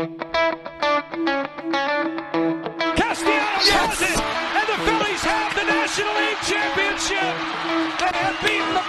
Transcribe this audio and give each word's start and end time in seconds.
Castellanos 0.00 0.16
has 3.68 4.00
it, 4.00 4.16
and 4.16 4.64
the 4.64 4.78
Phillies 4.88 5.20
have 5.28 5.52
the 5.54 5.64
National 5.64 6.14
League 6.16 6.40
Championship. 6.40 7.36
They 8.00 8.08
have 8.08 8.40
beaten 8.40 8.79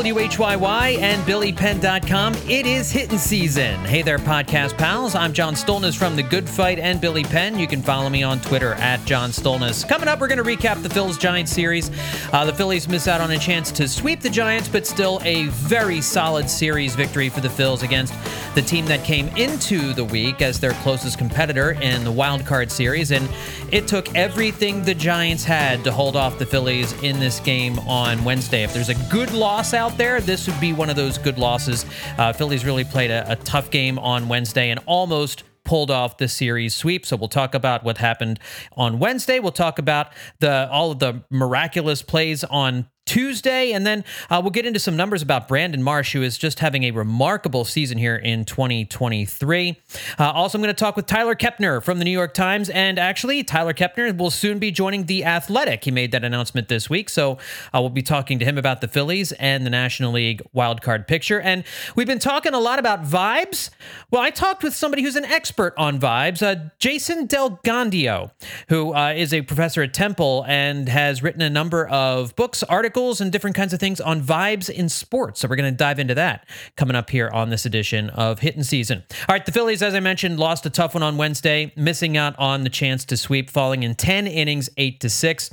WHYY 0.00 0.98
and 0.98 1.22
BillyPenn.com, 1.24 2.34
it 2.48 2.66
is 2.66 2.90
hitting 2.90 3.18
season. 3.18 3.78
Hey 3.84 4.00
there, 4.00 4.18
podcast 4.18 4.78
pals. 4.78 5.14
I'm 5.14 5.34
John 5.34 5.54
Stolnis 5.54 5.94
from 5.94 6.16
The 6.16 6.22
Good 6.22 6.48
Phight 6.48 6.78
and 6.78 7.00
Billy 7.02 7.22
Penn. 7.22 7.58
You 7.58 7.66
can 7.66 7.82
follow 7.82 8.08
me 8.08 8.22
on 8.22 8.40
Twitter 8.40 8.72
at 8.74 9.04
John 9.04 9.28
Stolnis. 9.28 9.86
Coming 9.86 10.08
up, 10.08 10.18
we're 10.18 10.28
going 10.28 10.42
to 10.42 10.44
recap 10.44 10.82
the 10.82 10.88
Phillies 10.88 11.18
Giants 11.18 11.52
series. 11.52 11.90
Uh, 12.32 12.46
the 12.46 12.54
Phillies 12.54 12.88
miss 12.88 13.08
out 13.08 13.20
on 13.20 13.30
a 13.30 13.38
chance 13.38 13.70
to 13.72 13.86
sweep 13.86 14.20
the 14.20 14.30
Giants, 14.30 14.68
but 14.68 14.86
still 14.86 15.20
a 15.22 15.48
very 15.48 16.00
solid 16.00 16.48
series 16.48 16.94
victory 16.94 17.28
for 17.28 17.42
the 17.42 17.48
Phils 17.48 17.82
against 17.82 18.14
the 18.54 18.62
team 18.62 18.86
that 18.86 19.04
came 19.04 19.28
into 19.36 19.92
the 19.92 20.04
week 20.04 20.42
as 20.42 20.58
their 20.58 20.72
closest 20.74 21.18
competitor 21.18 21.72
in 21.80 22.04
the 22.04 22.10
wild 22.10 22.44
card 22.44 22.70
series. 22.70 23.12
And 23.12 23.28
it 23.70 23.86
took 23.86 24.14
everything 24.14 24.82
the 24.82 24.94
Giants 24.94 25.44
had 25.44 25.84
to 25.84 25.92
hold 25.92 26.16
off 26.16 26.38
the 26.38 26.46
Phillies 26.46 26.92
in 27.02 27.20
this 27.20 27.40
game 27.40 27.78
on 27.80 28.24
Wednesday. 28.24 28.64
If 28.64 28.74
there's 28.74 28.88
a 28.88 28.94
good 29.10 29.32
loss 29.32 29.74
out 29.74 29.96
there, 29.96 30.20
this 30.20 30.46
would 30.48 30.60
be 30.60 30.72
one 30.72 30.90
of 30.90 30.96
those 30.96 31.18
good 31.18 31.38
losses. 31.38 31.84
Uh, 32.18 32.32
Phillies 32.32 32.64
really 32.64 32.84
played 32.84 33.10
a, 33.10 33.32
a 33.32 33.36
tough 33.36 33.70
game 33.70 33.98
on 33.98 34.28
Wednesday 34.28 34.70
and 34.70 34.80
almost 34.86 35.44
pulled 35.64 35.90
off 35.90 36.16
the 36.16 36.26
series 36.26 36.74
sweep. 36.74 37.06
So 37.06 37.16
we'll 37.16 37.28
talk 37.28 37.54
about 37.54 37.84
what 37.84 37.98
happened 37.98 38.40
on 38.76 38.98
Wednesday. 38.98 39.38
We'll 39.38 39.52
talk 39.52 39.78
about 39.78 40.08
the 40.40 40.68
all 40.70 40.90
of 40.90 40.98
the 40.98 41.22
miraculous 41.30 42.02
plays 42.02 42.42
on 42.44 42.88
Tuesday, 43.10 43.72
and 43.72 43.84
then 43.84 44.04
uh, 44.30 44.38
we'll 44.40 44.52
get 44.52 44.64
into 44.64 44.78
some 44.78 44.96
numbers 44.96 45.20
about 45.20 45.48
Brandon 45.48 45.82
Marsh, 45.82 46.12
who 46.12 46.22
is 46.22 46.38
just 46.38 46.60
having 46.60 46.84
a 46.84 46.92
remarkable 46.92 47.64
season 47.64 47.98
here 47.98 48.14
in 48.14 48.44
2023. 48.44 49.76
Uh, 50.16 50.30
also, 50.30 50.56
I'm 50.56 50.62
going 50.62 50.72
to 50.72 50.78
talk 50.78 50.94
with 50.94 51.06
Tyler 51.06 51.34
Kepner 51.34 51.82
from 51.82 51.98
the 51.98 52.04
New 52.04 52.12
York 52.12 52.34
Times, 52.34 52.70
and 52.70 53.00
actually, 53.00 53.42
Tyler 53.42 53.74
Kepner 53.74 54.16
will 54.16 54.30
soon 54.30 54.60
be 54.60 54.70
joining 54.70 55.06
the 55.06 55.24
Athletic. 55.24 55.82
He 55.82 55.90
made 55.90 56.12
that 56.12 56.22
announcement 56.22 56.68
this 56.68 56.88
week, 56.88 57.10
so 57.10 57.32
uh, 57.74 57.80
we'll 57.80 57.90
be 57.90 58.00
talking 58.00 58.38
to 58.38 58.44
him 58.44 58.56
about 58.56 58.80
the 58.80 58.86
Phillies 58.86 59.32
and 59.32 59.66
the 59.66 59.70
National 59.70 60.12
League 60.12 60.42
wildcard 60.54 61.08
picture. 61.08 61.40
And 61.40 61.64
we've 61.96 62.06
been 62.06 62.20
talking 62.20 62.54
a 62.54 62.60
lot 62.60 62.78
about 62.78 63.02
vibes. 63.02 63.70
Well, 64.12 64.22
I 64.22 64.30
talked 64.30 64.62
with 64.62 64.76
somebody 64.76 65.02
who's 65.02 65.16
an 65.16 65.24
expert 65.24 65.74
on 65.76 65.98
vibes, 65.98 66.46
uh, 66.46 66.70
Jason 66.78 67.26
Del 67.26 67.58
Gandio, 67.64 68.30
who 68.68 68.94
uh, 68.94 69.14
is 69.16 69.34
a 69.34 69.42
professor 69.42 69.82
at 69.82 69.92
Temple 69.92 70.44
and 70.46 70.88
has 70.88 71.24
written 71.24 71.42
a 71.42 71.50
number 71.50 71.88
of 71.88 72.36
books, 72.36 72.62
articles 72.62 72.99
and 73.00 73.32
different 73.32 73.56
kinds 73.56 73.72
of 73.72 73.80
things 73.80 74.00
on 74.00 74.20
vibes 74.22 74.68
in 74.68 74.88
sports. 74.88 75.40
So 75.40 75.48
we're 75.48 75.56
going 75.56 75.72
to 75.72 75.76
dive 75.76 75.98
into 75.98 76.14
that 76.14 76.46
coming 76.76 76.94
up 76.94 77.08
here 77.08 77.30
on 77.30 77.48
this 77.48 77.64
edition 77.64 78.10
of 78.10 78.40
Hitting 78.40 78.62
Season. 78.62 79.02
All 79.26 79.32
right, 79.34 79.44
the 79.44 79.52
Phillies, 79.52 79.82
as 79.82 79.94
I 79.94 80.00
mentioned, 80.00 80.38
lost 80.38 80.66
a 80.66 80.70
tough 80.70 80.92
one 80.92 81.02
on 81.02 81.16
Wednesday, 81.16 81.72
missing 81.76 82.16
out 82.16 82.38
on 82.38 82.62
the 82.62 82.68
chance 82.68 83.06
to 83.06 83.16
sweep, 83.16 83.48
falling 83.48 83.82
in 83.82 83.94
10 83.94 84.26
innings, 84.26 84.68
8 84.76 85.00
to 85.00 85.08
6. 85.08 85.50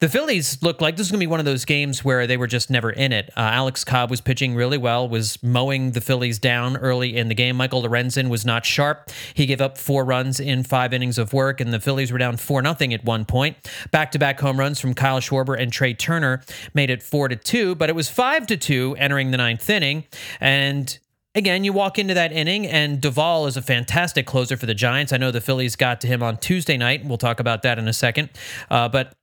The 0.00 0.08
Phillies 0.08 0.60
look 0.62 0.80
like 0.80 0.96
this 0.96 1.06
is 1.06 1.12
going 1.12 1.20
to 1.20 1.26
be 1.26 1.30
one 1.30 1.38
of 1.38 1.46
those 1.46 1.64
games 1.64 2.04
where 2.04 2.26
they 2.26 2.36
were 2.36 2.48
just 2.48 2.70
never 2.70 2.90
in 2.90 3.12
it. 3.12 3.30
Uh, 3.36 3.40
Alex 3.40 3.84
Cobb 3.84 4.10
was 4.10 4.20
pitching 4.20 4.56
really 4.56 4.78
well, 4.78 5.08
was 5.08 5.40
mowing 5.42 5.92
the 5.92 6.00
Phillies 6.00 6.40
down 6.40 6.76
early 6.76 7.16
in 7.16 7.28
the 7.28 7.34
game. 7.34 7.56
Michael 7.56 7.82
Lorenzen 7.82 8.28
was 8.28 8.44
not 8.44 8.66
sharp. 8.66 9.10
He 9.34 9.46
gave 9.46 9.60
up 9.60 9.78
four 9.78 10.04
runs 10.04 10.40
in 10.40 10.64
five 10.64 10.92
innings 10.92 11.18
of 11.18 11.32
work, 11.32 11.60
and 11.60 11.72
the 11.72 11.80
Phillies 11.80 12.10
were 12.10 12.18
down 12.18 12.36
4 12.36 12.62
0 12.62 12.92
at 12.92 13.04
one 13.04 13.24
point. 13.24 13.56
Back 13.90 14.10
to 14.12 14.18
back 14.18 14.40
home 14.40 14.58
runs 14.58 14.80
from 14.80 14.94
Kyle 14.94 15.20
Schwarber 15.20 15.58
and 15.58 15.72
Trea 15.72 15.94
Turner 15.94 16.42
made 16.74 16.90
it 16.90 17.02
four 17.02 17.28
to 17.28 17.36
two, 17.36 17.74
but 17.74 17.88
it 17.88 17.94
was 17.94 18.08
five 18.08 18.46
to 18.48 18.56
two 18.56 18.96
entering 18.98 19.30
the 19.30 19.36
ninth 19.36 19.68
inning. 19.68 20.04
And 20.40 20.98
again, 21.34 21.64
you 21.64 21.72
walk 21.72 21.98
into 21.98 22.14
that 22.14 22.32
inning, 22.32 22.66
and 22.66 23.00
Doval 23.00 23.46
is 23.46 23.56
a 23.56 23.62
fantastic 23.62 24.26
closer 24.26 24.56
for 24.56 24.66
the 24.66 24.74
Giants. 24.74 25.12
I 25.12 25.16
know 25.16 25.30
the 25.30 25.40
Phillies 25.40 25.76
got 25.76 26.00
to 26.02 26.06
him 26.06 26.22
on 26.22 26.36
Tuesday 26.38 26.76
night. 26.76 27.04
We'll 27.04 27.18
talk 27.18 27.40
about 27.40 27.62
that 27.62 27.78
in 27.78 27.88
a 27.88 27.92
second. 27.92 28.30
Uh, 28.70 28.88
but 28.88 29.14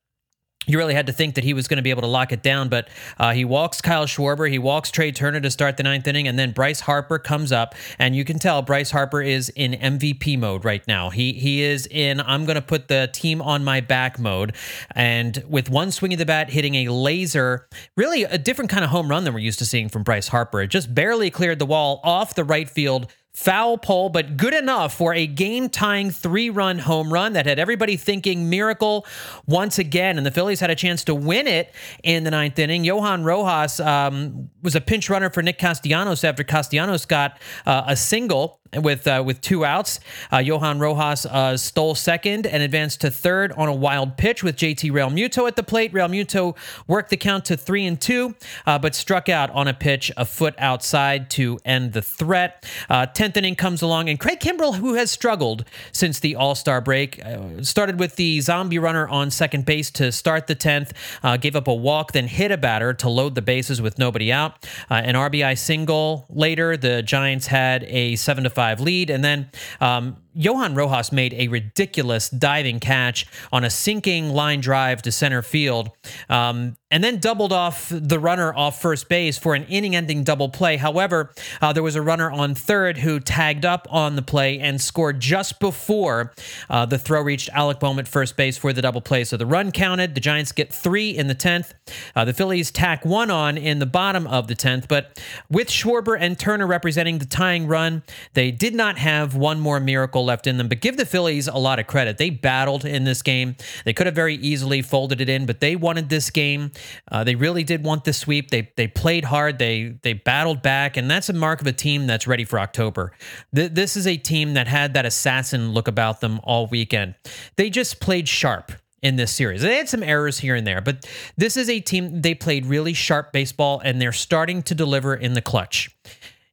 you 0.67 0.77
really 0.77 0.93
had 0.93 1.07
to 1.07 1.13
think 1.13 1.35
that 1.35 1.43
he 1.43 1.53
was 1.53 1.67
going 1.67 1.77
to 1.77 1.81
be 1.81 1.89
able 1.89 2.01
to 2.01 2.07
lock 2.07 2.31
it 2.31 2.43
down, 2.43 2.69
but 2.69 2.89
uh, 3.17 3.33
he 3.33 3.45
walks 3.45 3.81
Kyle 3.81 4.05
Schwarber, 4.05 4.49
he 4.49 4.59
walks 4.59 4.91
Trea 4.91 5.11
Turner 5.11 5.39
to 5.39 5.49
start 5.49 5.77
the 5.77 5.83
ninth 5.83 6.05
inning, 6.07 6.27
and 6.27 6.37
then 6.37 6.51
Bryce 6.51 6.81
Harper 6.81 7.17
comes 7.17 7.51
up, 7.51 7.73
and 7.97 8.15
you 8.15 8.25
can 8.25 8.37
tell 8.37 8.61
Bryce 8.61 8.91
Harper 8.91 9.21
is 9.21 9.49
in 9.49 9.71
MVP 9.71 10.37
mode 10.37 10.65
right 10.65 10.85
now. 10.87 11.09
He 11.09 11.33
he 11.33 11.63
is 11.63 11.87
in 11.87 12.19
I'm 12.19 12.45
going 12.45 12.55
to 12.55 12.61
put 12.61 12.89
the 12.89 13.09
team 13.11 13.41
on 13.41 13.63
my 13.63 13.79
back 13.81 14.19
mode, 14.19 14.55
and 14.91 15.43
with 15.47 15.69
one 15.69 15.91
swing 15.91 16.13
of 16.13 16.19
the 16.19 16.25
bat 16.25 16.49
hitting 16.49 16.75
a 16.75 16.89
laser, 16.89 17.67
really 17.95 18.23
a 18.23 18.37
different 18.37 18.69
kind 18.69 18.83
of 18.83 18.91
home 18.91 19.09
run 19.09 19.23
than 19.23 19.33
we're 19.33 19.39
used 19.39 19.59
to 19.59 19.65
seeing 19.65 19.87
from 19.87 20.03
Bryce 20.03 20.27
Harper. 20.27 20.61
It 20.61 20.67
just 20.67 20.93
barely 20.93 21.31
cleared 21.31 21.59
the 21.59 21.65
wall 21.65 22.01
off 22.03 22.35
the 22.35 22.43
right 22.43 22.69
field 22.69 23.07
foul 23.37 23.77
pole, 23.77 24.09
but 24.09 24.35
good 24.35 24.55
enough 24.55 24.95
for 24.95 25.13
a 25.13 25.27
game 25.27 25.69
tying 25.69 26.09
three 26.09 26.49
run 26.49 26.79
home 26.79 27.13
run 27.13 27.33
that 27.33 27.45
had 27.45 27.59
everybody 27.59 27.95
thinking 27.95 28.49
miracle 28.49 29.05
once 29.45 29.77
again. 29.77 30.17
And 30.17 30.25
the 30.25 30.31
Phillies 30.31 30.59
had 30.59 30.71
a 30.71 30.75
chance 30.75 31.03
to 31.03 31.13
win 31.13 31.45
it 31.45 31.71
in 32.03 32.23
the 32.23 32.31
ninth 32.31 32.57
inning. 32.57 32.83
Johan 32.83 33.23
Rojas 33.23 33.79
um, 33.79 34.49
was 34.63 34.75
a 34.75 34.81
pinch 34.81 35.07
runner 35.07 35.29
for 35.29 35.43
Nick 35.43 35.59
Castellanos 35.59 36.23
after 36.23 36.43
Castellanos 36.43 37.05
got 37.05 37.37
uh, 37.67 37.83
a 37.85 37.95
single 37.95 38.59
with 38.75 39.07
uh, 39.07 39.23
with 39.25 39.41
two 39.41 39.65
outs. 39.65 39.99
Uh, 40.31 40.37
Johan 40.37 40.79
Rojas 40.79 41.25
uh, 41.25 41.57
stole 41.57 41.95
second 41.95 42.45
and 42.45 42.63
advanced 42.63 43.01
to 43.01 43.11
third 43.11 43.51
on 43.53 43.67
a 43.67 43.73
wild 43.73 44.17
pitch 44.17 44.43
with 44.43 44.55
JT 44.55 44.91
Realmuto 44.91 45.47
at 45.47 45.55
the 45.55 45.63
plate. 45.63 45.93
Realmuto 45.93 46.55
worked 46.87 47.09
the 47.09 47.17
count 47.17 47.45
to 47.45 47.57
three 47.57 47.85
and 47.85 47.99
two, 47.99 48.35
uh, 48.65 48.77
but 48.79 48.95
struck 48.95 49.29
out 49.29 49.49
on 49.51 49.67
a 49.67 49.73
pitch 49.73 50.11
a 50.17 50.25
foot 50.25 50.55
outside 50.57 51.29
to 51.31 51.59
end 51.65 51.93
the 51.93 52.01
threat. 52.01 52.65
Uh, 52.89 53.05
tenth 53.05 53.37
inning 53.37 53.55
comes 53.55 53.81
along, 53.81 54.09
and 54.09 54.19
Craig 54.19 54.39
Kimbrel, 54.39 54.75
who 54.75 54.95
has 54.95 55.11
struggled 55.11 55.65
since 55.91 56.19
the 56.19 56.35
All 56.35 56.55
Star 56.55 56.81
break, 56.81 57.23
uh, 57.25 57.63
started 57.63 57.99
with 57.99 58.15
the 58.15 58.41
zombie 58.41 58.79
runner 58.79 59.07
on 59.07 59.31
second 59.31 59.65
base 59.65 59.91
to 59.91 60.11
start 60.11 60.47
the 60.47 60.55
tenth. 60.55 60.93
gave 61.41 61.55
up 61.55 61.67
a 61.67 61.73
walk, 61.73 62.11
then 62.11 62.27
hit 62.27 62.51
a 62.51 62.57
batter 62.57 62.93
to 62.93 63.09
load 63.09 63.35
the 63.35 63.41
bases 63.41 63.81
with 63.81 63.97
nobody 63.97 64.31
out. 64.31 64.65
an 64.89 65.15
RBI 65.15 65.57
single 65.57 66.25
later, 66.29 66.77
the 66.77 67.01
Giants 67.01 67.47
had 67.47 67.83
a 67.85 68.15
seven 68.15 68.43
to 68.43 68.49
five 68.57 68.81
lead, 68.81 69.11
and 69.11 69.23
then 69.23 69.39
um, 69.79 70.17
Johan 70.37 70.75
Rojas 70.75 71.11
made 71.11 71.33
a 71.33 71.47
ridiculous 71.47 72.29
diving 72.29 72.79
catch 72.79 73.25
on 73.51 73.63
a 73.63 73.69
sinking 73.71 74.29
line 74.29 74.61
drive 74.61 75.01
to 75.01 75.11
center 75.11 75.41
field, 75.41 75.89
um, 76.29 76.77
and 76.91 77.03
then 77.03 77.17
doubled 77.19 77.51
off 77.51 77.91
the 77.93 78.19
runner 78.19 78.53
off 78.53 78.79
first 78.79 79.09
base 79.09 79.37
for 79.37 79.55
an 79.55 79.63
inning-ending 79.65 80.23
double 80.23 80.47
play. 80.47 80.77
However, 80.77 81.33
uh, 81.59 81.73
there 81.73 81.83
was 81.83 81.95
a 81.95 82.01
runner 82.01 82.31
on 82.31 82.55
third 82.55 82.99
who 82.99 83.19
tagged 83.19 83.65
up 83.65 83.87
on 83.89 84.15
the 84.15 84.21
play 84.21 84.59
and 84.59 84.79
scored 84.79 85.19
just 85.19 85.59
before 85.59 86.33
uh, 86.69 86.85
the 86.85 86.97
throw 86.97 87.21
reached 87.21 87.49
Alec 87.51 87.79
Bohm 87.79 87.99
at 87.99 88.07
first 88.07 88.37
base 88.37 88.57
for 88.57 88.71
the 88.71 88.81
double 88.81 89.01
play. 89.01 89.23
So 89.23 89.35
the 89.37 89.45
run 89.45 89.71
counted. 89.71 90.15
The 90.15 90.21
Giants 90.21 90.51
get 90.51 90.71
three 90.71 91.09
in 91.09 91.27
the 91.27 91.35
tenth. 91.35 91.73
Uh, 92.15 92.23
the 92.23 92.33
Phillies 92.33 92.71
tack 92.71 93.03
one 93.03 93.31
on 93.31 93.57
in 93.57 93.79
the 93.79 93.85
bottom 93.85 94.27
of 94.27 94.47
the 94.47 94.55
tenth, 94.55 94.87
but 94.87 95.19
with 95.49 95.69
Schwarber 95.69 96.17
and 96.17 96.37
Turner 96.37 96.67
representing 96.67 97.17
the 97.17 97.25
tying 97.25 97.67
run, 97.67 98.03
they 98.33 98.51
did 98.51 98.75
not 98.75 98.97
have 98.97 99.35
one 99.35 99.59
more 99.59 99.79
miracle 99.79 100.26
left 100.27 100.45
in 100.45 100.57
them. 100.57 100.67
But 100.67 100.81
give 100.81 100.97
the 100.97 101.05
Phillies 101.05 101.47
a 101.47 101.57
lot 101.57 101.79
of 101.79 101.87
credit. 101.87 102.19
They 102.19 102.29
battled 102.29 102.85
in 102.85 103.03
this 103.03 103.23
game. 103.23 103.55
They 103.85 103.93
could 103.93 104.05
have 104.05 104.15
very 104.15 104.35
easily 104.35 104.83
folded 104.83 105.19
it 105.21 105.29
in, 105.29 105.47
but 105.47 105.59
they 105.59 105.75
wanted 105.75 106.09
this 106.09 106.29
game. 106.29 106.71
Uh, 107.11 107.23
they 107.23 107.33
really 107.33 107.63
did 107.63 107.83
want 107.83 108.03
the 108.03 108.13
sweep. 108.13 108.51
They 108.51 108.71
they 108.75 108.87
played 108.87 109.25
hard. 109.25 109.57
They 109.57 109.95
they 110.03 110.13
battled 110.13 110.61
back, 110.61 110.97
and 110.97 111.09
that's 111.09 111.29
a 111.29 111.33
mark 111.33 111.61
of 111.61 111.67
a 111.67 111.73
team 111.73 112.05
that's 112.05 112.27
ready 112.27 112.43
for 112.43 112.59
October. 112.59 113.13
Th- 113.55 113.71
this 113.71 113.97
is 113.97 114.05
a 114.05 114.17
team 114.17 114.53
that 114.53 114.67
had 114.67 114.93
that 114.93 115.05
assassin 115.05 115.71
look 115.71 115.87
about 115.87 116.21
them 116.21 116.39
all 116.43 116.67
weekend. 116.67 117.15
They 117.55 117.69
just 117.71 117.99
played 117.99 118.29
sharp 118.29 118.71
in 119.01 119.15
this 119.15 119.31
series. 119.31 119.61
They 119.61 119.77
had 119.77 119.87
some 119.87 120.03
errors 120.03 120.39
here 120.39 120.55
and 120.55 120.65
there, 120.65 120.81
but 120.81 121.07
this 121.37 121.55
is 121.55 121.69
a 121.69 121.79
team 121.79 122.21
they 122.21 122.33
played 122.33 122.65
really 122.65 122.93
sharp 122.93 123.31
baseball 123.31 123.79
and 123.83 124.01
they're 124.01 124.11
starting 124.11 124.63
to 124.63 124.75
deliver 124.75 125.15
in 125.15 125.33
the 125.33 125.41
clutch. 125.41 125.89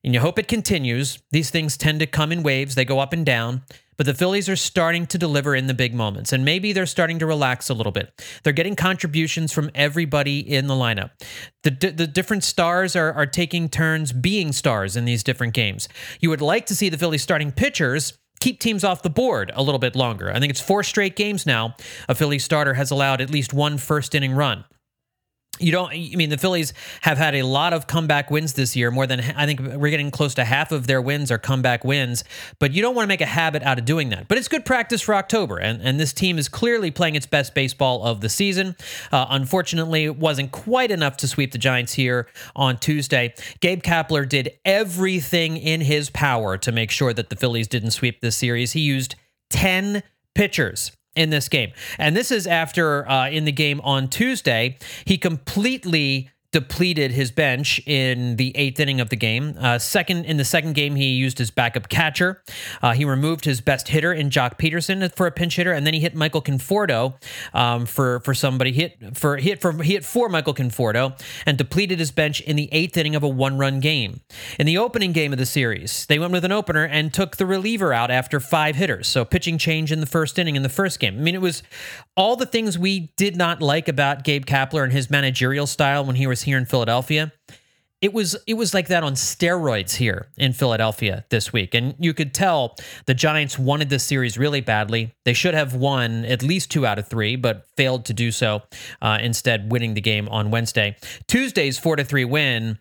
And 0.04 0.12
you 0.12 0.20
hope 0.20 0.38
it 0.38 0.48
continues. 0.48 1.18
These 1.30 1.50
things 1.50 1.76
tend 1.76 2.00
to 2.00 2.06
come 2.06 2.30
in 2.30 2.42
waves, 2.42 2.74
they 2.74 2.84
go 2.84 3.00
up 3.00 3.12
and 3.12 3.24
down. 3.24 3.62
But 3.96 4.06
the 4.06 4.14
Phillies 4.14 4.48
are 4.48 4.56
starting 4.56 5.06
to 5.06 5.18
deliver 5.18 5.54
in 5.54 5.68
the 5.68 5.74
big 5.74 5.94
moments, 5.94 6.32
and 6.32 6.44
maybe 6.44 6.72
they're 6.72 6.84
starting 6.84 7.20
to 7.20 7.26
relax 7.26 7.70
a 7.70 7.74
little 7.74 7.92
bit. 7.92 8.12
They're 8.42 8.52
getting 8.52 8.74
contributions 8.74 9.52
from 9.52 9.70
everybody 9.72 10.40
in 10.40 10.66
the 10.66 10.74
lineup. 10.74 11.10
The, 11.62 11.70
the 11.70 12.06
different 12.08 12.42
stars 12.42 12.96
are, 12.96 13.12
are 13.12 13.26
taking 13.26 13.68
turns 13.68 14.12
being 14.12 14.50
stars 14.50 14.96
in 14.96 15.04
these 15.04 15.22
different 15.22 15.54
games. 15.54 15.88
You 16.20 16.28
would 16.30 16.42
like 16.42 16.66
to 16.66 16.74
see 16.74 16.88
the 16.88 16.98
Phillies 16.98 17.22
starting 17.22 17.52
pitchers 17.52 18.18
keep 18.40 18.58
teams 18.58 18.84
off 18.84 19.02
the 19.02 19.10
board 19.10 19.52
a 19.54 19.62
little 19.62 19.78
bit 19.78 19.94
longer. 19.94 20.30
I 20.30 20.40
think 20.40 20.50
it's 20.50 20.60
four 20.60 20.82
straight 20.82 21.14
games 21.16 21.46
now. 21.46 21.76
A 22.08 22.14
Phillies 22.14 22.44
starter 22.44 22.74
has 22.74 22.90
allowed 22.90 23.20
at 23.20 23.30
least 23.30 23.54
one 23.54 23.78
first 23.78 24.14
inning 24.14 24.32
run. 24.32 24.64
You 25.58 25.70
don't 25.72 25.90
i 25.92 26.10
mean 26.14 26.30
the 26.30 26.38
phillies 26.38 26.72
have 27.02 27.18
had 27.18 27.34
a 27.34 27.42
lot 27.42 27.72
of 27.72 27.86
comeback 27.86 28.30
wins 28.30 28.54
this 28.54 28.74
year. 28.74 28.90
More 28.90 29.06
than 29.06 29.20
i 29.20 29.46
think 29.46 29.60
we're 29.60 29.90
getting 29.90 30.10
close 30.10 30.34
to 30.34 30.44
half 30.44 30.72
of 30.72 30.86
their 30.86 31.00
wins 31.00 31.30
are 31.30 31.38
comeback 31.38 31.84
wins 31.84 32.24
but 32.58 32.72
you 32.72 32.82
don't 32.82 32.94
want 32.94 33.04
to 33.04 33.08
make 33.08 33.20
a 33.20 33.26
habit 33.26 33.62
out 33.62 33.78
of 33.78 33.84
doing 33.84 34.10
that. 34.10 34.28
But 34.28 34.38
it's 34.38 34.48
good 34.48 34.64
practice 34.64 35.00
for 35.00 35.14
october 35.14 35.58
and, 35.58 35.80
and 35.82 35.98
this 35.98 36.12
team 36.12 36.38
is 36.38 36.48
clearly 36.48 36.90
playing 36.90 37.14
its 37.14 37.26
best 37.26 37.54
baseball 37.54 38.04
of 38.04 38.20
the 38.20 38.28
season. 38.28 38.76
Uh, 39.12 39.26
unfortunately 39.30 40.04
it 40.04 40.16
wasn't 40.16 40.52
quite 40.52 40.90
enough 40.90 41.16
to 41.18 41.28
sweep 41.28 41.52
the 41.52 41.58
giants 41.58 41.94
here 41.94 42.28
on 42.56 42.78
tuesday. 42.78 43.34
Gabe 43.60 43.82
kapler 43.82 44.28
did 44.28 44.52
everything 44.64 45.56
in 45.56 45.80
his 45.80 46.10
power 46.10 46.56
to 46.58 46.72
make 46.72 46.90
sure 46.90 47.12
that 47.12 47.30
the 47.30 47.36
phillies 47.36 47.68
didn't 47.68 47.92
sweep 47.92 48.20
this 48.20 48.36
series. 48.36 48.72
He 48.72 48.80
used 48.80 49.14
10 49.50 50.02
pitchers 50.34 50.92
in 51.16 51.30
this 51.30 51.48
game. 51.48 51.72
And 51.98 52.16
this 52.16 52.30
is 52.30 52.46
after 52.46 53.08
uh, 53.08 53.28
in 53.28 53.44
the 53.44 53.52
game 53.52 53.80
on 53.82 54.08
Tuesday, 54.08 54.76
he 55.04 55.18
completely 55.18 56.30
depleted 56.54 57.10
his 57.10 57.32
bench 57.32 57.80
in 57.84 58.36
the 58.36 58.56
eighth 58.56 58.78
inning 58.78 59.00
of 59.00 59.08
the 59.08 59.16
game. 59.16 59.56
Uh, 59.58 59.76
second 59.76 60.24
in 60.24 60.36
the 60.36 60.44
second 60.44 60.76
game, 60.76 60.94
he 60.94 61.06
used 61.06 61.36
his 61.36 61.50
backup 61.50 61.88
catcher. 61.88 62.44
Uh, 62.80 62.92
he 62.92 63.04
removed 63.04 63.44
his 63.44 63.60
best 63.60 63.88
hitter 63.88 64.12
in 64.12 64.30
Joc 64.30 64.56
Pederson 64.56 65.12
for 65.16 65.26
a 65.26 65.32
pinch 65.32 65.56
hitter, 65.56 65.72
and 65.72 65.84
then 65.84 65.94
he 65.94 65.98
hit 65.98 66.14
Michael 66.14 66.40
Conforto 66.40 67.14
um, 67.54 67.86
for 67.86 68.20
for 68.20 68.34
somebody 68.34 68.70
hit 68.70 69.16
for 69.16 69.36
hit 69.36 69.60
for 69.60 69.82
he 69.82 69.94
hit 69.94 70.04
for 70.04 70.28
Michael 70.28 70.54
Conforto 70.54 71.20
and 71.44 71.58
depleted 71.58 71.98
his 71.98 72.12
bench 72.12 72.40
in 72.42 72.54
the 72.54 72.68
eighth 72.70 72.96
inning 72.96 73.16
of 73.16 73.24
a 73.24 73.28
one 73.28 73.58
run 73.58 73.80
game. 73.80 74.20
In 74.56 74.64
the 74.64 74.78
opening 74.78 75.10
game 75.10 75.32
of 75.32 75.40
the 75.40 75.46
series, 75.46 76.06
they 76.06 76.20
went 76.20 76.32
with 76.32 76.44
an 76.44 76.52
opener 76.52 76.84
and 76.84 77.12
took 77.12 77.36
the 77.36 77.46
reliever 77.46 77.92
out 77.92 78.12
after 78.12 78.38
five 78.38 78.76
hitters. 78.76 79.08
So 79.08 79.24
pitching 79.24 79.58
change 79.58 79.90
in 79.90 79.98
the 79.98 80.06
first 80.06 80.38
inning 80.38 80.54
in 80.54 80.62
the 80.62 80.68
first 80.68 81.00
game. 81.00 81.18
I 81.18 81.20
mean, 81.20 81.34
it 81.34 81.42
was 81.42 81.64
all 82.16 82.36
the 82.36 82.46
things 82.46 82.78
we 82.78 83.12
did 83.16 83.34
not 83.34 83.60
like 83.60 83.88
about 83.88 84.22
Gabe 84.22 84.46
Kapler 84.46 84.84
and 84.84 84.92
his 84.92 85.10
managerial 85.10 85.66
style 85.66 86.04
when 86.04 86.14
he 86.14 86.28
was 86.28 86.43
here 86.44 86.58
in 86.58 86.66
Philadelphia. 86.66 87.32
It 88.00 88.12
was 88.12 88.36
it 88.46 88.54
was 88.54 88.74
like 88.74 88.88
that 88.88 89.02
on 89.02 89.14
steroids 89.14 89.96
here 89.96 90.28
in 90.36 90.52
Philadelphia 90.52 91.24
this 91.30 91.54
week, 91.54 91.74
and 91.74 91.94
you 91.98 92.12
could 92.12 92.34
tell 92.34 92.76
the 93.06 93.14
Giants 93.14 93.58
wanted 93.58 93.88
this 93.88 94.04
series 94.04 94.36
really 94.36 94.60
badly. 94.60 95.14
They 95.24 95.32
should 95.32 95.54
have 95.54 95.74
won 95.74 96.26
at 96.26 96.42
least 96.42 96.70
two 96.70 96.84
out 96.86 96.98
of 96.98 97.08
three, 97.08 97.36
but 97.36 97.66
failed 97.78 98.04
to 98.06 98.12
do 98.12 98.30
so. 98.30 98.62
Uh, 99.00 99.18
instead, 99.22 99.72
winning 99.72 99.94
the 99.94 100.02
game 100.02 100.28
on 100.28 100.50
Wednesday. 100.50 100.96
Tuesday's 101.28 101.78
four 101.78 101.96
to 101.96 102.04
three 102.04 102.26
win 102.26 102.78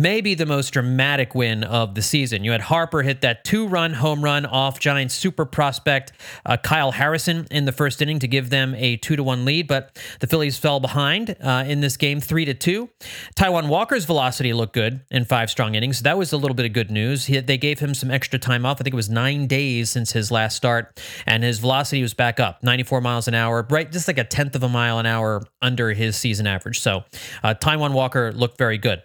maybe 0.00 0.34
the 0.34 0.46
most 0.46 0.70
dramatic 0.70 1.34
win 1.34 1.62
of 1.62 1.94
the 1.94 2.00
season. 2.00 2.42
You 2.42 2.52
had 2.52 2.62
Harper 2.62 3.02
hit 3.02 3.20
that 3.20 3.44
two 3.44 3.66
run 3.66 3.92
home 3.92 4.24
run 4.24 4.46
off 4.46 4.80
Giants 4.80 5.14
super 5.14 5.44
prospect 5.44 6.12
uh, 6.46 6.56
Kyle 6.56 6.92
Harrison 6.92 7.46
in 7.50 7.66
the 7.66 7.72
first 7.72 8.00
inning 8.00 8.18
to 8.20 8.28
give 8.28 8.48
them 8.48 8.74
a 8.76 8.96
two 8.96 9.16
to 9.16 9.22
one 9.22 9.44
lead, 9.44 9.68
but 9.68 9.98
the 10.20 10.26
Phillies 10.26 10.56
fell 10.56 10.80
behind 10.80 11.36
uh, 11.42 11.64
in 11.66 11.80
this 11.80 11.98
game 11.98 12.20
three 12.20 12.46
to 12.46 12.54
two. 12.54 12.88
Taijuan 13.36 13.68
Walker's 13.68 14.06
velocity 14.06 14.52
looked 14.54 14.72
good 14.72 15.00
in 15.10 15.26
five 15.26 15.50
strong 15.50 15.74
innings. 15.74 16.00
That 16.00 16.16
was 16.16 16.32
a 16.32 16.38
little 16.38 16.54
bit 16.54 16.64
of 16.64 16.72
good 16.72 16.90
news. 16.90 17.26
He, 17.26 17.38
they 17.40 17.58
gave 17.58 17.80
him 17.80 17.94
some 17.94 18.10
extra 18.10 18.38
time 18.38 18.64
off. 18.64 18.78
I 18.80 18.84
think 18.84 18.94
it 18.94 18.96
was 18.96 19.10
nine 19.10 19.46
days 19.46 19.90
since 19.90 20.12
his 20.12 20.30
last 20.30 20.56
start, 20.56 20.98
and 21.26 21.44
his 21.44 21.58
velocity 21.58 22.00
was 22.00 22.14
back 22.14 22.40
up 22.40 22.62
94 22.62 23.02
miles 23.02 23.28
an 23.28 23.34
hour, 23.34 23.66
right? 23.68 23.90
Just 23.90 24.08
like 24.08 24.18
a 24.18 24.24
tenth 24.24 24.54
of 24.56 24.62
a 24.62 24.68
mile 24.68 24.98
an 24.98 25.06
hour 25.06 25.42
under 25.60 25.92
his 25.92 26.16
season 26.16 26.46
average. 26.46 26.80
So 26.80 27.04
uh, 27.42 27.54
Taijuan 27.54 27.92
Walker 27.92 28.32
looked 28.32 28.56
very 28.56 28.78
good 28.78 29.02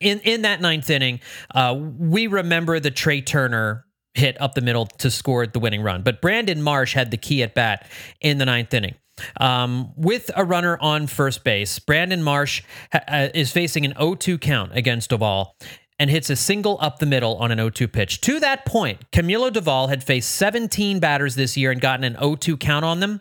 in 0.00 0.20
in 0.20 0.42
that 0.42 0.60
ninth 0.60 0.90
inning, 0.90 1.20
uh, 1.54 1.74
we 1.98 2.26
remember 2.26 2.80
the 2.80 2.90
Trea 2.90 3.22
Turner 3.22 3.86
hit 4.14 4.40
up 4.40 4.54
the 4.54 4.60
middle 4.60 4.86
to 4.86 5.10
score 5.10 5.46
the 5.46 5.58
winning 5.58 5.82
run, 5.82 6.02
but 6.02 6.20
Brandon 6.20 6.62
Marsh 6.62 6.94
had 6.94 7.10
the 7.10 7.16
key 7.16 7.42
at 7.42 7.54
bat 7.54 7.86
in 8.20 8.38
the 8.38 8.46
ninth 8.46 8.72
inning. 8.72 8.94
Um, 9.40 9.92
with 9.96 10.30
a 10.36 10.44
runner 10.44 10.76
on 10.80 11.06
first 11.06 11.44
base, 11.44 11.78
Brandon 11.78 12.22
Marsh 12.22 12.62
ha- 12.92 13.00
uh, 13.06 13.28
is 13.32 13.52
facing 13.52 13.84
an 13.84 13.92
0-2 13.94 14.40
count 14.40 14.72
against 14.74 15.10
Doval, 15.10 15.52
and 15.98 16.10
hits 16.10 16.30
a 16.30 16.36
single 16.36 16.76
up 16.80 16.98
the 16.98 17.06
middle 17.06 17.36
on 17.36 17.50
an 17.50 17.58
0-2 17.58 17.90
pitch. 17.90 18.20
To 18.22 18.40
that 18.40 18.64
point, 18.64 19.10
Camilo 19.12 19.50
Doval 19.50 19.88
had 19.88 20.02
faced 20.02 20.30
17 20.32 20.98
batters 20.98 21.34
this 21.34 21.56
year 21.56 21.70
and 21.70 21.80
gotten 21.80 22.04
an 22.04 22.14
0-2 22.14 22.58
count 22.58 22.84
on 22.84 23.00
them. 23.00 23.20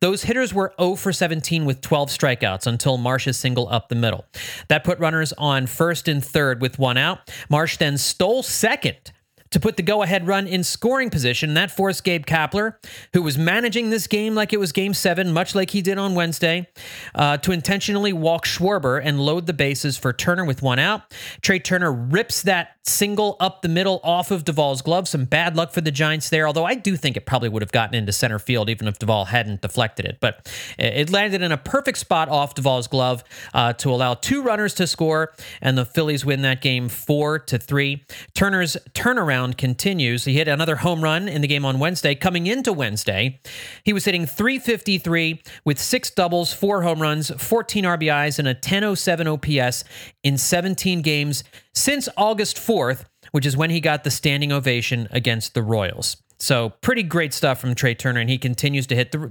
Those 0.00 0.24
hitters 0.24 0.52
were 0.52 0.74
0 0.80 0.96
for 0.96 1.12
17 1.12 1.64
with 1.64 1.80
12 1.80 2.10
strikeouts 2.10 2.66
until 2.66 2.98
Marsh's 2.98 3.36
single 3.36 3.68
up 3.68 3.88
the 3.88 3.94
middle. 3.94 4.26
That 4.68 4.84
put 4.84 4.98
runners 4.98 5.32
on 5.38 5.66
first 5.66 6.08
and 6.08 6.24
third 6.24 6.60
with 6.60 6.78
one 6.78 6.98
out. 6.98 7.30
Marsh 7.48 7.78
then 7.78 7.96
stole 7.96 8.42
second 8.42 9.12
to 9.50 9.60
put 9.60 9.76
the 9.76 9.82
go 9.82 10.02
ahead 10.02 10.26
run 10.26 10.46
in 10.46 10.62
scoring 10.62 11.10
position. 11.10 11.54
That 11.54 11.70
forced 11.70 12.04
Gabe 12.04 12.24
Kapler, 12.24 12.74
who 13.12 13.22
was 13.22 13.36
managing 13.36 13.90
this 13.90 14.06
game 14.06 14.34
like 14.34 14.52
it 14.52 14.60
was 14.60 14.72
game 14.72 14.94
seven, 14.94 15.32
much 15.32 15.54
like 15.54 15.70
he 15.70 15.82
did 15.82 15.98
on 15.98 16.14
Wednesday, 16.14 16.68
uh, 17.14 17.36
to 17.38 17.52
intentionally 17.52 18.12
walk 18.12 18.44
Schwarber 18.44 19.00
and 19.02 19.20
load 19.20 19.46
the 19.46 19.52
bases 19.52 19.98
for 19.98 20.12
Turner 20.12 20.44
with 20.44 20.62
one 20.62 20.78
out. 20.78 21.02
Trea 21.40 21.58
Turner 21.58 21.92
rips 21.92 22.42
that 22.42 22.76
single 22.84 23.36
up 23.40 23.62
the 23.62 23.68
middle 23.68 24.00
off 24.02 24.30
of 24.30 24.44
Doval's 24.44 24.82
glove. 24.82 25.08
Some 25.08 25.24
bad 25.24 25.56
luck 25.56 25.72
for 25.72 25.80
the 25.80 25.90
Giants 25.90 26.28
there, 26.28 26.46
although 26.46 26.64
I 26.64 26.74
do 26.74 26.96
think 26.96 27.16
it 27.16 27.26
probably 27.26 27.48
would 27.48 27.62
have 27.62 27.72
gotten 27.72 27.94
into 27.94 28.12
center 28.12 28.38
field 28.38 28.70
even 28.70 28.88
if 28.88 28.98
Doval 28.98 29.26
hadn't 29.26 29.62
deflected 29.62 30.06
it. 30.06 30.18
But 30.20 30.50
it 30.78 31.10
landed 31.10 31.42
in 31.42 31.52
a 31.52 31.56
perfect 31.56 31.98
spot 31.98 32.28
off 32.28 32.54
Doval's 32.54 32.88
glove 32.88 33.24
uh, 33.52 33.72
to 33.74 33.90
allow 33.90 34.14
two 34.14 34.42
runners 34.42 34.74
to 34.74 34.86
score, 34.86 35.32
and 35.60 35.76
the 35.76 35.84
Phillies 35.84 36.24
win 36.24 36.42
that 36.42 36.62
game 36.62 36.88
four 36.88 37.38
to 37.38 37.58
three. 37.58 38.04
Turner's 38.34 38.76
turnaround 38.94 39.39
continues. 39.54 40.24
He 40.24 40.34
hit 40.34 40.48
another 40.48 40.76
home 40.76 41.02
run 41.02 41.28
in 41.28 41.40
the 41.40 41.48
game 41.48 41.64
on 41.64 41.78
Wednesday. 41.78 42.14
Coming 42.14 42.46
into 42.46 42.72
Wednesday, 42.72 43.40
he 43.84 43.92
was 43.92 44.04
hitting 44.04 44.26
353 44.26 45.42
with 45.64 45.78
six 45.78 46.10
doubles, 46.10 46.52
four 46.52 46.82
home 46.82 47.00
runs, 47.00 47.30
14 47.30 47.84
RBIs, 47.84 48.38
and 48.38 48.46
a 48.46 48.52
1007 48.52 49.26
OPS 49.26 49.84
in 50.22 50.36
17 50.36 51.02
games 51.02 51.42
since 51.74 52.08
August 52.16 52.56
4th, 52.56 53.04
which 53.32 53.46
is 53.46 53.56
when 53.56 53.70
he 53.70 53.80
got 53.80 54.04
the 54.04 54.10
standing 54.10 54.52
ovation 54.52 55.08
against 55.10 55.54
the 55.54 55.62
Royals. 55.62 56.16
So 56.38 56.70
pretty 56.80 57.02
great 57.02 57.34
stuff 57.34 57.60
from 57.60 57.74
Trea 57.74 57.94
Turner, 57.94 58.20
and 58.20 58.30
he 58.30 58.38
continues 58.38 58.86
to 58.88 58.96
hit 58.96 59.12
the 59.12 59.30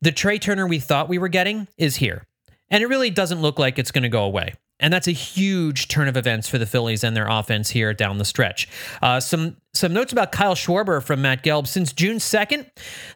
the 0.00 0.12
Trea 0.12 0.38
Turner 0.38 0.66
we 0.66 0.78
thought 0.78 1.08
we 1.08 1.18
were 1.18 1.28
getting 1.28 1.66
is 1.76 1.96
here, 1.96 2.26
and 2.70 2.82
it 2.82 2.86
really 2.86 3.10
doesn't 3.10 3.40
look 3.40 3.58
like 3.58 3.78
it's 3.78 3.90
going 3.90 4.04
to 4.04 4.08
go 4.08 4.24
away. 4.24 4.54
And 4.78 4.92
that's 4.92 5.08
a 5.08 5.12
huge 5.12 5.88
turn 5.88 6.06
of 6.06 6.16
events 6.16 6.48
for 6.48 6.58
the 6.58 6.66
Phillies 6.66 7.02
and 7.02 7.16
their 7.16 7.28
offense 7.28 7.70
here 7.70 7.94
down 7.94 8.18
the 8.18 8.24
stretch. 8.24 8.68
Uh, 9.00 9.20
some 9.20 9.56
some 9.72 9.92
notes 9.92 10.12
about 10.12 10.32
Kyle 10.32 10.54
Schwarber 10.54 11.02
from 11.02 11.22
Matt 11.22 11.44
Gelb. 11.44 11.66
Since 11.66 11.92
June 11.92 12.16
2nd, 12.16 12.66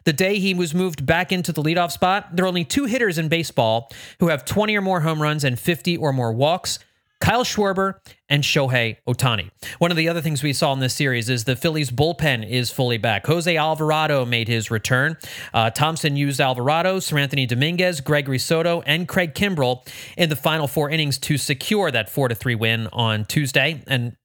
the 0.03 0.13
day 0.13 0.37
he 0.37 0.53
was 0.53 0.75
moved 0.75 1.05
back 1.05 1.31
into 1.31 1.51
the 1.51 1.61
leadoff 1.61 1.91
spot, 1.91 2.35
there 2.35 2.45
are 2.45 2.47
only 2.47 2.63
two 2.63 2.85
hitters 2.85 3.17
in 3.17 3.29
baseball 3.29 3.89
who 4.19 4.27
have 4.27 4.45
20 4.45 4.75
or 4.75 4.81
more 4.81 5.01
home 5.01 5.21
runs 5.21 5.43
and 5.43 5.59
50 5.59 5.97
or 5.97 6.13
more 6.13 6.31
walks. 6.31 6.77
Kyle 7.21 7.43
Schwarber 7.43 7.93
and 8.27 8.43
Shohei 8.43 8.97
Ohtani. 9.07 9.51
One 9.79 9.91
of 9.91 9.97
the 9.97 10.09
other 10.09 10.21
things 10.21 10.43
we 10.43 10.53
saw 10.53 10.73
in 10.73 10.79
this 10.79 10.93
series 10.93 11.29
is 11.29 11.43
the 11.43 11.55
Phillies 11.55 11.91
bullpen 11.91 12.47
is 12.49 12.71
fully 12.71 12.97
back. 12.97 13.27
Jose 13.27 13.55
Alvarado 13.55 14.25
made 14.25 14.47
his 14.47 14.71
return. 14.71 15.17
Uh, 15.53 15.69
Thomson 15.69 16.17
used 16.17 16.41
Alvarado, 16.41 16.97
Seranthony 16.97 17.47
Dominguez, 17.47 18.01
Gregory 18.01 18.39
Soto, 18.39 18.81
and 18.81 19.07
Craig 19.07 19.35
Kimbrel 19.35 19.87
in 20.17 20.29
the 20.29 20.35
final 20.35 20.67
four 20.67 20.89
innings 20.89 21.17
to 21.19 21.37
secure 21.37 21.91
that 21.91 22.09
4 22.09 22.29
to 22.29 22.35
3 22.35 22.55
win 22.55 22.87
on 22.91 23.25
Tuesday. 23.25 23.83
And 23.87 24.15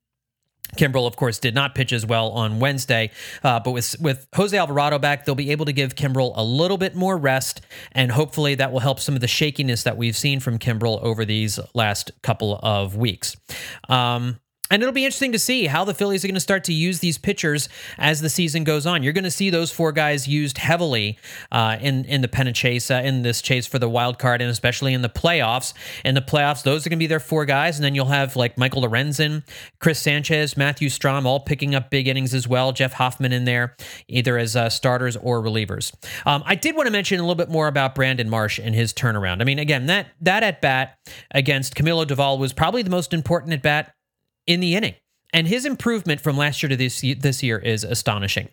Kimbrel, 0.76 1.06
of 1.06 1.16
course, 1.16 1.38
did 1.38 1.54
not 1.54 1.75
pitch 1.75 1.92
as 1.92 2.04
well 2.04 2.30
on 2.30 2.58
Wednesday, 2.58 3.11
uh, 3.42 3.61
but 3.61 3.70
with 3.70 3.96
with 4.00 4.26
Jose 4.35 4.56
Alvarado 4.56 4.99
back, 4.99 5.25
they'll 5.25 5.35
be 5.35 5.50
able 5.50 5.64
to 5.66 5.73
give 5.73 5.94
Kimbrel 5.94 6.32
a 6.37 6.44
little 6.44 6.78
bit 6.78 6.94
more 6.94 7.16
rest, 7.16 7.61
and 7.92 8.11
hopefully 8.11 8.54
that 8.56 8.73
will 8.73 8.80
help 8.80 9.00
some 9.00 9.14
of 9.14 9.20
the 9.20 9.28
shakiness 9.28 9.85
that 9.85 9.96
we've 9.96 10.16
seen 10.16 10.40
from 10.40 10.58
Kimbrel 10.58 11.02
over 11.02 11.25
these 11.25 11.58
last 11.75 12.11
couple 12.23 12.58
of 12.62 12.96
weeks. 12.96 13.37
Um, 13.88 14.40
and 14.70 14.82
it'll 14.82 14.92
be 14.92 15.04
interesting 15.04 15.32
to 15.32 15.38
see 15.38 15.66
how 15.66 15.85
the 15.85 15.94
Phillies 15.94 16.25
are 16.25 16.28
going 16.28 16.35
to 16.35 16.40
start 16.40 16.64
to 16.64 16.73
use 16.73 17.00
these 17.00 17.18
pitchers 17.18 17.68
as 17.99 18.20
the 18.20 18.28
season 18.28 18.64
goes 18.64 18.87
on. 18.87 19.02
You're 19.02 19.12
going 19.12 19.25
to 19.25 19.30
see 19.30 19.50
those 19.50 19.70
four 19.70 19.92
guys 19.92 20.26
used 20.26 20.58
heavily 20.58 21.18
uh, 21.52 21.76
in 21.80 22.04
in 22.04 22.20
the 22.20 22.28
pennant 22.28 22.56
chase, 22.56 22.90
uh, 22.90 23.02
in 23.04 23.23
this 23.23 23.42
chase 23.42 23.66
for 23.66 23.78
the 23.78 23.88
wild 23.88 24.18
card, 24.18 24.40
and 24.40 24.50
especially 24.50 24.94
in 24.94 25.02
the 25.02 25.08
playoffs. 25.08 25.73
In 26.04 26.14
the 26.14 26.20
playoffs, 26.20 26.62
those 26.62 26.87
are 26.87 26.90
going 26.90 26.99
to 26.99 27.02
be 27.02 27.06
their 27.06 27.20
four 27.20 27.44
guys, 27.44 27.76
and 27.76 27.85
then 27.85 27.94
you'll 27.94 28.06
have 28.06 28.37
like 28.37 28.58
Michael 28.58 28.82
Lorenzen, 28.82 29.42
Chris 29.78 29.99
Sanchez, 30.00 30.56
Matthew 30.56 30.88
Strahm, 30.88 31.25
all 31.25 31.40
picking 31.40 31.75
up 31.75 31.90
big 31.90 32.08
innings 32.08 32.35
as 32.35 32.49
well. 32.49 32.73
Jeff 32.73 32.94
Hoffman 32.94 33.32
in 33.32 33.44
there, 33.44 33.76
either 34.08 34.38
as 34.38 34.56
uh, 34.56 34.68
starters 34.68 35.16
or 35.16 35.42
relievers. 35.42 35.92
Um, 36.26 36.42
I 36.46 36.54
did 36.54 36.76
want 36.76 36.87
to 36.87 36.92
mention 36.92 37.18
a 37.18 37.23
little 37.23 37.35
bit 37.35 37.50
more 37.50 37.68
about 37.68 37.94
Brandon 37.94 38.28
Marsh 38.28 38.58
and 38.58 38.75
his 38.75 38.92
turnaround. 38.92 39.40
I 39.40 39.44
mean, 39.44 39.58
again, 39.58 39.87
that 39.87 40.08
that 40.20 40.42
at 40.42 40.61
bat 40.61 40.99
against 41.30 41.75
Camilo 41.75 42.06
Doval 42.06 42.38
was 42.38 42.52
probably 42.52 42.82
the 42.82 42.90
most 42.90 43.12
important 43.12 43.52
at 43.52 43.62
bat 43.62 43.95
in 44.46 44.60
the 44.60 44.74
inning. 44.74 44.94
And 45.32 45.48
his 45.48 45.66
improvement 45.66 46.20
from 46.20 46.36
last 46.36 46.62
year 46.62 46.70
to 46.70 46.76
this, 46.76 47.00
this 47.00 47.42
year 47.42 47.58
is 47.58 47.84
astonishing. 47.84 48.48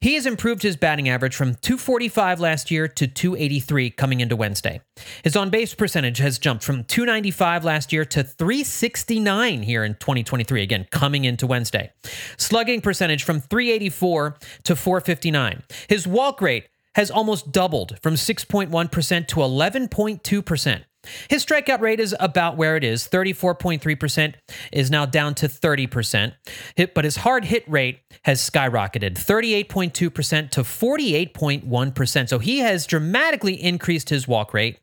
He 0.00 0.14
has 0.16 0.26
improved 0.26 0.62
his 0.62 0.76
batting 0.76 1.08
average 1.08 1.34
from 1.34 1.54
245 1.54 2.38
last 2.38 2.70
year 2.70 2.86
to 2.88 3.06
283 3.06 3.88
coming 3.88 4.20
into 4.20 4.36
Wednesday. 4.36 4.82
His 5.22 5.34
on 5.34 5.48
base 5.48 5.74
percentage 5.74 6.18
has 6.18 6.38
jumped 6.38 6.62
from 6.62 6.84
295 6.84 7.64
last 7.64 7.90
year 7.90 8.04
to 8.04 8.22
369 8.22 9.62
here 9.62 9.82
in 9.82 9.94
2023, 9.94 10.62
again, 10.62 10.86
coming 10.90 11.24
into 11.24 11.46
Wednesday. 11.46 11.90
Slugging 12.36 12.82
percentage 12.82 13.24
from 13.24 13.40
384 13.40 14.36
to 14.64 14.76
459. 14.76 15.62
His 15.88 16.06
walk 16.06 16.42
rate 16.42 16.68
has 16.96 17.10
almost 17.10 17.50
doubled 17.50 17.98
from 18.02 18.14
6.1% 18.14 19.26
to 19.28 19.36
11.2%. 19.36 20.84
His 21.28 21.44
strikeout 21.44 21.80
rate 21.80 22.00
is 22.00 22.14
about 22.20 22.56
where 22.56 22.76
it 22.76 22.84
is. 22.84 23.08
34.3% 23.08 24.34
is 24.72 24.90
now 24.90 25.06
down 25.06 25.34
to 25.36 25.48
30%. 25.48 26.34
But 26.94 27.04
his 27.04 27.16
hard 27.16 27.46
hit 27.46 27.64
rate 27.68 28.00
has 28.24 28.40
skyrocketed 28.40 29.14
38.2% 29.14 29.92
to 30.50 30.62
48.1%. 30.62 32.28
So 32.28 32.38
he 32.38 32.58
has 32.58 32.86
dramatically 32.86 33.54
increased 33.54 34.08
his 34.08 34.28
walk 34.28 34.54
rate 34.54 34.78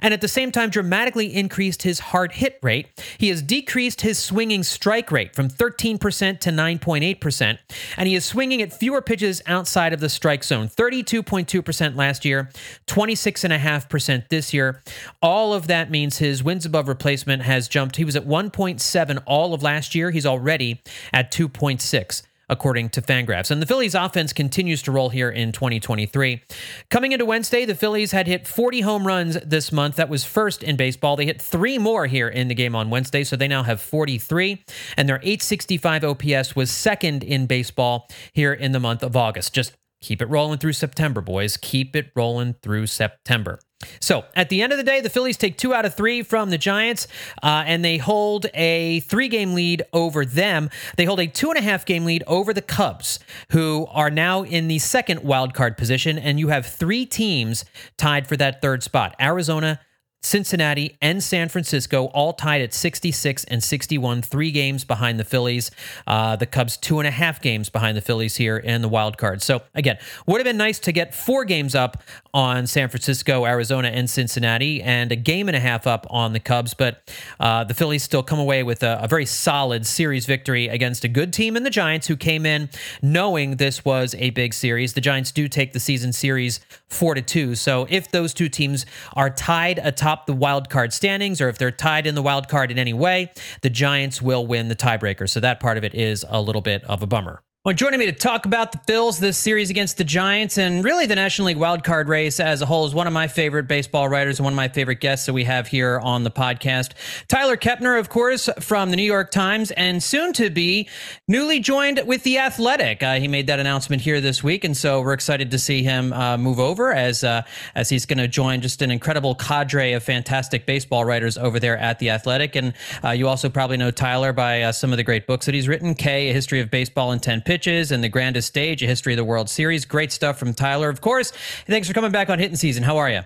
and 0.00 0.14
at 0.14 0.20
the 0.20 0.28
same 0.28 0.52
time 0.52 0.70
dramatically 0.70 1.34
increased 1.34 1.82
his 1.82 1.98
hard 2.00 2.32
hit 2.32 2.58
rate. 2.62 2.88
He 3.18 3.28
has 3.28 3.42
decreased 3.42 4.00
his 4.00 4.18
swinging 4.18 4.62
strike 4.62 5.10
rate 5.10 5.34
from 5.34 5.48
13% 5.48 5.98
to 6.40 6.50
9.8%. 6.50 7.58
And 7.96 8.08
he 8.08 8.14
is 8.14 8.24
swinging 8.24 8.62
at 8.62 8.72
fewer 8.72 9.02
pitches 9.02 9.42
outside 9.46 9.92
of 9.92 10.00
the 10.00 10.08
strike 10.08 10.44
zone 10.44 10.68
32.2% 10.68 11.96
last 11.96 12.24
year, 12.24 12.50
26.5% 12.86 14.28
this 14.28 14.52
year. 14.54 14.82
All 15.22 15.52
of 15.52 15.59
that 15.66 15.90
means 15.90 16.18
his 16.18 16.42
wins 16.42 16.66
above 16.66 16.88
replacement 16.88 17.42
has 17.42 17.68
jumped. 17.68 17.96
He 17.96 18.04
was 18.04 18.16
at 18.16 18.26
1.7 18.26 19.22
all 19.26 19.54
of 19.54 19.62
last 19.62 19.94
year. 19.94 20.10
He's 20.10 20.26
already 20.26 20.80
at 21.12 21.32
2.6 21.32 22.22
according 22.50 22.90
to 22.90 23.00
Fangraphs. 23.00 23.50
And 23.50 23.62
the 23.62 23.66
Phillies 23.66 23.94
offense 23.94 24.32
continues 24.32 24.82
to 24.82 24.92
roll 24.92 25.08
here 25.08 25.30
in 25.30 25.52
2023. 25.52 26.42
Coming 26.90 27.12
into 27.12 27.24
Wednesday, 27.24 27.64
the 27.64 27.76
Phillies 27.76 28.10
had 28.10 28.26
hit 28.26 28.46
40 28.46 28.80
home 28.80 29.06
runs 29.06 29.38
this 29.40 29.70
month. 29.72 29.96
That 29.96 30.08
was 30.10 30.24
first 30.24 30.62
in 30.62 30.76
baseball. 30.76 31.16
They 31.16 31.26
hit 31.26 31.40
three 31.40 31.78
more 31.78 32.06
here 32.06 32.28
in 32.28 32.48
the 32.48 32.54
game 32.54 32.74
on 32.74 32.90
Wednesday, 32.90 33.24
so 33.24 33.36
they 33.36 33.48
now 33.48 33.62
have 33.62 33.80
43. 33.80 34.62
And 34.96 35.08
their 35.08 35.20
865 35.22 36.04
OPS 36.04 36.56
was 36.56 36.70
second 36.70 37.22
in 37.22 37.46
baseball 37.46 38.08
here 38.32 38.52
in 38.52 38.72
the 38.72 38.80
month 38.80 39.04
of 39.04 39.16
August. 39.16 39.54
Just 39.54 39.72
keep 40.02 40.20
it 40.20 40.26
rolling 40.26 40.58
through 40.58 40.72
September, 40.72 41.20
boys. 41.20 41.56
Keep 41.56 41.94
it 41.94 42.10
rolling 42.16 42.54
through 42.54 42.88
September. 42.88 43.60
So 44.00 44.24
at 44.34 44.48
the 44.48 44.62
end 44.62 44.72
of 44.72 44.78
the 44.78 44.84
day, 44.84 45.00
the 45.00 45.10
Phillies 45.10 45.36
take 45.36 45.56
two 45.56 45.74
out 45.74 45.84
of 45.84 45.94
three 45.94 46.22
from 46.22 46.50
the 46.50 46.58
Giants, 46.58 47.08
uh, 47.42 47.64
and 47.66 47.84
they 47.84 47.98
hold 47.98 48.46
a 48.54 49.00
three 49.00 49.28
game 49.28 49.54
lead 49.54 49.82
over 49.92 50.24
them. 50.24 50.70
They 50.96 51.04
hold 51.04 51.20
a 51.20 51.26
two 51.26 51.50
and 51.50 51.58
a 51.58 51.62
half 51.62 51.84
game 51.86 52.04
lead 52.04 52.22
over 52.26 52.52
the 52.52 52.62
Cubs, 52.62 53.18
who 53.50 53.86
are 53.90 54.10
now 54.10 54.42
in 54.42 54.68
the 54.68 54.78
second 54.78 55.22
wild 55.22 55.54
card 55.54 55.76
position. 55.76 56.18
And 56.18 56.38
you 56.38 56.48
have 56.48 56.66
three 56.66 57.06
teams 57.06 57.64
tied 57.96 58.26
for 58.26 58.36
that 58.36 58.60
third 58.60 58.82
spot 58.82 59.14
Arizona, 59.20 59.80
Cincinnati 60.22 60.98
and 61.00 61.22
San 61.22 61.48
Francisco 61.48 62.06
all 62.06 62.34
tied 62.34 62.60
at 62.60 62.74
66 62.74 63.44
and 63.44 63.62
61, 63.62 64.22
three 64.22 64.50
games 64.50 64.84
behind 64.84 65.18
the 65.18 65.24
Phillies. 65.24 65.70
Uh, 66.06 66.36
the 66.36 66.46
Cubs 66.46 66.76
two 66.76 66.98
and 66.98 67.08
a 67.08 67.10
half 67.10 67.40
games 67.40 67.70
behind 67.70 67.96
the 67.96 68.02
Phillies 68.02 68.36
here 68.36 68.58
in 68.58 68.82
the 68.82 68.88
wild 68.88 69.16
card. 69.16 69.40
So 69.40 69.62
again, 69.74 69.98
would 70.26 70.38
have 70.38 70.44
been 70.44 70.58
nice 70.58 70.78
to 70.80 70.92
get 70.92 71.14
four 71.14 71.44
games 71.44 71.74
up 71.74 72.02
on 72.32 72.66
San 72.66 72.88
Francisco, 72.88 73.44
Arizona, 73.44 73.88
and 73.88 74.08
Cincinnati, 74.08 74.82
and 74.82 75.12
a 75.12 75.16
game 75.16 75.48
and 75.48 75.56
a 75.56 75.60
half 75.60 75.86
up 75.86 76.06
on 76.10 76.32
the 76.32 76.40
Cubs. 76.40 76.74
But 76.74 77.12
uh, 77.38 77.64
the 77.64 77.74
Phillies 77.74 78.02
still 78.02 78.22
come 78.22 78.38
away 78.38 78.62
with 78.62 78.82
a, 78.82 79.00
a 79.02 79.08
very 79.08 79.26
solid 79.26 79.86
series 79.86 80.26
victory 80.26 80.68
against 80.68 81.04
a 81.04 81.08
good 81.08 81.32
team 81.32 81.56
in 81.56 81.62
the 81.62 81.70
Giants, 81.70 82.06
who 82.06 82.16
came 82.16 82.46
in 82.46 82.68
knowing 83.02 83.56
this 83.56 83.84
was 83.84 84.14
a 84.18 84.30
big 84.30 84.54
series. 84.54 84.94
The 84.94 85.00
Giants 85.00 85.32
do 85.32 85.48
take 85.48 85.72
the 85.72 85.80
season 85.80 86.12
series 86.12 86.60
four 86.88 87.14
to 87.14 87.22
two. 87.22 87.54
So 87.54 87.86
if 87.88 88.10
those 88.10 88.34
two 88.34 88.48
teams 88.48 88.86
are 89.14 89.30
tied 89.30 89.78
atop 89.78 90.26
the 90.26 90.32
wild 90.32 90.70
card 90.70 90.92
standings 90.92 91.40
or 91.40 91.48
if 91.48 91.58
they're 91.58 91.70
tied 91.70 92.06
in 92.06 92.14
the 92.14 92.22
wild 92.22 92.48
card 92.48 92.70
in 92.70 92.78
any 92.78 92.92
way, 92.92 93.32
the 93.62 93.70
Giants 93.70 94.20
will 94.20 94.46
win 94.46 94.68
the 94.68 94.76
tiebreaker. 94.76 95.28
So 95.28 95.40
that 95.40 95.60
part 95.60 95.78
of 95.78 95.84
it 95.84 95.94
is 95.94 96.24
a 96.28 96.40
little 96.40 96.62
bit 96.62 96.84
of 96.84 97.02
a 97.02 97.06
bummer. 97.06 97.42
Well, 97.62 97.74
joining 97.74 98.00
me 98.00 98.06
to 98.06 98.12
talk 98.12 98.46
about 98.46 98.72
the 98.72 98.78
Phils 98.90 99.18
this 99.18 99.36
series 99.36 99.68
against 99.68 99.98
the 99.98 100.04
Giants 100.04 100.56
and 100.56 100.82
really 100.82 101.04
the 101.04 101.14
National 101.14 101.48
League 101.48 101.58
wildcard 101.58 102.08
race 102.08 102.40
as 102.40 102.62
a 102.62 102.66
whole 102.66 102.86
is 102.86 102.94
one 102.94 103.06
of 103.06 103.12
my 103.12 103.28
favorite 103.28 103.68
baseball 103.68 104.08
writers 104.08 104.38
and 104.38 104.44
one 104.44 104.54
of 104.54 104.56
my 104.56 104.68
favorite 104.68 104.98
guests 105.00 105.26
that 105.26 105.34
we 105.34 105.44
have 105.44 105.66
here 105.66 106.00
on 106.00 106.24
the 106.24 106.30
podcast. 106.30 106.92
Tyler 107.28 107.58
Kepner, 107.58 108.00
of 108.00 108.08
course, 108.08 108.48
from 108.60 108.88
the 108.88 108.96
New 108.96 109.02
York 109.02 109.30
Times 109.30 109.72
and 109.72 110.02
soon 110.02 110.32
to 110.32 110.48
be 110.48 110.88
newly 111.28 111.60
joined 111.60 112.00
with 112.06 112.22
The 112.22 112.38
Athletic. 112.38 113.02
Uh, 113.02 113.16
he 113.16 113.28
made 113.28 113.46
that 113.48 113.60
announcement 113.60 114.00
here 114.00 114.22
this 114.22 114.42
week, 114.42 114.64
and 114.64 114.74
so 114.74 115.02
we're 115.02 115.12
excited 115.12 115.50
to 115.50 115.58
see 115.58 115.82
him 115.82 116.14
uh, 116.14 116.38
move 116.38 116.58
over 116.58 116.94
as, 116.94 117.22
uh, 117.22 117.42
as 117.74 117.90
he's 117.90 118.06
going 118.06 118.20
to 118.20 118.26
join 118.26 118.62
just 118.62 118.80
an 118.80 118.90
incredible 118.90 119.34
cadre 119.34 119.92
of 119.92 120.02
fantastic 120.02 120.64
baseball 120.64 121.04
writers 121.04 121.36
over 121.36 121.60
there 121.60 121.76
at 121.76 121.98
The 121.98 122.08
Athletic. 122.08 122.56
And 122.56 122.72
uh, 123.04 123.10
you 123.10 123.28
also 123.28 123.50
probably 123.50 123.76
know 123.76 123.90
Tyler 123.90 124.32
by 124.32 124.62
uh, 124.62 124.72
some 124.72 124.92
of 124.92 124.96
the 124.96 125.04
great 125.04 125.26
books 125.26 125.44
that 125.44 125.54
he's 125.54 125.68
written 125.68 125.94
K, 125.94 126.30
A 126.30 126.32
History 126.32 126.60
of 126.60 126.70
Baseball 126.70 127.12
in 127.12 127.20
10 127.20 127.42
pitches 127.50 127.90
and 127.90 128.04
the 128.04 128.08
grandest 128.08 128.46
stage, 128.46 128.80
a 128.80 128.86
history 128.86 129.12
of 129.12 129.16
the 129.16 129.24
World 129.24 129.50
Series. 129.50 129.84
Great 129.84 130.12
stuff 130.12 130.38
from 130.38 130.54
Tyler, 130.54 130.88
of 130.88 131.00
course. 131.00 131.32
Thanks 131.66 131.88
for 131.88 131.94
coming 131.94 132.12
back 132.12 132.30
on 132.30 132.38
Hitting 132.38 132.54
Season. 132.54 132.84
How 132.84 132.98
are 132.98 133.10
you? 133.10 133.22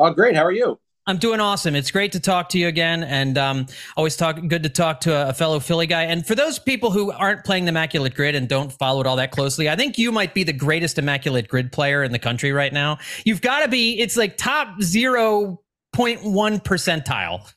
Oh, 0.00 0.12
great. 0.12 0.34
How 0.34 0.44
are 0.44 0.50
you? 0.50 0.80
I'm 1.06 1.18
doing 1.18 1.38
awesome. 1.38 1.76
It's 1.76 1.92
great 1.92 2.10
to 2.10 2.18
talk 2.18 2.48
to 2.48 2.58
you 2.58 2.66
again, 2.66 3.04
and 3.04 3.38
um, 3.38 3.66
always 3.96 4.16
talk 4.16 4.40
good 4.48 4.64
to 4.64 4.68
talk 4.68 4.98
to 5.02 5.14
a, 5.14 5.28
a, 5.28 5.32
fellow 5.32 5.60
Philly 5.60 5.86
guy. 5.86 6.02
And 6.02 6.26
for 6.26 6.34
those 6.34 6.58
people 6.58 6.90
who 6.90 7.12
aren't 7.12 7.44
playing 7.44 7.66
the 7.66 7.68
Immaculate 7.68 8.16
Grid 8.16 8.34
and 8.34 8.48
don't 8.48 8.72
follow 8.72 9.00
it 9.00 9.06
all 9.06 9.14
that 9.14 9.30
closely, 9.30 9.70
I 9.70 9.76
think 9.76 9.96
you 9.96 10.10
might 10.10 10.34
be 10.34 10.42
the 10.42 10.52
greatest 10.52 10.98
Immaculate 10.98 11.46
Grid 11.46 11.70
player 11.70 12.02
in 12.02 12.10
the 12.10 12.18
country 12.18 12.50
right 12.50 12.72
now. 12.72 12.98
You've 13.24 13.42
got 13.42 13.60
to 13.60 13.68
be. 13.68 14.00
It's 14.00 14.16
like 14.16 14.36
top 14.36 14.82
zero 14.82 15.60
point 15.92 16.24
one 16.24 16.58
percentile. 16.58 17.48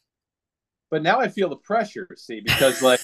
But 0.92 1.02
now 1.02 1.20
I 1.20 1.30
feel 1.30 1.50
the 1.50 1.56
pressure, 1.56 2.08
see, 2.16 2.42
because 2.42 2.84
like 2.84 3.00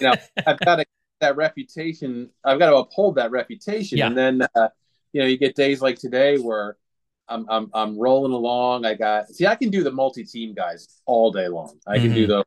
you 0.00 0.06
know 0.06 0.14
I've 0.46 0.58
got 0.60 0.76
to 0.76 0.86
that 1.24 1.36
reputation. 1.36 2.30
I've 2.44 2.58
got 2.58 2.70
to 2.70 2.76
uphold 2.76 3.16
that 3.16 3.30
reputation. 3.30 3.98
Yeah. 3.98 4.06
And 4.06 4.16
then, 4.16 4.42
uh, 4.54 4.68
you 5.12 5.20
know, 5.20 5.26
you 5.26 5.38
get 5.38 5.56
days 5.56 5.80
like 5.80 5.98
today 5.98 6.36
where 6.38 6.76
I'm, 7.28 7.46
I'm, 7.48 7.70
I'm 7.72 7.98
rolling 7.98 8.32
along. 8.32 8.84
I 8.84 8.94
got, 8.94 9.28
see, 9.28 9.46
I 9.46 9.54
can 9.54 9.70
do 9.70 9.82
the 9.82 9.90
multi-team 9.90 10.54
guys 10.54 11.00
all 11.06 11.32
day 11.32 11.48
long. 11.48 11.78
I 11.86 11.96
can 11.96 12.06
mm-hmm. 12.06 12.14
do 12.14 12.26
the, 12.26 12.44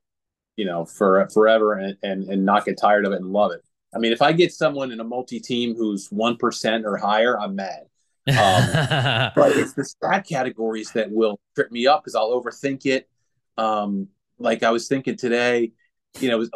you 0.55 0.65
know, 0.65 0.85
for 0.85 1.27
forever 1.33 1.73
and, 1.73 1.97
and, 2.03 2.29
and 2.29 2.45
not 2.45 2.65
get 2.65 2.77
tired 2.79 3.05
of 3.05 3.13
it 3.13 3.21
and 3.21 3.31
love 3.31 3.51
it. 3.51 3.63
I 3.95 3.99
mean, 3.99 4.11
if 4.11 4.21
I 4.21 4.31
get 4.31 4.53
someone 4.53 4.91
in 4.91 4.99
a 4.99 5.03
multi-team 5.03 5.75
who's 5.75 6.09
1% 6.09 6.83
or 6.83 6.97
higher, 6.97 7.39
I'm 7.39 7.55
mad. 7.55 7.83
Um, 8.27 9.31
but 9.35 9.55
it's 9.55 9.73
the 9.73 9.85
stat 9.85 10.27
categories 10.27 10.91
that 10.91 11.09
will 11.09 11.39
trip 11.55 11.71
me 11.71 11.87
up 11.87 12.03
because 12.03 12.15
I'll 12.15 12.31
overthink 12.31 12.85
it. 12.85 13.09
Um, 13.57 14.09
like 14.37 14.61
I 14.61 14.69
was 14.69 14.87
thinking 14.87 15.15
today, 15.15 15.71
you 16.19 16.29
know, 16.29 16.35
it 16.35 16.39
was 16.39 16.49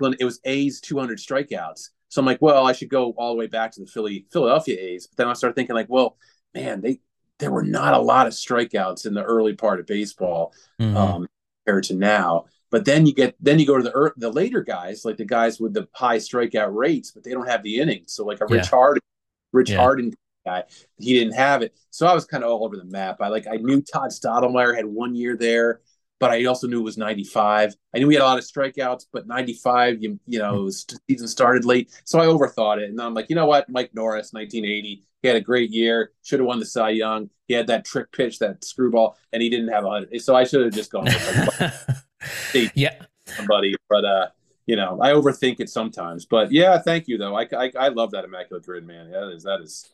it 0.00 0.24
was 0.24 0.40
A's 0.44 0.80
200 0.80 1.18
strikeouts. 1.18 1.90
So 2.08 2.20
I'm 2.20 2.26
like, 2.26 2.40
well, 2.40 2.66
I 2.66 2.72
should 2.72 2.90
go 2.90 3.10
all 3.16 3.32
the 3.32 3.38
way 3.38 3.46
back 3.46 3.72
to 3.72 3.80
the 3.80 3.86
Philly 3.86 4.26
Philadelphia 4.32 4.78
A's. 4.78 5.06
But 5.06 5.16
then 5.16 5.28
I 5.28 5.32
started 5.32 5.56
thinking 5.56 5.74
like, 5.74 5.88
well, 5.88 6.16
man, 6.54 6.80
they 6.80 7.00
there 7.38 7.50
were 7.50 7.64
not 7.64 7.94
a 7.94 7.98
lot 7.98 8.26
of 8.26 8.32
strikeouts 8.32 9.06
in 9.06 9.14
the 9.14 9.22
early 9.22 9.54
part 9.54 9.80
of 9.80 9.86
baseball 9.86 10.52
mm-hmm. 10.80 10.96
um, 10.96 11.26
compared 11.64 11.84
to 11.84 11.94
now. 11.94 12.44
But 12.70 12.84
then 12.84 13.06
you 13.06 13.14
get 13.14 13.36
then 13.40 13.58
you 13.58 13.66
go 13.66 13.76
to 13.76 13.82
the 13.82 14.12
the 14.16 14.30
later 14.30 14.62
guys, 14.62 15.04
like 15.04 15.16
the 15.16 15.24
guys 15.24 15.60
with 15.60 15.74
the 15.74 15.88
high 15.92 16.18
strikeout 16.18 16.74
rates, 16.74 17.10
but 17.10 17.24
they 17.24 17.32
don't 17.32 17.48
have 17.48 17.62
the 17.62 17.78
innings. 17.80 18.12
So 18.12 18.24
like 18.24 18.40
a 18.40 18.46
yeah. 18.48 18.56
Rich 18.56 18.68
Harden, 18.68 19.02
Rich 19.52 19.70
yeah. 19.70 19.76
Harden 19.78 20.14
guy, 20.44 20.64
he 20.98 21.14
didn't 21.14 21.34
have 21.34 21.62
it. 21.62 21.74
So 21.90 22.06
I 22.06 22.14
was 22.14 22.24
kind 22.24 22.44
of 22.44 22.50
all 22.50 22.64
over 22.64 22.76
the 22.76 22.84
map. 22.84 23.20
I 23.20 23.28
like 23.28 23.46
I 23.46 23.56
knew 23.56 23.80
Todd 23.82 24.10
Stottlemyre 24.10 24.76
had 24.76 24.86
one 24.86 25.14
year 25.14 25.36
there 25.36 25.80
but 26.24 26.30
I 26.30 26.46
also 26.46 26.66
knew 26.66 26.80
it 26.80 26.84
was 26.84 26.96
95. 26.96 27.76
I 27.94 27.98
knew 27.98 28.06
we 28.06 28.14
had 28.14 28.22
a 28.22 28.24
lot 28.24 28.38
of 28.38 28.44
strikeouts, 28.44 29.08
but 29.12 29.26
95, 29.26 30.02
you, 30.02 30.18
you 30.24 30.38
know, 30.38 30.62
was, 30.62 30.86
season 31.06 31.28
started 31.28 31.66
late. 31.66 31.90
So 32.04 32.18
I 32.18 32.24
overthought 32.24 32.78
it. 32.78 32.88
And 32.88 32.98
I'm 32.98 33.12
like, 33.12 33.28
you 33.28 33.36
know 33.36 33.44
what? 33.44 33.68
Mike 33.68 33.90
Norris, 33.92 34.32
1980, 34.32 35.02
he 35.20 35.28
had 35.28 35.36
a 35.36 35.40
great 35.42 35.70
year, 35.70 36.12
should 36.22 36.40
have 36.40 36.46
won 36.46 36.60
the 36.60 36.64
Cy 36.64 36.88
Young. 36.88 37.28
He 37.46 37.52
had 37.52 37.66
that 37.66 37.84
trick 37.84 38.10
pitch, 38.10 38.38
that 38.38 38.64
screwball, 38.64 39.18
and 39.34 39.42
he 39.42 39.50
didn't 39.50 39.68
have 39.68 39.84
a 39.84 39.88
100. 39.88 40.22
So 40.22 40.34
I 40.34 40.44
should 40.44 40.64
have 40.64 40.72
just 40.72 40.90
gone 40.90 41.04
with 41.04 42.72
yeah. 42.74 43.02
somebody. 43.26 43.74
But, 43.90 44.06
uh, 44.06 44.28
you 44.64 44.76
know, 44.76 44.98
I 45.02 45.10
overthink 45.10 45.60
it 45.60 45.68
sometimes. 45.68 46.24
But 46.24 46.50
yeah, 46.50 46.78
thank 46.78 47.06
you, 47.06 47.18
though. 47.18 47.36
I, 47.36 47.46
I, 47.54 47.70
I 47.78 47.88
love 47.88 48.12
that 48.12 48.24
Immaculate 48.24 48.64
Grid, 48.64 48.86
man. 48.86 49.10
That 49.10 49.30
is, 49.30 49.42
that 49.42 49.60
is, 49.60 49.90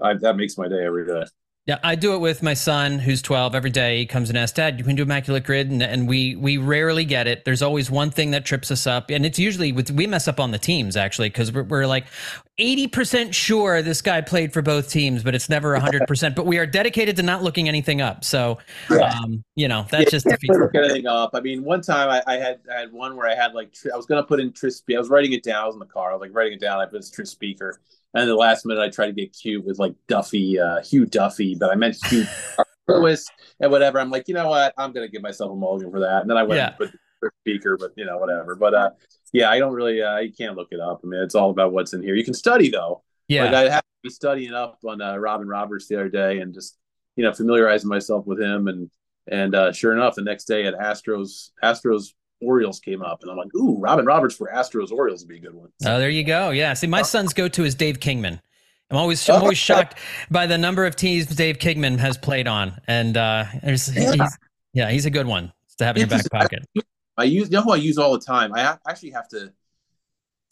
I, 0.00 0.14
that 0.14 0.36
makes 0.36 0.56
my 0.56 0.66
day 0.66 0.82
every 0.82 1.06
day. 1.06 1.24
Yeah, 1.66 1.78
I 1.82 1.94
do 1.94 2.14
it 2.14 2.18
with 2.18 2.42
my 2.42 2.52
son 2.52 2.98
who's 2.98 3.22
12 3.22 3.54
every 3.54 3.70
day. 3.70 3.96
He 3.96 4.04
comes 4.04 4.28
and 4.28 4.36
asks, 4.36 4.54
Dad, 4.54 4.78
you 4.78 4.84
can 4.84 4.96
do 4.96 5.02
Immaculate 5.02 5.44
Grid? 5.44 5.70
And, 5.70 5.82
and 5.82 6.06
we 6.06 6.36
we 6.36 6.58
rarely 6.58 7.06
get 7.06 7.26
it. 7.26 7.46
There's 7.46 7.62
always 7.62 7.90
one 7.90 8.10
thing 8.10 8.32
that 8.32 8.44
trips 8.44 8.70
us 8.70 8.86
up. 8.86 9.08
And 9.08 9.24
it's 9.24 9.38
usually, 9.38 9.72
with, 9.72 9.90
we 9.90 10.06
mess 10.06 10.28
up 10.28 10.38
on 10.38 10.50
the 10.50 10.58
teams, 10.58 10.94
actually, 10.94 11.30
because 11.30 11.50
we're, 11.50 11.62
we're 11.62 11.86
like 11.86 12.04
80% 12.60 13.32
sure 13.32 13.80
this 13.80 14.02
guy 14.02 14.20
played 14.20 14.52
for 14.52 14.60
both 14.60 14.90
teams, 14.90 15.22
but 15.22 15.34
it's 15.34 15.48
never 15.48 15.74
100%. 15.74 16.34
but 16.36 16.44
we 16.44 16.58
are 16.58 16.66
dedicated 16.66 17.16
to 17.16 17.22
not 17.22 17.42
looking 17.42 17.66
anything 17.66 18.02
up. 18.02 18.24
So, 18.24 18.58
yeah. 18.90 19.18
um, 19.22 19.42
you 19.54 19.66
know, 19.66 19.86
that's 19.90 20.04
yeah, 20.04 20.10
just 20.10 20.26
defeats 20.26 20.58
look 20.58 20.74
anything 20.74 21.06
up. 21.06 21.30
I 21.32 21.40
mean, 21.40 21.64
one 21.64 21.80
time 21.80 22.10
I, 22.10 22.22
I, 22.26 22.36
had 22.36 22.60
I 22.70 22.80
had 22.80 22.92
one 22.92 23.16
where 23.16 23.26
I 23.26 23.34
had 23.34 23.54
like, 23.54 23.74
I 23.90 23.96
was 23.96 24.04
going 24.04 24.22
to 24.22 24.28
put 24.28 24.38
in 24.38 24.52
Tris, 24.52 24.82
I 24.94 24.98
was 24.98 25.08
writing 25.08 25.32
it 25.32 25.42
down. 25.42 25.62
I 25.62 25.66
was 25.66 25.76
in 25.76 25.80
the 25.80 25.86
car. 25.86 26.10
I 26.10 26.12
was 26.12 26.20
like 26.20 26.34
writing 26.34 26.52
it 26.52 26.60
down. 26.60 26.78
I 26.78 26.84
put 26.84 27.10
Tris 27.10 27.30
Speaker 27.30 27.80
and 28.14 28.28
the 28.28 28.34
last 28.34 28.64
minute, 28.64 28.80
I 28.80 28.90
tried 28.90 29.06
to 29.06 29.12
get 29.12 29.36
cute 29.36 29.64
with 29.64 29.78
like 29.78 29.94
Duffy, 30.08 30.58
uh, 30.58 30.82
Hugh 30.82 31.06
Duffy, 31.06 31.54
but 31.54 31.70
I 31.70 31.74
meant 31.74 31.96
Hugh 32.06 32.26
Lewis 32.88 33.28
and 33.60 33.70
whatever. 33.70 33.98
I'm 33.98 34.10
like, 34.10 34.28
you 34.28 34.34
know 34.34 34.48
what? 34.48 34.74
I'm 34.78 34.92
gonna 34.92 35.08
give 35.08 35.22
myself 35.22 35.52
a 35.52 35.56
mulligan 35.56 35.90
for 35.90 36.00
that. 36.00 36.22
And 36.22 36.30
then 36.30 36.36
I 36.36 36.42
went 36.42 36.58
yeah. 36.58 36.68
and 36.68 36.76
put 36.76 36.92
the 37.20 37.30
speaker, 37.40 37.76
but 37.78 37.92
you 37.96 38.04
know, 38.04 38.18
whatever. 38.18 38.54
But 38.54 38.74
uh, 38.74 38.90
yeah, 39.32 39.50
I 39.50 39.58
don't 39.58 39.74
really. 39.74 40.00
Uh, 40.00 40.18
you 40.18 40.32
can't 40.32 40.56
look 40.56 40.68
it 40.70 40.80
up. 40.80 41.00
I 41.02 41.06
mean, 41.06 41.22
it's 41.22 41.34
all 41.34 41.50
about 41.50 41.72
what's 41.72 41.92
in 41.92 42.02
here. 42.02 42.14
You 42.14 42.24
can 42.24 42.34
study 42.34 42.70
though. 42.70 43.02
Yeah, 43.28 43.44
like 43.44 43.54
I 43.54 43.60
have 43.70 43.82
to 43.82 44.02
be 44.02 44.10
studying 44.10 44.52
up 44.52 44.78
on 44.86 45.00
uh, 45.00 45.16
Robin 45.16 45.48
Roberts 45.48 45.88
the 45.88 45.96
other 45.96 46.08
day 46.08 46.40
and 46.40 46.54
just 46.54 46.76
you 47.16 47.24
know 47.24 47.32
familiarizing 47.32 47.88
myself 47.88 48.26
with 48.26 48.40
him 48.40 48.68
and 48.68 48.90
And 49.26 49.54
uh, 49.54 49.72
sure 49.72 49.92
enough, 49.92 50.14
the 50.14 50.22
next 50.22 50.44
day 50.44 50.66
at 50.66 50.74
Astros 50.74 51.50
Astros 51.62 52.12
Orioles 52.44 52.80
came 52.80 53.02
up, 53.02 53.22
and 53.22 53.30
I'm 53.30 53.36
like, 53.36 53.54
ooh, 53.54 53.78
Robin 53.78 54.04
Roberts 54.04 54.36
for 54.36 54.50
Astros 54.54 54.90
Orioles 54.90 55.22
would 55.22 55.28
be 55.28 55.36
a 55.36 55.40
good 55.40 55.54
one. 55.54 55.70
Oh, 55.84 55.98
there 55.98 56.10
you 56.10 56.24
go. 56.24 56.50
Yeah. 56.50 56.74
See, 56.74 56.86
my 56.86 57.02
son's 57.02 57.32
go 57.32 57.48
to 57.48 57.64
is 57.64 57.74
Dave 57.74 58.00
Kingman. 58.00 58.40
I'm 58.90 58.96
always 58.96 59.28
I'm 59.28 59.42
always 59.42 59.58
shocked 59.68 59.98
by 60.30 60.46
the 60.46 60.58
number 60.58 60.84
of 60.84 60.96
teams 60.96 61.26
Dave 61.26 61.58
Kingman 61.58 61.98
has 61.98 62.16
played 62.16 62.46
on, 62.46 62.80
and 62.86 63.16
uh, 63.16 63.44
there's 63.62 63.94
yeah. 63.94 64.12
He's, 64.12 64.38
yeah, 64.72 64.90
he's 64.90 65.06
a 65.06 65.10
good 65.10 65.26
one 65.26 65.52
to 65.78 65.84
have 65.84 65.96
in 65.96 66.00
your 66.00 66.08
back 66.08 66.30
pocket. 66.30 66.64
I 67.16 67.24
use 67.24 67.48
you 67.48 67.56
know 67.56 67.62
who 67.62 67.72
I 67.72 67.76
use 67.76 67.98
all 67.98 68.12
the 68.12 68.24
time. 68.24 68.52
I 68.54 68.76
actually 68.88 69.10
have 69.10 69.28
to 69.28 69.52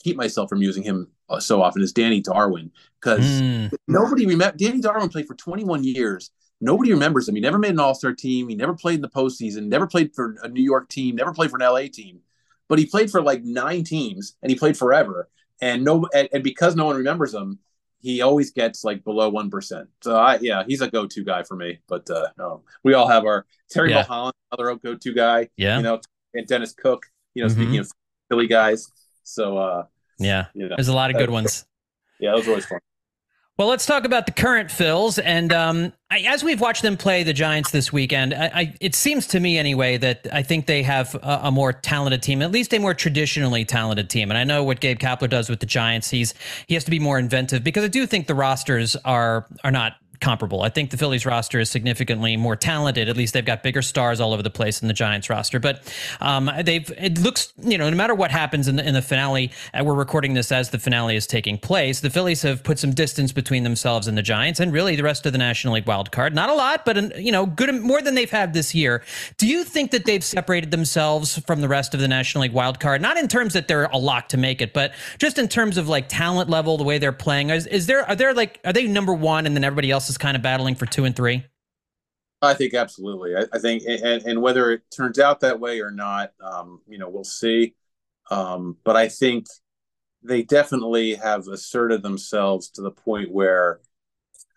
keep 0.02 0.16
myself 0.16 0.48
from 0.48 0.62
using 0.62 0.82
him 0.82 1.08
uh, 1.28 1.40
so 1.40 1.62
often 1.62 1.82
is 1.82 1.92
Danny 1.92 2.20
Darwin 2.20 2.70
because 3.00 3.24
mm. 3.40 3.72
nobody 3.86 4.26
remember 4.26 4.56
Danny 4.56 4.80
Darwin 4.80 5.08
played 5.08 5.26
for 5.26 5.34
21 5.34 5.84
years. 5.84 6.30
Nobody 6.62 6.92
remembers 6.92 7.28
him. 7.28 7.34
He 7.34 7.40
never 7.40 7.58
made 7.58 7.72
an 7.72 7.80
All 7.80 7.94
Star 7.94 8.14
team. 8.14 8.48
He 8.48 8.54
never 8.54 8.72
played 8.72 8.94
in 8.94 9.02
the 9.02 9.08
postseason. 9.08 9.66
Never 9.66 9.88
played 9.88 10.14
for 10.14 10.36
a 10.44 10.48
New 10.48 10.62
York 10.62 10.88
team. 10.88 11.16
Never 11.16 11.34
played 11.34 11.50
for 11.50 11.56
an 11.60 11.68
LA 11.68 11.88
team. 11.92 12.20
But 12.68 12.78
he 12.78 12.86
played 12.86 13.10
for 13.10 13.20
like 13.20 13.42
nine 13.42 13.82
teams, 13.82 14.36
and 14.40 14.48
he 14.48 14.56
played 14.56 14.76
forever. 14.76 15.28
And 15.60 15.84
no, 15.84 16.06
and, 16.14 16.28
and 16.32 16.44
because 16.44 16.76
no 16.76 16.86
one 16.86 16.96
remembers 16.96 17.34
him, 17.34 17.58
he 18.00 18.22
always 18.22 18.52
gets 18.52 18.84
like 18.84 19.02
below 19.02 19.28
one 19.28 19.50
percent. 19.50 19.88
So 20.02 20.16
I 20.16 20.38
yeah, 20.40 20.62
he's 20.64 20.80
a 20.80 20.88
go-to 20.88 21.24
guy 21.24 21.42
for 21.42 21.56
me. 21.56 21.80
But 21.88 22.08
uh, 22.08 22.28
no, 22.38 22.62
we 22.84 22.94
all 22.94 23.08
have 23.08 23.24
our 23.24 23.44
Terry 23.68 23.90
yeah. 23.90 23.96
Mulholland, 23.96 24.34
another 24.52 24.76
go-to 24.76 25.12
guy. 25.12 25.48
Yeah, 25.56 25.78
you 25.78 25.82
know, 25.82 26.00
and 26.32 26.46
Dennis 26.46 26.72
Cook. 26.72 27.06
You 27.34 27.42
know, 27.42 27.48
mm-hmm. 27.48 27.60
speaking 27.60 27.78
of 27.78 27.90
Philly 28.28 28.46
guys. 28.46 28.86
So 29.24 29.58
uh, 29.58 29.84
yeah, 30.20 30.46
you 30.54 30.68
know, 30.68 30.76
there's 30.76 30.88
a 30.88 30.94
lot 30.94 31.10
of 31.10 31.16
good 31.16 31.30
ones. 31.30 31.64
Yeah, 32.20 32.30
that 32.30 32.36
was 32.36 32.48
always 32.48 32.66
fun. 32.66 32.78
Well, 33.58 33.68
let's 33.68 33.84
talk 33.84 34.04
about 34.04 34.24
the 34.24 34.32
current 34.32 34.70
Phils. 34.70 35.20
And 35.22 35.52
um, 35.52 35.92
I, 36.10 36.20
as 36.20 36.42
we've 36.42 36.60
watched 36.60 36.80
them 36.80 36.96
play 36.96 37.22
the 37.22 37.34
Giants 37.34 37.70
this 37.70 37.92
weekend, 37.92 38.32
I, 38.32 38.46
I, 38.46 38.74
it 38.80 38.94
seems 38.94 39.26
to 39.28 39.40
me 39.40 39.58
anyway 39.58 39.98
that 39.98 40.26
I 40.32 40.42
think 40.42 40.66
they 40.66 40.82
have 40.82 41.14
a, 41.16 41.40
a, 41.44 41.50
more 41.50 41.74
talented 41.74 42.22
team, 42.22 42.40
at 42.40 42.50
least 42.50 42.72
a 42.72 42.78
more 42.78 42.94
traditionally 42.94 43.66
talented 43.66 44.08
team. 44.08 44.30
And 44.30 44.38
I 44.38 44.44
know 44.44 44.64
what 44.64 44.80
Gabe 44.80 44.98
Kapler 44.98 45.28
does 45.28 45.50
with 45.50 45.60
the 45.60 45.66
Giants. 45.66 46.08
He's 46.08 46.32
he 46.66 46.74
has 46.74 46.84
to 46.84 46.90
be 46.90 46.98
more 46.98 47.18
inventive 47.18 47.62
because 47.62 47.84
I 47.84 47.88
do 47.88 48.06
think 48.06 48.26
the 48.26 48.34
rosters 48.34 48.96
are 49.04 49.46
are 49.62 49.70
not 49.70 49.96
comparable. 50.22 50.62
I 50.62 50.70
think 50.70 50.90
the 50.90 50.96
Phillies 50.96 51.26
roster 51.26 51.60
is 51.60 51.68
significantly 51.68 52.36
more 52.36 52.56
talented. 52.56 53.08
At 53.08 53.16
least 53.16 53.34
they've 53.34 53.44
got 53.44 53.62
bigger 53.62 53.82
stars 53.82 54.20
all 54.20 54.32
over 54.32 54.42
the 54.42 54.50
place 54.50 54.78
than 54.78 54.86
the 54.86 54.94
Giants 54.94 55.28
roster. 55.28 55.60
But 55.60 55.82
um, 56.20 56.50
they've 56.64 56.88
it 56.96 57.18
looks 57.18 57.52
you 57.58 57.76
know 57.76 57.90
no 57.90 57.96
matter 57.96 58.14
what 58.14 58.30
happens 58.30 58.68
in 58.68 58.76
the, 58.76 58.86
in 58.86 58.94
the 58.94 59.02
finale, 59.02 59.50
and 59.74 59.84
we're 59.84 59.94
recording 59.94 60.34
this 60.34 60.50
as 60.52 60.70
the 60.70 60.78
finale 60.78 61.16
is 61.16 61.26
taking 61.26 61.58
place. 61.58 62.00
The 62.00 62.08
Phillies 62.08 62.42
have 62.42 62.62
put 62.62 62.78
some 62.78 62.92
distance 62.92 63.32
between 63.32 63.64
themselves 63.64 64.06
and 64.06 64.16
the 64.16 64.22
Giants, 64.22 64.60
and 64.60 64.72
really 64.72 64.96
the 64.96 65.02
rest 65.02 65.26
of 65.26 65.32
the 65.32 65.38
National 65.38 65.74
League 65.74 65.86
wild 65.86 66.12
card. 66.12 66.34
Not 66.34 66.48
a 66.48 66.54
lot, 66.54 66.84
but 66.84 67.18
you 67.18 67.32
know 67.32 67.44
good 67.44 67.74
more 67.82 68.00
than 68.00 68.14
they've 68.14 68.30
had 68.30 68.54
this 68.54 68.74
year. 68.74 69.02
Do 69.36 69.48
you 69.48 69.64
think 69.64 69.90
that 69.90 70.04
they've 70.04 70.24
separated 70.24 70.70
themselves 70.70 71.38
from 71.40 71.60
the 71.60 71.68
rest 71.68 71.94
of 71.94 72.00
the 72.00 72.08
National 72.08 72.42
League 72.42 72.52
wild 72.52 72.78
card? 72.78 73.02
Not 73.02 73.16
in 73.16 73.26
terms 73.26 73.54
that 73.54 73.66
they're 73.66 73.84
a 73.86 73.98
lock 73.98 74.28
to 74.28 74.36
make 74.36 74.62
it, 74.62 74.72
but 74.72 74.92
just 75.18 75.36
in 75.38 75.48
terms 75.48 75.76
of 75.76 75.88
like 75.88 76.08
talent 76.08 76.48
level, 76.48 76.78
the 76.78 76.84
way 76.84 76.98
they're 76.98 77.12
playing. 77.12 77.50
Is, 77.50 77.66
is 77.66 77.86
there 77.86 78.08
are 78.08 78.14
there 78.14 78.32
like 78.32 78.60
are 78.64 78.72
they 78.72 78.86
number 78.86 79.12
one, 79.12 79.46
and 79.46 79.56
then 79.56 79.64
everybody 79.64 79.90
else 79.90 80.08
is 80.08 80.11
kind 80.18 80.36
of 80.36 80.42
battling 80.42 80.74
for 80.74 80.86
two 80.86 81.04
and 81.04 81.14
three? 81.14 81.44
I 82.40 82.54
think 82.54 82.74
absolutely. 82.74 83.36
I, 83.36 83.44
I 83.52 83.58
think, 83.58 83.84
and, 83.86 84.22
and, 84.22 84.42
whether 84.42 84.72
it 84.72 84.82
turns 84.94 85.20
out 85.20 85.40
that 85.40 85.60
way 85.60 85.80
or 85.80 85.92
not, 85.92 86.32
um, 86.42 86.80
you 86.88 86.98
know, 86.98 87.08
we'll 87.08 87.22
see. 87.22 87.76
Um, 88.32 88.76
but 88.84 88.96
I 88.96 89.08
think 89.08 89.46
they 90.24 90.42
definitely 90.42 91.14
have 91.14 91.46
asserted 91.46 92.02
themselves 92.02 92.70
to 92.70 92.82
the 92.82 92.90
point 92.90 93.30
where 93.30 93.80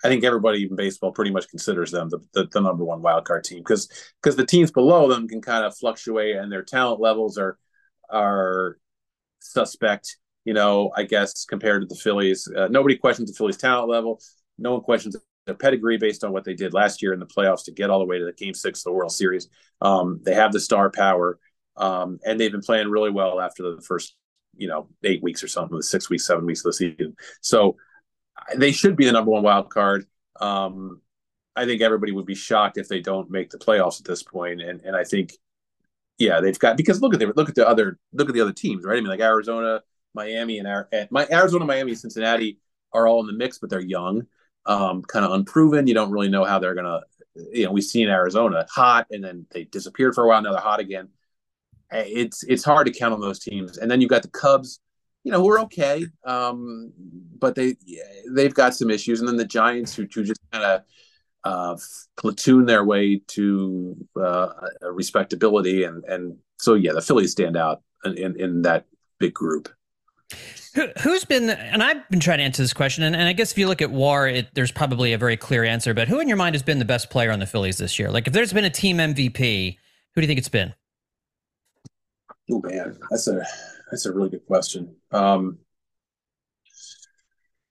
I 0.03 0.07
think 0.07 0.23
everybody 0.23 0.63
in 0.63 0.75
baseball 0.75 1.11
pretty 1.11 1.31
much 1.31 1.49
considers 1.49 1.91
them 1.91 2.09
the, 2.09 2.19
the, 2.33 2.47
the 2.51 2.61
number 2.61 2.83
one 2.83 3.01
wild 3.01 3.25
card 3.25 3.43
team 3.43 3.59
because 3.59 3.89
because 4.21 4.35
the 4.35 4.45
teams 4.45 4.71
below 4.71 5.07
them 5.07 5.27
can 5.27 5.41
kind 5.41 5.65
of 5.65 5.75
fluctuate 5.75 6.35
and 6.35 6.51
their 6.51 6.63
talent 6.63 6.99
levels 6.99 7.37
are 7.37 7.57
are 8.09 8.77
suspect. 9.39 10.17
You 10.43 10.53
know, 10.53 10.91
I 10.95 11.03
guess 11.03 11.45
compared 11.45 11.81
to 11.81 11.87
the 11.87 11.99
Phillies, 11.99 12.47
uh, 12.55 12.67
nobody 12.67 12.95
questions 12.95 13.31
the 13.31 13.37
Phillies' 13.37 13.57
talent 13.57 13.89
level. 13.89 14.21
No 14.59 14.73
one 14.73 14.81
questions 14.81 15.15
their 15.45 15.55
pedigree 15.55 15.97
based 15.97 16.23
on 16.23 16.31
what 16.31 16.43
they 16.43 16.53
did 16.53 16.73
last 16.73 17.01
year 17.01 17.13
in 17.13 17.19
the 17.19 17.25
playoffs 17.25 17.65
to 17.65 17.71
get 17.71 17.89
all 17.89 17.99
the 17.99 18.05
way 18.05 18.17
to 18.17 18.25
the 18.25 18.33
Game 18.33 18.53
Six 18.53 18.79
of 18.79 18.85
the 18.85 18.91
World 18.93 19.11
Series. 19.11 19.47
Um, 19.81 20.19
they 20.23 20.33
have 20.33 20.51
the 20.51 20.59
star 20.59 20.89
power, 20.89 21.39
um, 21.77 22.19
and 22.25 22.39
they've 22.39 22.51
been 22.51 22.61
playing 22.61 22.89
really 22.89 23.11
well 23.11 23.39
after 23.39 23.63
the 23.63 23.81
first, 23.81 24.15
you 24.57 24.67
know, 24.67 24.89
eight 25.03 25.21
weeks 25.21 25.43
or 25.43 25.47
something, 25.47 25.77
the 25.77 25.83
six 25.83 26.09
weeks, 26.09 26.25
seven 26.25 26.45
weeks 26.45 26.61
of 26.61 26.65
the 26.65 26.73
season. 26.73 27.15
So 27.41 27.77
they 28.55 28.71
should 28.71 28.95
be 28.95 29.05
the 29.05 29.11
number 29.11 29.31
one 29.31 29.43
wild 29.43 29.69
card. 29.69 30.05
Um, 30.39 31.01
I 31.55 31.65
think 31.65 31.81
everybody 31.81 32.11
would 32.11 32.25
be 32.25 32.35
shocked 32.35 32.77
if 32.77 32.87
they 32.87 32.99
don't 32.99 33.29
make 33.29 33.49
the 33.49 33.57
playoffs 33.57 33.99
at 33.99 34.05
this 34.05 34.23
point, 34.23 34.61
and 34.61 34.81
and 34.81 34.95
I 34.95 35.03
think, 35.03 35.33
yeah, 36.17 36.41
they've 36.41 36.59
got 36.59 36.75
because 36.75 37.01
look 37.01 37.13
at 37.13 37.19
the 37.19 37.31
look 37.35 37.49
at 37.49 37.55
the 37.55 37.67
other 37.67 37.97
look 38.13 38.29
at 38.29 38.33
the 38.33 38.41
other 38.41 38.51
teams, 38.53 38.83
right? 38.83 38.97
I 38.97 39.01
mean, 39.01 39.09
like 39.09 39.21
Arizona, 39.21 39.81
Miami, 40.13 40.57
and, 40.57 40.67
and 40.91 41.07
my 41.11 41.27
Arizona, 41.31 41.65
Miami, 41.65 41.95
Cincinnati 41.95 42.59
are 42.91 43.07
all 43.07 43.21
in 43.21 43.27
the 43.27 43.33
mix, 43.33 43.59
but 43.59 43.69
they're 43.69 43.79
young 43.79 44.25
um, 44.65 45.01
kind 45.03 45.25
of 45.25 45.31
unproven. 45.31 45.87
You 45.87 45.93
don't 45.93 46.11
really 46.11 46.29
know 46.29 46.43
how 46.43 46.59
they're 46.59 46.73
going 46.73 46.85
to, 46.85 47.01
you 47.51 47.65
know, 47.65 47.71
we've 47.71 47.83
seen 47.83 48.09
Arizona 48.09 48.65
hot 48.69 49.07
and 49.11 49.23
then 49.23 49.45
they 49.51 49.65
disappeared 49.65 50.15
for 50.15 50.23
a 50.23 50.27
while. 50.27 50.41
Now 50.41 50.51
they're 50.51 50.61
hot 50.61 50.79
again. 50.79 51.09
It's, 51.91 52.43
it's 52.43 52.63
hard 52.63 52.87
to 52.87 52.93
count 52.93 53.13
on 53.13 53.21
those 53.21 53.39
teams. 53.39 53.77
And 53.77 53.89
then 53.89 54.01
you've 54.01 54.09
got 54.09 54.21
the 54.21 54.29
Cubs, 54.29 54.79
you 55.23 55.31
know, 55.31 55.41
who 55.41 55.49
are 55.49 55.59
okay. 55.61 56.05
Um, 56.25 56.91
but 57.37 57.55
they, 57.55 57.75
they've 58.31 58.53
got 58.53 58.75
some 58.75 58.89
issues. 58.89 59.19
And 59.19 59.27
then 59.29 59.37
the 59.37 59.45
Giants 59.45 59.95
who, 59.95 60.07
who 60.13 60.23
just 60.23 60.41
kind 60.51 60.63
of, 60.63 60.81
uh, 61.45 61.77
platoon 62.17 62.65
their 62.65 62.83
way 62.83 63.21
to 63.27 63.95
uh, 64.19 64.49
respectability, 64.81 65.83
and 65.83 66.03
and 66.05 66.37
so 66.57 66.73
yeah, 66.73 66.91
the 66.91 67.03
Phillies 67.03 67.33
stand 67.33 67.55
out 67.55 67.83
in, 68.03 68.17
in, 68.17 68.39
in 68.39 68.61
that 68.63 68.85
big 69.19 69.35
group. 69.35 69.69
Who, 70.73 71.11
has 71.13 71.23
been, 71.23 71.49
and 71.49 71.81
I've 71.81 72.07
been 72.09 72.19
trying 72.19 72.39
to 72.39 72.43
answer 72.43 72.61
this 72.61 72.73
question, 72.73 73.03
and, 73.03 73.15
and 73.15 73.27
I 73.27 73.33
guess 73.33 73.51
if 73.51 73.57
you 73.57 73.67
look 73.67 73.81
at 73.81 73.91
WAR, 73.91 74.27
it, 74.27 74.49
there's 74.55 74.71
probably 74.71 75.13
a 75.13 75.17
very 75.17 75.37
clear 75.37 75.63
answer. 75.63 75.93
But 75.93 76.09
who 76.09 76.19
in 76.19 76.27
your 76.27 76.35
mind 76.35 76.53
has 76.55 76.63
been 76.63 76.79
the 76.79 76.85
best 76.85 77.09
player 77.09 77.31
on 77.31 77.39
the 77.39 77.45
Phillies 77.45 77.77
this 77.77 77.97
year? 77.97 78.11
Like, 78.11 78.27
if 78.27 78.33
there's 78.33 78.51
been 78.51 78.65
a 78.65 78.69
team 78.69 78.97
MVP, 78.97 79.77
who 80.13 80.21
do 80.21 80.21
you 80.21 80.27
think 80.27 80.37
it's 80.37 80.49
been? 80.49 80.73
Oh 82.51 82.61
man, 82.63 82.97
that's 83.09 83.27
a 83.27 83.45
that's 83.89 84.05
a 84.05 84.13
really 84.13 84.29
good 84.29 84.45
question. 84.45 84.95
Um, 85.11 85.59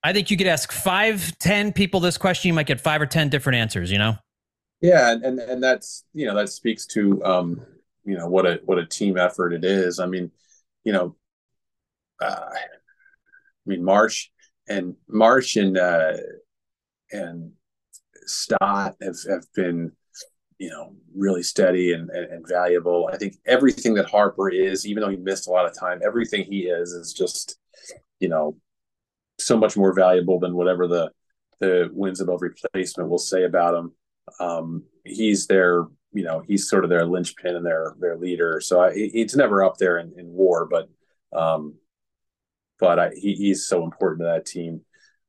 I 0.02 0.12
think 0.12 0.30
you 0.30 0.36
could 0.36 0.46
ask 0.46 0.72
five, 0.72 1.38
ten 1.38 1.72
people 1.72 2.00
this 2.00 2.18
question, 2.18 2.48
you 2.48 2.54
might 2.54 2.66
get 2.66 2.80
five 2.80 3.00
or 3.00 3.06
ten 3.06 3.28
different 3.28 3.56
answers. 3.56 3.92
You 3.92 3.98
know? 3.98 4.16
Yeah, 4.80 5.12
and 5.12 5.38
and 5.38 5.62
that's 5.62 6.04
you 6.12 6.26
know 6.26 6.34
that 6.34 6.48
speaks 6.48 6.86
to 6.88 7.24
um, 7.24 7.64
you 8.04 8.16
know 8.16 8.28
what 8.28 8.46
a 8.46 8.60
what 8.64 8.78
a 8.78 8.86
team 8.86 9.16
effort 9.16 9.52
it 9.52 9.64
is. 9.64 10.00
I 10.00 10.06
mean, 10.06 10.30
you 10.84 10.92
know, 10.92 11.16
uh, 12.20 12.48
I 12.50 12.59
mean, 13.66 13.85
Marsh 13.85 14.29
and 14.68 14.94
Marsh 15.09 15.57
and 15.57 15.77
uh, 15.77 16.12
and 17.11 17.53
Stott 18.27 18.96
have, 19.03 19.16
have 19.29 19.44
been, 19.55 19.92
you 20.59 20.70
know, 20.70 20.94
really 21.14 21.42
steady 21.42 21.92
and, 21.92 22.09
and, 22.11 22.33
and, 22.33 22.48
valuable. 22.48 23.09
I 23.12 23.16
think 23.16 23.35
everything 23.46 23.94
that 23.94 24.07
Harper 24.07 24.48
is, 24.48 24.87
even 24.87 25.03
though 25.03 25.11
he 25.11 25.16
missed 25.16 25.46
a 25.46 25.50
lot 25.50 25.66
of 25.66 25.79
time, 25.79 26.00
everything 26.05 26.44
he 26.44 26.61
is 26.61 26.92
is 26.92 27.12
just, 27.12 27.59
you 28.20 28.29
know, 28.29 28.57
so 29.38 29.57
much 29.57 29.77
more 29.77 29.92
valuable 29.92 30.38
than 30.38 30.55
whatever 30.55 30.87
the 30.87 31.11
the 31.61 31.88
wins 31.92 32.20
above 32.20 32.42
replacement 32.42 33.09
will 33.09 33.18
say 33.18 33.44
about 33.44 33.74
him. 33.74 33.92
Um, 34.40 34.85
he's 35.05 35.46
their, 35.46 35.87
you 36.12 36.24
know, 36.24 36.42
he's 36.46 36.68
sort 36.68 36.85
of 36.85 36.90
their 36.90 37.07
linchpin 37.07 37.57
and 37.57 37.66
their 37.66 37.94
their 38.00 38.16
leader. 38.16 38.61
So 38.61 38.81
I, 38.81 38.94
he's 38.94 39.37
never 39.37 39.62
up 39.62 39.77
there 39.77 39.98
in, 39.98 40.12
in 40.18 40.27
WAR, 40.33 40.66
but 40.66 40.88
um, 41.38 41.74
but 42.78 42.98
I, 42.98 43.10
he, 43.14 43.34
he's 43.34 43.66
so 43.66 43.84
important 43.84 44.20
to 44.20 44.26
that 44.26 44.46
team. 44.46 44.82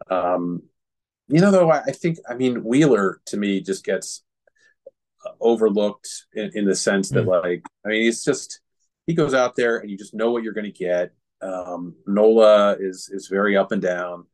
Um, 0.10 0.64
you 1.28 1.42
know, 1.42 1.52
though, 1.52 1.72
I, 1.72 1.82
I, 1.84 1.92
think, 1.92 2.18
I 2.30 2.36
mean, 2.36 2.64
Wheeler 2.64 3.22
to 3.28 3.38
me 3.38 3.62
just 3.62 3.84
gets 3.84 4.24
overlooked 5.40 6.08
in, 6.34 6.52
in 6.54 6.66
the 6.66 6.76
sense 6.76 7.10
that, 7.10 7.26
mm. 7.26 7.44
like, 7.44 7.64
I 7.86 7.90
mean, 7.90 8.04
he's 8.04 8.24
just, 8.24 8.62
he 9.08 9.14
goes 9.14 9.34
out 9.34 9.56
there 9.56 9.78
and 9.78 9.90
you 9.90 9.98
just 9.98 10.14
know 10.14 10.32
what 10.32 10.44
you're 10.44 10.54
going 10.54 10.72
to 10.72 10.72
get. 10.72 11.14
Um, 11.42 11.96
Nola 12.08 12.76
is 12.80 13.10
is 13.12 13.28
very 13.28 13.58
up 13.58 13.72
and 13.72 13.82
down, 13.82 14.26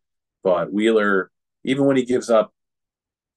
but 0.44 0.72
Wheeler, 0.72 1.32
even 1.64 1.86
when 1.86 1.98
he 1.98 2.06
gives 2.06 2.30
up 2.30 2.54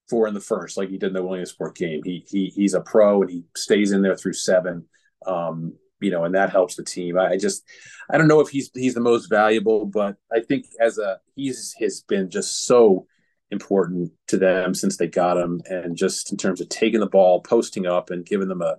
four 0.08 0.28
in 0.28 0.34
the 0.34 0.40
first, 0.40 0.76
like 0.76 0.90
he 0.90 0.98
did 0.98 1.08
in 1.08 1.12
the 1.14 1.24
Williamsport 1.24 1.74
game, 1.74 2.02
he 2.04 2.24
he 2.28 2.52
he's 2.54 2.74
a 2.74 2.80
pro 2.80 3.22
and 3.22 3.30
he 3.30 3.44
stays 3.56 3.92
in 3.92 4.02
there 4.02 4.16
through 4.16 4.34
seven. 4.34 4.84
Um, 5.26 5.74
you 6.00 6.10
know, 6.10 6.24
and 6.24 6.34
that 6.34 6.50
helps 6.50 6.76
the 6.76 6.84
team. 6.84 7.18
I, 7.18 7.30
I 7.30 7.36
just, 7.38 7.64
I 8.10 8.18
don't 8.18 8.28
know 8.28 8.40
if 8.40 8.48
he's 8.48 8.70
he's 8.74 8.94
the 8.94 9.00
most 9.00 9.26
valuable, 9.26 9.86
but 9.86 10.16
I 10.32 10.40
think 10.40 10.66
as 10.80 10.98
a 10.98 11.20
he's 11.34 11.74
has 11.80 12.02
been 12.02 12.30
just 12.30 12.66
so 12.66 13.06
important 13.50 14.12
to 14.28 14.36
them 14.36 14.74
since 14.74 14.96
they 14.96 15.06
got 15.06 15.36
him, 15.36 15.60
and 15.66 15.96
just 15.96 16.32
in 16.32 16.38
terms 16.38 16.60
of 16.60 16.68
taking 16.68 17.00
the 17.00 17.06
ball, 17.06 17.40
posting 17.40 17.86
up, 17.86 18.10
and 18.10 18.26
giving 18.26 18.48
them 18.48 18.62
a 18.62 18.76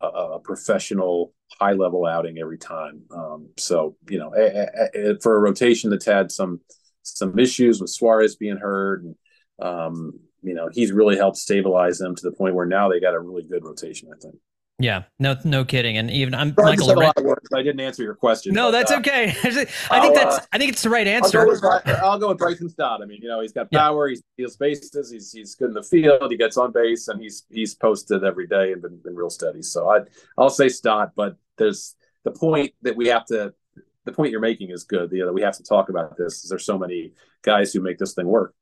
a, 0.00 0.06
a 0.06 0.40
professional 0.40 1.34
high 1.58 1.72
level 1.72 2.06
outing 2.06 2.38
every 2.38 2.58
time. 2.58 3.02
Um, 3.14 3.50
so 3.58 3.96
you 4.08 4.18
know, 4.18 4.32
a, 4.34 5.12
a, 5.12 5.20
for 5.20 5.36
a 5.36 5.40
rotation 5.40 5.90
that's 5.90 6.06
had 6.06 6.30
some 6.30 6.60
some 7.02 7.38
issues 7.38 7.80
with 7.80 7.90
Suarez 7.90 8.36
being 8.36 8.56
hurt, 8.56 9.02
and 9.02 9.14
um, 9.60 10.12
you 10.42 10.54
know, 10.54 10.68
he's 10.72 10.92
really 10.92 11.16
helped 11.16 11.36
stabilize 11.36 11.98
them 11.98 12.14
to 12.14 12.22
the 12.22 12.32
point 12.32 12.54
where 12.54 12.66
now 12.66 12.88
they 12.88 13.00
got 13.00 13.14
a 13.14 13.20
really 13.20 13.42
good 13.42 13.64
rotation. 13.64 14.08
I 14.12 14.18
think. 14.20 14.36
Yeah, 14.80 15.02
no, 15.18 15.36
no 15.44 15.64
kidding. 15.64 15.98
And 15.98 16.10
even 16.10 16.34
I'm 16.34 16.54
Michael. 16.56 16.86
Loren- 16.86 17.12
I 17.54 17.62
didn't 17.62 17.80
answer 17.80 18.02
your 18.02 18.14
question. 18.14 18.54
No, 18.54 18.68
but, 18.68 18.72
that's 18.72 18.90
uh, 18.90 18.98
okay. 18.98 19.24
I 19.28 19.32
think 19.32 19.68
I'll, 19.90 20.14
that's. 20.14 20.38
Uh, 20.38 20.44
I 20.52 20.58
think 20.58 20.72
it's 20.72 20.82
the 20.82 20.88
right 20.88 21.06
answer. 21.06 21.40
I'll 21.40 21.46
go, 21.46 21.52
with, 21.52 21.88
I'll 22.02 22.18
go 22.18 22.28
with 22.28 22.38
Bryson 22.38 22.68
Stott. 22.70 23.02
I 23.02 23.04
mean, 23.04 23.20
you 23.22 23.28
know, 23.28 23.40
he's 23.40 23.52
got 23.52 23.70
power. 23.70 24.08
Yeah. 24.08 24.14
He 24.14 24.22
steals 24.42 24.56
bases. 24.56 25.10
He's 25.10 25.32
he's 25.32 25.54
good 25.54 25.68
in 25.68 25.74
the 25.74 25.82
field. 25.82 26.30
He 26.30 26.38
gets 26.38 26.56
on 26.56 26.72
base, 26.72 27.08
and 27.08 27.20
he's 27.20 27.44
he's 27.50 27.74
posted 27.74 28.24
every 28.24 28.46
day 28.46 28.72
and 28.72 28.80
been, 28.80 28.98
been 29.04 29.14
real 29.14 29.30
steady. 29.30 29.62
So 29.62 29.90
I 29.90 30.00
I'll 30.38 30.50
say 30.50 30.70
Stott, 30.70 31.12
but 31.14 31.36
there's 31.58 31.94
the 32.24 32.30
point 32.30 32.72
that 32.82 32.96
we 32.96 33.08
have 33.08 33.26
to. 33.26 33.52
The 34.06 34.12
point 34.12 34.30
you're 34.30 34.40
making 34.40 34.70
is 34.70 34.84
good. 34.84 35.12
You 35.12 35.26
know, 35.26 35.32
we 35.32 35.42
have 35.42 35.58
to 35.58 35.62
talk 35.62 35.90
about 35.90 36.16
this. 36.16 36.48
There's 36.48 36.64
so 36.64 36.78
many 36.78 37.12
guys 37.42 37.74
who 37.74 37.80
make 37.80 37.98
this 37.98 38.14
thing 38.14 38.26
work. 38.26 38.54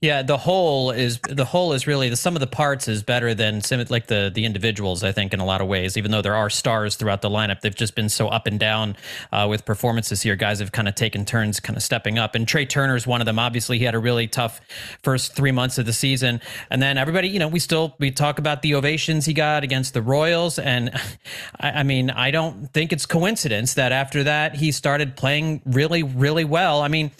Yeah, 0.00 0.22
the 0.22 0.36
whole 0.36 0.90
is 0.90 1.18
the 1.28 1.44
whole 1.44 1.72
is 1.72 1.86
really 1.86 2.08
the 2.08 2.16
sum 2.16 2.36
of 2.36 2.40
the 2.40 2.46
parts 2.46 2.88
is 2.88 3.02
better 3.02 3.34
than 3.34 3.62
like 3.88 4.06
the 4.06 4.30
the 4.34 4.44
individuals. 4.44 5.02
I 5.02 5.12
think 5.12 5.32
in 5.32 5.40
a 5.40 5.44
lot 5.44 5.60
of 5.60 5.68
ways, 5.68 5.96
even 5.96 6.10
though 6.10 6.22
there 6.22 6.34
are 6.34 6.50
stars 6.50 6.96
throughout 6.96 7.22
the 7.22 7.30
lineup, 7.30 7.60
they've 7.60 7.74
just 7.74 7.94
been 7.94 8.08
so 8.08 8.28
up 8.28 8.46
and 8.46 8.58
down 8.58 8.96
uh, 9.32 9.46
with 9.48 9.64
performances 9.64 10.22
here. 10.22 10.36
Guys 10.36 10.58
have 10.58 10.72
kind 10.72 10.88
of 10.88 10.94
taken 10.94 11.24
turns, 11.24 11.60
kind 11.60 11.76
of 11.76 11.82
stepping 11.82 12.18
up. 12.18 12.34
And 12.34 12.46
Trea 12.46 12.66
Turner's 12.66 13.06
one 13.06 13.20
of 13.20 13.26
them. 13.26 13.38
Obviously, 13.38 13.78
he 13.78 13.84
had 13.84 13.94
a 13.94 13.98
really 13.98 14.26
tough 14.26 14.60
first 15.02 15.34
three 15.34 15.52
months 15.52 15.78
of 15.78 15.86
the 15.86 15.92
season, 15.92 16.40
and 16.70 16.82
then 16.82 16.98
everybody, 16.98 17.28
you 17.28 17.38
know, 17.38 17.48
we 17.48 17.58
still 17.58 17.94
we 17.98 18.10
talk 18.10 18.38
about 18.38 18.62
the 18.62 18.74
ovations 18.74 19.24
he 19.24 19.32
got 19.32 19.64
against 19.64 19.94
the 19.94 20.02
Royals, 20.02 20.58
and 20.58 20.90
I, 21.60 21.70
I 21.70 21.82
mean, 21.82 22.10
I 22.10 22.30
don't 22.30 22.72
think 22.72 22.92
it's 22.92 23.06
coincidence 23.06 23.74
that 23.74 23.92
after 23.92 24.24
that 24.24 24.56
he 24.56 24.72
started 24.72 25.16
playing 25.16 25.62
really, 25.64 26.02
really 26.02 26.44
well. 26.44 26.82
I 26.82 26.88
mean, 26.88 27.12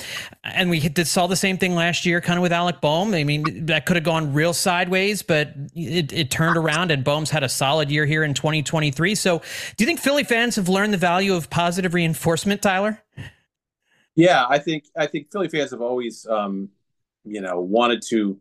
and 0.45 0.69
we 0.69 0.81
did 0.81 1.07
saw 1.07 1.27
the 1.27 1.37
same 1.37 1.59
thing 1.59 1.75
last 1.75 2.05
year, 2.07 2.21
kind 2.21 2.39
of 2.39 2.43
with 2.43 2.53
Alec 2.57 2.81
Bohm. 2.81 3.14
I 3.14 3.23
mean, 3.25 3.66
that 3.66 3.87
could 3.87 3.97
have 3.97 4.05
gone 4.05 4.33
real 4.33 4.53
sideways, 4.53 5.23
but 5.23 5.53
it, 5.75 6.12
it 6.12 6.31
turned 6.31 6.57
around 6.57 6.90
and 6.90 7.05
Bohm's 7.05 7.31
had 7.31 7.45
a 7.45 7.49
solid 7.49 7.90
year 7.90 8.07
here 8.07 8.25
in 8.25 8.35
2023. 8.35 9.14
So 9.14 9.38
do 9.38 9.85
you 9.85 9.87
think 9.87 10.01
Philly 10.01 10.25
fans 10.25 10.57
have 10.57 10.69
learned 10.69 10.92
the 10.92 10.99
value 10.99 11.35
of 11.35 11.51
positive 11.51 11.95
reinforcement, 11.95 12.62
Tyler? 12.62 13.03
Yeah, 14.14 14.47
I 14.49 14.59
think 14.59 14.85
I 14.97 15.07
think 15.07 15.31
Philly 15.31 15.49
fans 15.49 15.71
have 15.73 15.83
always 15.83 16.27
um, 16.27 16.71
you 17.27 17.40
know, 17.40 17.61
wanted 17.61 18.03
to 18.09 18.38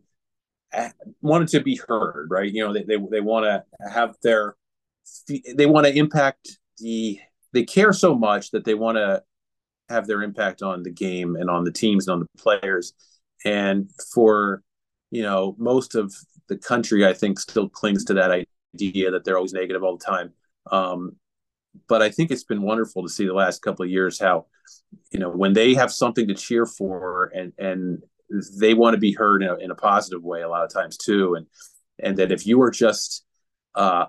eh, 0.72 0.90
wanted 1.20 1.48
to 1.48 1.60
be 1.60 1.80
heard, 1.88 2.28
right? 2.30 2.50
You 2.50 2.64
know, 2.64 2.72
they 2.72 2.84
they, 2.84 2.96
they 3.10 3.20
want 3.20 3.44
to 3.44 3.64
have 3.90 4.16
their 4.22 4.56
they 5.54 5.66
want 5.66 5.86
to 5.86 5.94
impact 5.96 6.58
the 6.78 7.20
they 7.52 7.64
care 7.64 7.92
so 7.92 8.14
much 8.14 8.50
that 8.52 8.64
they 8.64 8.74
want 8.74 8.96
to 8.96 9.22
have 9.88 10.06
their 10.06 10.22
impact 10.22 10.62
on 10.62 10.82
the 10.82 10.90
game 10.90 11.36
and 11.36 11.50
on 11.50 11.64
the 11.64 11.72
teams 11.72 12.06
and 12.06 12.14
on 12.14 12.20
the 12.20 12.42
players 12.42 12.94
and 13.44 13.90
for 14.12 14.62
you 15.10 15.22
know 15.22 15.54
most 15.58 15.94
of 15.94 16.12
the 16.48 16.56
country 16.56 17.06
i 17.06 17.12
think 17.12 17.38
still 17.38 17.68
clings 17.68 18.04
to 18.04 18.14
that 18.14 18.30
idea 18.30 19.10
that 19.10 19.24
they're 19.24 19.36
always 19.36 19.52
negative 19.52 19.82
all 19.82 19.96
the 19.96 20.04
time. 20.04 20.32
Um, 20.70 21.16
but 21.88 22.02
i 22.02 22.10
think 22.10 22.30
it's 22.30 22.44
been 22.44 22.62
wonderful 22.62 23.02
to 23.02 23.08
see 23.08 23.26
the 23.26 23.34
last 23.34 23.62
couple 23.62 23.84
of 23.84 23.90
years 23.90 24.18
how 24.18 24.46
you 25.10 25.18
know 25.18 25.30
when 25.30 25.52
they 25.52 25.74
have 25.74 25.92
something 25.92 26.26
to 26.28 26.34
cheer 26.34 26.66
for 26.66 27.30
and 27.34 27.52
and 27.58 28.02
they 28.58 28.74
want 28.74 28.94
to 28.94 28.98
be 28.98 29.12
heard 29.12 29.42
in 29.42 29.48
a, 29.48 29.54
in 29.56 29.70
a 29.70 29.74
positive 29.74 30.22
way 30.22 30.42
a 30.42 30.48
lot 30.48 30.64
of 30.64 30.72
times 30.72 30.96
too. 30.96 31.34
And 31.34 31.46
and 31.98 32.16
that 32.18 32.32
if 32.32 32.46
you 32.46 32.60
are 32.62 32.70
just 32.70 33.24
uh, 33.74 34.06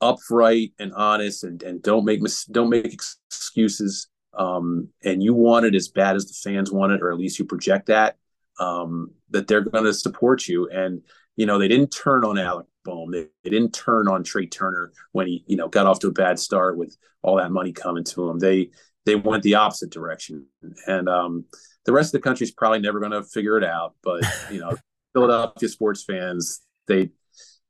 upright 0.00 0.72
and 0.78 0.92
honest 0.94 1.44
and, 1.44 1.62
and 1.62 1.82
don't 1.82 2.04
make 2.04 2.20
mis- 2.20 2.46
don't 2.46 2.70
make 2.70 2.92
excuses 2.92 4.08
um, 4.34 4.88
and 5.04 5.22
you 5.22 5.34
want 5.34 5.66
it 5.66 5.74
as 5.74 5.88
bad 5.88 6.16
as 6.16 6.26
the 6.26 6.50
fans 6.50 6.72
want 6.72 6.92
it 6.92 7.02
or 7.02 7.12
at 7.12 7.18
least 7.18 7.38
you 7.38 7.44
project 7.44 7.86
that 7.86 8.16
um, 8.60 9.12
that 9.30 9.46
they're 9.46 9.62
going 9.62 9.84
to 9.84 9.94
support 9.94 10.46
you. 10.48 10.68
And 10.68 11.02
you 11.36 11.46
know, 11.46 11.58
they 11.58 11.68
didn't 11.68 11.90
turn 11.90 12.24
on 12.24 12.38
Alec 12.38 12.66
Bohm. 12.84 13.10
They, 13.10 13.26
they, 13.42 13.50
didn't 13.50 13.72
turn 13.72 14.06
on 14.08 14.22
Trea 14.22 14.46
Turner 14.46 14.92
when 15.12 15.26
he 15.26 15.44
you 15.46 15.56
know 15.56 15.68
got 15.68 15.86
off 15.86 16.00
to 16.00 16.08
a 16.08 16.12
bad 16.12 16.38
start 16.38 16.76
with 16.76 16.96
all 17.22 17.36
that 17.36 17.52
money 17.52 17.72
coming 17.72 18.04
to 18.04 18.28
him. 18.28 18.38
They 18.38 18.70
they 19.06 19.16
went 19.16 19.42
the 19.42 19.56
opposite 19.56 19.90
direction. 19.90 20.46
And 20.86 21.08
um, 21.08 21.44
the 21.84 21.92
rest 21.92 22.14
of 22.14 22.20
the 22.20 22.24
country's 22.24 22.52
probably 22.52 22.80
never 22.80 23.00
going 23.00 23.12
to 23.12 23.22
figure 23.22 23.58
it 23.58 23.64
out. 23.64 23.94
But 24.02 24.24
you 24.50 24.60
know, 24.60 24.76
Philadelphia 25.12 25.68
sports 25.68 26.04
fans 26.04 26.62
they 26.86 27.10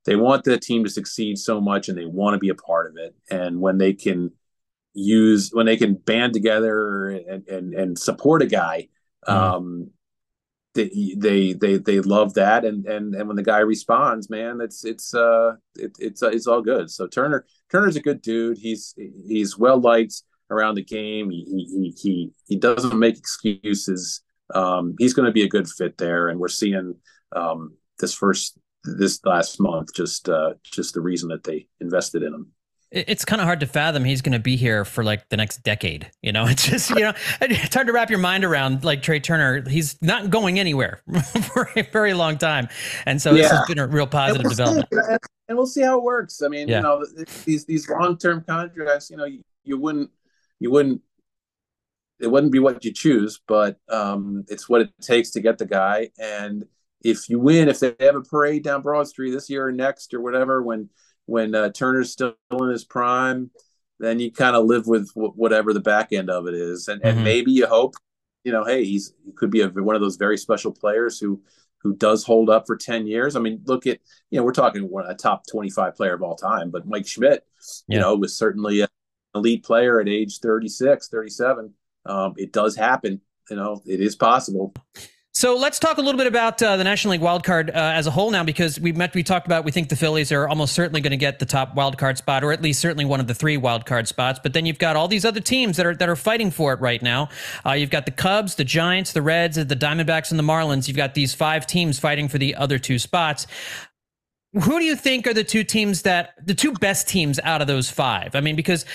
they 0.05 0.15
want 0.15 0.43
the 0.43 0.57
team 0.57 0.83
to 0.83 0.89
succeed 0.89 1.37
so 1.37 1.61
much 1.61 1.87
and 1.87 1.97
they 1.97 2.05
want 2.05 2.33
to 2.33 2.39
be 2.39 2.49
a 2.49 2.55
part 2.55 2.89
of 2.89 2.97
it. 2.97 3.15
And 3.31 3.61
when 3.61 3.77
they 3.77 3.93
can 3.93 4.31
use 4.93 5.49
when 5.51 5.65
they 5.65 5.77
can 5.77 5.95
band 5.95 6.33
together 6.33 7.09
and 7.09 7.47
and, 7.47 7.73
and 7.73 7.97
support 7.97 8.41
a 8.41 8.45
guy 8.45 8.89
mm-hmm. 9.27 9.55
um, 9.55 9.89
they 10.73 11.15
they 11.17 11.53
they 11.53 11.77
they 11.77 11.99
love 11.99 12.33
that. 12.35 12.65
And 12.65 12.85
and 12.85 13.15
and 13.15 13.27
when 13.27 13.35
the 13.35 13.43
guy 13.43 13.59
responds 13.59 14.29
man 14.29 14.59
it's 14.61 14.83
it's 14.83 15.13
uh 15.13 15.53
it, 15.75 15.95
it's 15.99 16.23
uh, 16.23 16.29
it's 16.29 16.47
all 16.47 16.61
good. 16.61 16.89
So 16.89 17.07
turner 17.07 17.45
turner's 17.71 17.95
a 17.95 18.01
good 18.01 18.21
dude. 18.21 18.57
He's 18.57 18.95
he's 19.27 19.57
well 19.57 19.79
liked 19.79 20.21
around 20.49 20.75
the 20.75 20.83
game. 20.83 21.29
He 21.29 21.43
he 21.45 21.93
he, 22.01 22.31
he 22.47 22.57
doesn't 22.57 22.97
make 22.97 23.17
excuses. 23.17 24.21
Um 24.53 24.95
he's 24.99 25.13
going 25.13 25.25
to 25.25 25.31
be 25.31 25.43
a 25.43 25.49
good 25.49 25.67
fit 25.67 25.97
there. 25.97 26.27
And 26.27 26.39
we're 26.39 26.47
seeing 26.47 26.95
um 27.35 27.73
this 27.99 28.13
first 28.13 28.57
this 28.83 29.19
last 29.23 29.59
month 29.59 29.93
just 29.95 30.27
uh 30.27 30.53
just 30.63 30.93
the 30.93 31.01
reason 31.01 31.29
that 31.29 31.43
they 31.43 31.67
invested 31.79 32.23
in 32.23 32.33
him 32.33 32.51
it's 32.93 33.25
kind 33.25 33.41
of 33.41 33.45
hard 33.45 33.59
to 33.59 33.65
fathom 33.65 34.05
he's 34.05 34.21
going 34.21 34.33
to 34.33 34.39
be 34.39 34.55
here 34.55 34.85
for 34.85 35.03
like 35.03 35.27
the 35.29 35.37
next 35.37 35.63
decade. 35.63 36.09
You 36.21 36.31
know, 36.31 36.45
it's 36.47 36.65
just, 36.65 36.91
you 36.91 36.99
know, 36.99 37.13
it's 37.41 37.73
hard 37.73 37.87
to 37.87 37.93
wrap 37.93 38.09
your 38.09 38.19
mind 38.19 38.45
around 38.45 38.83
like 38.83 39.01
Trea 39.01 39.19
Turner. 39.19 39.67
He's 39.67 39.99
not 40.01 40.29
going 40.29 40.59
anywhere 40.59 41.01
for 41.53 41.69
a 41.75 41.81
very 41.81 42.13
long 42.13 42.37
time. 42.37 42.69
And 43.05 43.21
so 43.21 43.31
yeah. 43.31 43.43
this 43.43 43.51
has 43.51 43.67
been 43.67 43.79
a 43.79 43.87
real 43.87 44.07
positive 44.07 44.41
and 44.41 44.43
we'll 44.45 44.55
development. 44.55 44.87
See, 44.91 45.29
and 45.49 45.57
we'll 45.57 45.67
see 45.67 45.81
how 45.81 45.97
it 45.97 46.03
works. 46.03 46.41
I 46.41 46.47
mean, 46.47 46.67
yeah. 46.67 46.77
you 46.77 46.83
know, 46.83 47.05
these, 47.45 47.65
these 47.65 47.89
long-term 47.89 48.45
contracts, 48.47 49.09
you 49.09 49.17
know, 49.17 49.25
you, 49.25 49.41
you 49.63 49.77
wouldn't, 49.79 50.11
you 50.59 50.71
wouldn't, 50.71 51.01
it 52.19 52.27
wouldn't 52.27 52.53
be 52.53 52.59
what 52.59 52.85
you 52.85 52.93
choose, 52.93 53.41
but 53.47 53.77
um, 53.89 54.45
it's 54.47 54.69
what 54.69 54.81
it 54.81 54.91
takes 55.01 55.31
to 55.31 55.41
get 55.41 55.57
the 55.57 55.65
guy. 55.65 56.09
And 56.17 56.65
if 57.03 57.27
you 57.27 57.39
win, 57.39 57.67
if 57.67 57.79
they 57.79 57.93
have 57.99 58.15
a 58.15 58.21
parade 58.21 58.63
down 58.63 58.81
Broad 58.81 59.07
Street 59.07 59.31
this 59.31 59.49
year 59.49 59.67
or 59.67 59.71
next 59.71 60.13
or 60.13 60.21
whatever, 60.21 60.61
when, 60.61 60.89
when 61.25 61.55
uh, 61.55 61.71
Turner's 61.71 62.11
still 62.11 62.35
in 62.51 62.69
his 62.69 62.83
prime, 62.83 63.51
then 63.99 64.19
you 64.19 64.31
kind 64.31 64.55
of 64.55 64.65
live 64.65 64.87
with 64.87 65.13
w- 65.13 65.33
whatever 65.35 65.73
the 65.73 65.79
back 65.79 66.11
end 66.11 66.29
of 66.29 66.47
it 66.47 66.53
is, 66.53 66.87
and, 66.87 67.01
mm-hmm. 67.01 67.17
and 67.17 67.23
maybe 67.23 67.51
you 67.51 67.67
hope, 67.67 67.95
you 68.43 68.51
know, 68.51 68.65
hey, 68.65 68.83
he's 68.83 69.13
he 69.25 69.31
could 69.31 69.51
be 69.51 69.61
a, 69.61 69.69
one 69.69 69.95
of 69.95 70.01
those 70.01 70.17
very 70.17 70.37
special 70.37 70.71
players 70.71 71.19
who 71.19 71.41
who 71.83 71.93
does 71.95 72.23
hold 72.23 72.49
up 72.49 72.65
for 72.65 72.77
10 72.77 73.05
years. 73.05 73.35
I 73.35 73.41
mean, 73.41 73.61
look 73.65 73.85
at, 73.85 73.99
you 74.31 74.39
know, 74.39 74.45
we're 74.45 74.53
talking 74.53 74.89
one, 74.89 75.05
a 75.05 75.13
top 75.13 75.45
25 75.47 75.95
player 75.95 76.13
of 76.13 76.23
all 76.23 76.35
time, 76.35 76.71
but 76.71 76.87
Mike 76.87 77.05
Schmidt, 77.05 77.45
yeah. 77.87 77.95
you 77.95 78.01
know, 78.01 78.15
was 78.15 78.37
certainly 78.37 78.81
an 78.81 78.87
elite 79.35 79.63
player 79.63 79.99
at 79.99 80.07
age 80.07 80.39
36, 80.39 81.09
37. 81.09 81.73
Um, 82.05 82.33
it 82.37 82.53
does 82.53 82.75
happen, 82.75 83.19
you 83.49 83.57
know, 83.57 83.81
it 83.85 83.99
is 83.99 84.15
possible. 84.15 84.73
So 85.35 85.57
let's 85.57 85.79
talk 85.79 85.97
a 85.97 86.01
little 86.01 86.17
bit 86.17 86.27
about 86.27 86.61
uh, 86.61 86.77
the 86.77 86.83
National 86.83 87.13
League 87.13 87.21
wildcard 87.21 87.69
uh, 87.69 87.73
as 87.73 88.05
a 88.05 88.11
whole 88.11 88.29
now, 88.29 88.43
because 88.43 88.79
we 88.79 88.91
met, 88.91 89.15
we 89.15 89.23
talked 89.23 89.47
about 89.47 89.65
we 89.65 89.71
think 89.71 89.89
the 89.89 89.95
Phillies 89.95 90.31
are 90.31 90.47
almost 90.47 90.73
certainly 90.73 91.01
going 91.01 91.11
to 91.11 91.17
get 91.17 91.39
the 91.39 91.45
top 91.45 91.75
wildcard 91.75 92.17
spot, 92.17 92.43
or 92.43 92.51
at 92.51 92.61
least 92.61 92.79
certainly 92.79 93.03
one 93.03 93.19
of 93.19 93.25
the 93.25 93.33
three 93.33 93.57
wildcard 93.57 94.05
spots. 94.05 94.39
But 94.41 94.53
then 94.53 94.67
you've 94.67 94.77
got 94.77 94.95
all 94.95 95.07
these 95.07 95.25
other 95.25 95.39
teams 95.39 95.75
that 95.77 95.87
are 95.87 95.95
that 95.95 96.07
are 96.07 96.15
fighting 96.15 96.51
for 96.51 96.71
it 96.71 96.79
right 96.81 97.01
now. 97.01 97.29
Uh, 97.65 97.71
you've 97.71 97.89
got 97.89 98.05
the 98.05 98.11
Cubs, 98.11 98.55
the 98.55 98.63
Giants, 98.63 99.13
the 99.13 99.23
Reds, 99.23 99.55
the 99.55 99.65
Diamondbacks, 99.65 100.29
and 100.29 100.37
the 100.37 100.43
Marlins. 100.43 100.87
You've 100.87 100.97
got 100.97 101.15
these 101.15 101.33
five 101.33 101.65
teams 101.65 101.97
fighting 101.97 102.27
for 102.27 102.37
the 102.37 102.53
other 102.53 102.77
two 102.77 102.99
spots. 102.99 103.47
Who 104.53 104.77
do 104.77 104.85
you 104.85 104.95
think 104.95 105.25
are 105.25 105.33
the 105.33 105.43
two 105.43 105.63
teams 105.63 106.03
that 106.03 106.35
the 106.45 106.53
two 106.53 106.73
best 106.73 107.09
teams 107.09 107.39
out 107.43 107.59
of 107.59 107.65
those 107.65 107.89
five? 107.89 108.35
I 108.35 108.39
mean, 108.41 108.55
because 108.55 108.85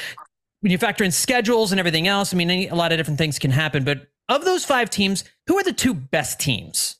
when 0.60 0.70
you 0.70 0.78
factor 0.78 1.02
in 1.02 1.10
schedules 1.10 1.72
and 1.72 1.80
everything 1.80 2.06
else, 2.06 2.32
I 2.32 2.36
mean, 2.36 2.48
a 2.48 2.74
lot 2.76 2.92
of 2.92 2.98
different 2.98 3.18
things 3.18 3.40
can 3.40 3.50
happen. 3.50 3.82
But 3.82 4.06
of 4.28 4.44
those 4.44 4.64
five 4.64 4.90
teams, 4.90 5.24
who 5.46 5.58
are 5.58 5.64
the 5.64 5.72
two 5.72 5.94
best 5.94 6.40
teams? 6.40 6.96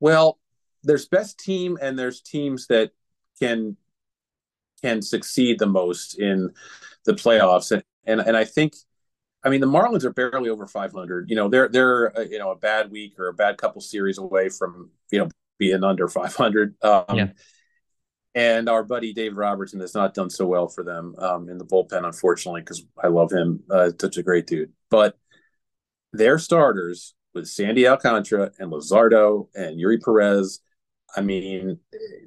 Well, 0.00 0.38
there's 0.82 1.06
best 1.06 1.38
team 1.38 1.78
and 1.80 1.98
there's 1.98 2.20
teams 2.20 2.66
that 2.68 2.92
can 3.40 3.76
can 4.82 5.02
succeed 5.02 5.58
the 5.58 5.66
most 5.66 6.18
in 6.18 6.52
the 7.04 7.12
playoffs. 7.12 7.72
And 7.72 7.82
and, 8.04 8.20
and 8.20 8.36
I 8.36 8.44
think 8.44 8.74
I 9.42 9.48
mean 9.48 9.60
the 9.60 9.66
Marlins 9.66 10.04
are 10.04 10.12
barely 10.12 10.50
over 10.50 10.66
500 10.66 11.30
you 11.30 11.36
know 11.36 11.48
they're 11.48 11.68
they're 11.68 12.16
uh, 12.16 12.22
you 12.22 12.38
know 12.38 12.50
a 12.50 12.56
bad 12.56 12.90
week 12.90 13.18
or 13.18 13.28
a 13.28 13.34
bad 13.34 13.58
couple 13.58 13.80
series 13.80 14.18
away 14.18 14.48
from 14.48 14.90
you 15.10 15.20
know 15.20 15.28
being 15.58 15.82
under 15.82 16.08
500 16.08 16.74
um, 16.82 17.04
yeah 17.14 17.28
and 18.36 18.68
our 18.68 18.84
buddy 18.84 19.14
Dave 19.14 19.34
Robertson 19.34 19.80
has 19.80 19.94
not 19.94 20.12
done 20.12 20.28
so 20.28 20.46
well 20.46 20.68
for 20.68 20.84
them 20.84 21.14
um, 21.18 21.48
in 21.48 21.56
the 21.56 21.64
bullpen, 21.64 22.04
unfortunately, 22.04 22.60
because 22.60 22.84
I 23.02 23.06
love 23.08 23.32
him, 23.32 23.62
uh, 23.70 23.90
such 23.98 24.18
a 24.18 24.22
great 24.22 24.46
dude. 24.46 24.72
But 24.90 25.16
their 26.12 26.38
starters 26.38 27.14
with 27.34 27.48
Sandy 27.48 27.88
Alcantara 27.88 28.52
and 28.58 28.70
Luzardo 28.70 29.48
and 29.54 29.80
Eury 29.80 30.02
Perez, 30.02 30.60
I 31.16 31.22
mean, 31.22 31.78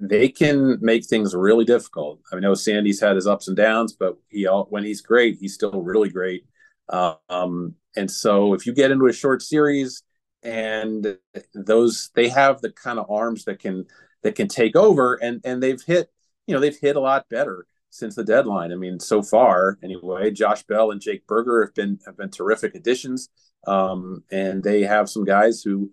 they 0.01 0.29
can 0.29 0.79
make 0.81 1.05
things 1.05 1.35
really 1.35 1.63
difficult. 1.63 2.21
I 2.33 2.39
know 2.39 2.55
Sandy's 2.55 2.99
had 2.99 3.15
his 3.15 3.27
ups 3.27 3.47
and 3.47 3.55
downs, 3.55 3.93
but 3.93 4.17
he 4.29 4.45
when 4.45 4.83
he's 4.83 5.01
great, 5.01 5.37
he's 5.39 5.53
still 5.53 5.83
really 5.83 6.09
great. 6.09 6.43
Um, 6.89 7.75
and 7.95 8.09
so 8.09 8.55
if 8.55 8.65
you 8.65 8.73
get 8.73 8.89
into 8.89 9.05
a 9.05 9.13
short 9.13 9.43
series 9.43 10.01
and 10.41 11.19
those 11.53 12.09
they 12.15 12.29
have 12.29 12.61
the 12.61 12.71
kind 12.71 12.97
of 12.97 13.11
arms 13.11 13.43
that 13.43 13.59
can 13.59 13.85
that 14.23 14.35
can 14.35 14.47
take 14.47 14.75
over, 14.75 15.15
and 15.15 15.41
and 15.43 15.61
they've 15.61 15.81
hit 15.81 16.11
you 16.47 16.53
know 16.53 16.59
they've 16.59 16.77
hit 16.77 16.95
a 16.95 17.01
lot 17.01 17.29
better 17.29 17.65
since 17.89 18.15
the 18.15 18.23
deadline. 18.23 18.71
I 18.71 18.75
mean, 18.75 18.99
so 18.99 19.21
far 19.21 19.77
anyway, 19.83 20.31
Josh 20.31 20.63
Bell 20.63 20.91
and 20.91 21.01
Jake 21.01 21.25
Burger 21.27 21.63
have 21.65 21.73
been 21.73 21.99
have 22.05 22.17
been 22.17 22.29
terrific 22.29 22.75
additions, 22.75 23.29
um, 23.67 24.23
and 24.31 24.63
they 24.63 24.83
have 24.83 25.09
some 25.09 25.25
guys 25.25 25.61
who, 25.61 25.91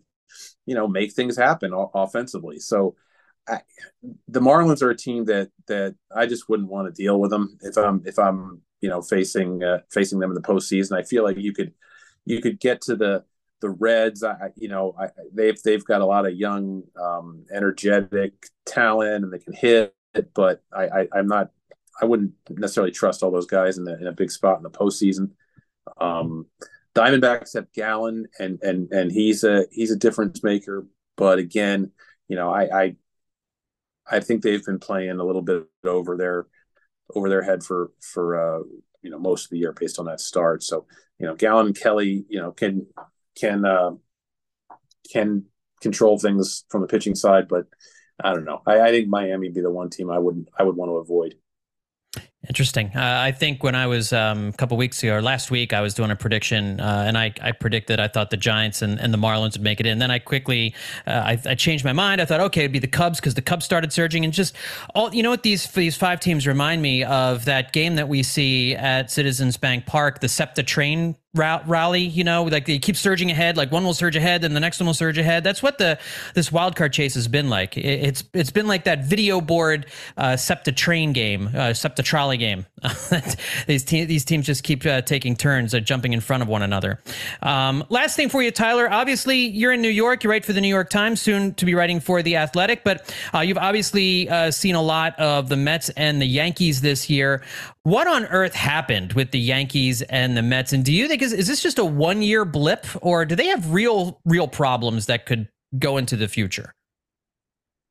you 0.66 0.74
know, 0.74 0.86
make 0.88 1.12
things 1.12 1.36
happen 1.36 1.72
offensively. 1.94 2.58
So, 2.58 2.96
I, 3.48 3.60
the 4.28 4.40
Marlins 4.40 4.82
are 4.82 4.90
a 4.90 4.96
team 4.96 5.24
that 5.26 5.50
that 5.68 5.94
I 6.14 6.26
just 6.26 6.48
wouldn't 6.48 6.68
want 6.68 6.94
to 6.94 7.02
deal 7.02 7.20
with 7.20 7.30
them 7.30 7.58
if 7.62 7.76
I'm 7.76 8.02
if 8.04 8.18
I'm 8.18 8.62
you 8.80 8.88
know 8.88 9.02
facing 9.02 9.62
uh, 9.62 9.80
facing 9.90 10.18
them 10.18 10.30
in 10.30 10.34
the 10.34 10.42
postseason. 10.42 10.96
I 10.96 11.02
feel 11.02 11.22
like 11.22 11.38
you 11.38 11.52
could 11.52 11.72
you 12.24 12.40
could 12.40 12.60
get 12.60 12.80
to 12.82 12.96
the 12.96 13.24
the 13.60 13.70
Reds. 13.70 14.22
I 14.22 14.50
you 14.56 14.68
know 14.68 14.94
I, 14.98 15.08
they've 15.32 15.60
they've 15.62 15.84
got 15.84 16.00
a 16.00 16.06
lot 16.06 16.26
of 16.26 16.34
young, 16.34 16.82
um, 17.00 17.44
energetic 17.52 18.32
talent, 18.64 19.24
and 19.24 19.32
they 19.32 19.38
can 19.38 19.52
hit. 19.52 19.94
But 20.34 20.62
I, 20.72 20.84
I 20.86 21.08
I'm 21.14 21.28
not 21.28 21.50
I 22.00 22.04
wouldn't 22.04 22.32
necessarily 22.50 22.92
trust 22.92 23.22
all 23.22 23.30
those 23.30 23.46
guys 23.46 23.78
in, 23.78 23.84
the, 23.84 23.98
in 23.98 24.06
a 24.06 24.12
big 24.12 24.30
spot 24.30 24.58
in 24.58 24.62
the 24.62 24.70
postseason. 24.70 25.30
Um, 25.98 26.46
Diamondbacks 26.94 27.54
have 27.54 27.72
Gallen, 27.72 28.26
and 28.38 28.58
and 28.62 28.90
and 28.90 29.12
he's 29.12 29.44
a 29.44 29.66
he's 29.70 29.90
a 29.90 29.96
difference 29.96 30.42
maker. 30.42 30.86
But 31.16 31.38
again, 31.38 31.92
you 32.28 32.36
know, 32.36 32.50
I 32.50 32.82
I, 32.82 32.96
I 34.10 34.20
think 34.20 34.42
they've 34.42 34.64
been 34.64 34.78
playing 34.78 35.18
a 35.20 35.24
little 35.24 35.42
bit 35.42 35.64
over 35.84 36.16
their 36.16 36.46
over 37.14 37.28
their 37.28 37.42
head 37.42 37.62
for 37.62 37.90
for 38.00 38.60
uh, 38.60 38.62
you 39.02 39.10
know 39.10 39.18
most 39.18 39.44
of 39.44 39.50
the 39.50 39.58
year 39.58 39.72
based 39.72 39.98
on 39.98 40.06
that 40.06 40.20
start. 40.20 40.62
So 40.62 40.86
you 41.18 41.26
know, 41.26 41.34
Gallen 41.34 41.66
and 41.66 41.78
Kelly, 41.78 42.24
you 42.28 42.40
know, 42.40 42.52
can 42.52 42.86
can 43.38 43.64
uh, 43.64 43.92
can 45.12 45.44
control 45.80 46.18
things 46.18 46.64
from 46.68 46.80
the 46.80 46.88
pitching 46.88 47.14
side, 47.14 47.48
but 47.48 47.66
I 48.22 48.32
don't 48.32 48.44
know. 48.44 48.62
I, 48.66 48.80
I 48.80 48.90
think 48.90 49.08
Miami 49.08 49.50
be 49.50 49.60
the 49.60 49.70
one 49.70 49.90
team 49.90 50.10
I 50.10 50.18
wouldn't 50.18 50.48
I 50.58 50.62
would 50.62 50.76
want 50.76 50.90
to 50.90 50.96
avoid. 50.96 51.34
Interesting. 52.48 52.92
Uh, 52.94 53.00
I 53.02 53.32
think 53.32 53.64
when 53.64 53.74
I 53.74 53.88
was 53.88 54.12
um, 54.12 54.48
a 54.48 54.52
couple 54.52 54.76
weeks 54.76 55.02
ago 55.02 55.14
or 55.14 55.22
last 55.22 55.50
week, 55.50 55.72
I 55.72 55.80
was 55.80 55.94
doing 55.94 56.12
a 56.12 56.16
prediction, 56.16 56.78
uh, 56.78 57.04
and 57.06 57.18
I, 57.18 57.32
I, 57.42 57.50
predicted 57.50 57.98
I 57.98 58.06
thought 58.06 58.30
the 58.30 58.36
Giants 58.36 58.82
and, 58.82 59.00
and 59.00 59.12
the 59.12 59.18
Marlins 59.18 59.54
would 59.54 59.62
make 59.62 59.80
it 59.80 59.86
in. 59.86 59.98
Then 59.98 60.12
I 60.12 60.20
quickly 60.20 60.72
uh, 61.08 61.10
I, 61.10 61.40
I, 61.44 61.54
changed 61.56 61.84
my 61.84 61.92
mind. 61.92 62.20
I 62.20 62.24
thought, 62.24 62.40
okay, 62.40 62.60
it'd 62.60 62.72
be 62.72 62.78
the 62.78 62.86
Cubs 62.86 63.18
because 63.18 63.34
the 63.34 63.42
Cubs 63.42 63.64
started 63.64 63.92
surging, 63.92 64.24
and 64.24 64.32
just 64.32 64.54
all 64.94 65.12
you 65.12 65.24
know 65.24 65.30
what 65.30 65.42
these 65.42 65.66
these 65.72 65.96
five 65.96 66.20
teams 66.20 66.46
remind 66.46 66.82
me 66.82 67.02
of 67.02 67.46
that 67.46 67.72
game 67.72 67.96
that 67.96 68.08
we 68.08 68.22
see 68.22 68.76
at 68.76 69.10
Citizens 69.10 69.56
Bank 69.56 69.84
Park, 69.86 70.20
the 70.20 70.28
SEPTA 70.28 70.62
train 70.62 71.16
rally 71.36 72.02
you 72.02 72.24
know 72.24 72.44
like 72.44 72.66
they 72.66 72.78
keep 72.78 72.96
surging 72.96 73.30
ahead 73.30 73.56
like 73.56 73.70
one 73.72 73.84
will 73.84 73.94
surge 73.94 74.16
ahead 74.16 74.44
and 74.44 74.54
the 74.54 74.60
next 74.60 74.80
one 74.80 74.86
will 74.86 74.94
surge 74.94 75.18
ahead. 75.18 75.44
That's 75.44 75.62
what 75.62 75.78
the 75.78 75.98
this 76.34 76.50
wild 76.50 76.76
card 76.76 76.92
chase 76.92 77.14
has 77.14 77.28
been 77.28 77.48
like. 77.48 77.76
It's 77.76 78.24
it's 78.32 78.50
been 78.50 78.66
like 78.66 78.84
that 78.84 79.04
video 79.04 79.40
board 79.40 79.86
uh 80.16 80.36
septa 80.36 80.72
train 80.72 81.12
game 81.12 81.50
uh 81.54 81.72
septa 81.72 82.02
trolley 82.02 82.36
game. 82.36 82.66
These 83.66 83.84
te- 83.84 84.04
these 84.04 84.24
teams 84.24 84.46
just 84.46 84.62
keep 84.62 84.86
uh, 84.86 85.00
taking 85.02 85.34
turns 85.34 85.74
uh, 85.74 85.80
jumping 85.80 86.12
in 86.12 86.20
front 86.20 86.42
of 86.42 86.48
one 86.48 86.62
another. 86.62 87.00
Um 87.42 87.84
last 87.88 88.16
thing 88.16 88.28
for 88.28 88.42
you 88.42 88.50
tyler. 88.50 88.90
Obviously 88.90 89.38
you're 89.46 89.72
in 89.72 89.82
new 89.82 89.88
york. 89.88 90.24
You 90.24 90.30
write 90.30 90.44
for 90.44 90.52
the 90.52 90.60
new 90.60 90.68
york 90.68 90.90
times 90.90 91.20
soon 91.20 91.54
to 91.54 91.64
be 91.64 91.74
writing 91.74 92.00
for 92.00 92.22
the 92.22 92.36
athletic 92.36 92.84
but 92.84 93.12
uh, 93.34 93.40
you've 93.40 93.58
obviously 93.58 94.28
uh, 94.28 94.50
seen 94.50 94.74
a 94.74 94.82
lot 94.82 95.18
of 95.18 95.48
the 95.48 95.56
mets 95.56 95.88
and 95.90 96.20
the 96.20 96.26
yankees 96.26 96.80
this 96.80 97.10
year. 97.10 97.42
What 97.86 98.08
on 98.08 98.24
earth 98.26 98.54
happened 98.54 99.12
with 99.12 99.30
the 99.30 99.38
Yankees 99.38 100.02
and 100.02 100.36
the 100.36 100.42
Mets? 100.42 100.72
And 100.72 100.84
do 100.84 100.92
you 100.92 101.06
think 101.06 101.22
is, 101.26 101.32
is 101.32 101.46
this 101.46 101.62
just 101.62 101.78
a 101.78 101.84
one 101.84 102.22
year 102.22 102.44
blip, 102.44 102.86
or 103.02 103.24
do 103.24 103.34
they 103.34 103.46
have 103.46 103.72
real 103.72 104.20
real 104.24 104.48
problems 104.48 105.06
that 105.06 105.26
could 105.26 105.48
go 105.78 105.96
into 105.96 106.16
the 106.16 106.28
future? 106.28 106.74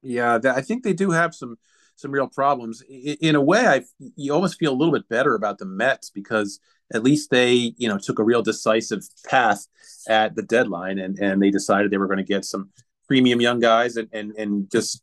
Yeah, 0.01 0.39
I 0.43 0.61
think 0.61 0.83
they 0.83 0.93
do 0.93 1.11
have 1.11 1.35
some 1.35 1.57
some 1.95 2.11
real 2.11 2.27
problems. 2.27 2.81
In 2.89 3.35
a 3.35 3.41
way, 3.41 3.65
I 3.65 3.83
you 4.15 4.33
almost 4.33 4.57
feel 4.57 4.73
a 4.73 4.75
little 4.75 4.93
bit 4.93 5.07
better 5.09 5.35
about 5.35 5.57
the 5.57 5.65
Mets 5.65 6.09
because 6.09 6.59
at 6.93 7.03
least 7.03 7.29
they 7.29 7.73
you 7.77 7.89
know 7.89 7.97
took 7.97 8.19
a 8.19 8.23
real 8.23 8.41
decisive 8.41 9.03
path 9.27 9.67
at 10.07 10.35
the 10.35 10.43
deadline 10.43 10.99
and 10.99 11.19
and 11.19 11.41
they 11.41 11.51
decided 11.51 11.91
they 11.91 11.97
were 11.97 12.07
going 12.07 12.17
to 12.17 12.23
get 12.23 12.45
some 12.45 12.69
premium 13.07 13.41
young 13.41 13.59
guys 13.59 13.97
and 13.97 14.09
and 14.13 14.31
and 14.37 14.71
just 14.71 15.01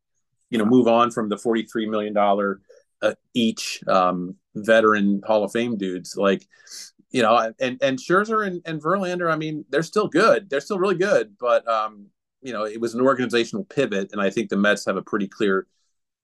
you 0.50 0.58
know 0.58 0.64
move 0.64 0.86
on 0.86 1.10
from 1.10 1.28
the 1.28 1.38
forty 1.38 1.64
three 1.64 1.86
million 1.86 2.12
dollar 2.12 2.60
uh, 3.02 3.14
each 3.34 3.82
um, 3.88 4.36
veteran 4.54 5.20
Hall 5.26 5.44
of 5.44 5.52
Fame 5.52 5.76
dudes. 5.76 6.16
Like, 6.16 6.46
you 7.12 7.22
know, 7.22 7.52
and 7.60 7.78
and 7.82 7.98
Scherzer 7.98 8.46
and, 8.46 8.62
and 8.64 8.82
Verlander, 8.82 9.30
I 9.30 9.36
mean, 9.36 9.64
they're 9.68 9.82
still 9.82 10.08
good. 10.08 10.48
They're 10.48 10.60
still 10.60 10.78
really 10.78 10.96
good, 10.96 11.36
but 11.38 11.66
um, 11.68 12.06
you 12.40 12.52
know, 12.52 12.64
it 12.64 12.80
was 12.80 12.94
an 12.94 13.02
organizational 13.02 13.64
pivot, 13.64 14.10
and 14.12 14.20
I 14.20 14.30
think 14.30 14.48
the 14.48 14.56
Mets 14.56 14.86
have 14.86 14.96
a 14.96 15.02
pretty 15.02 15.28
clear 15.28 15.66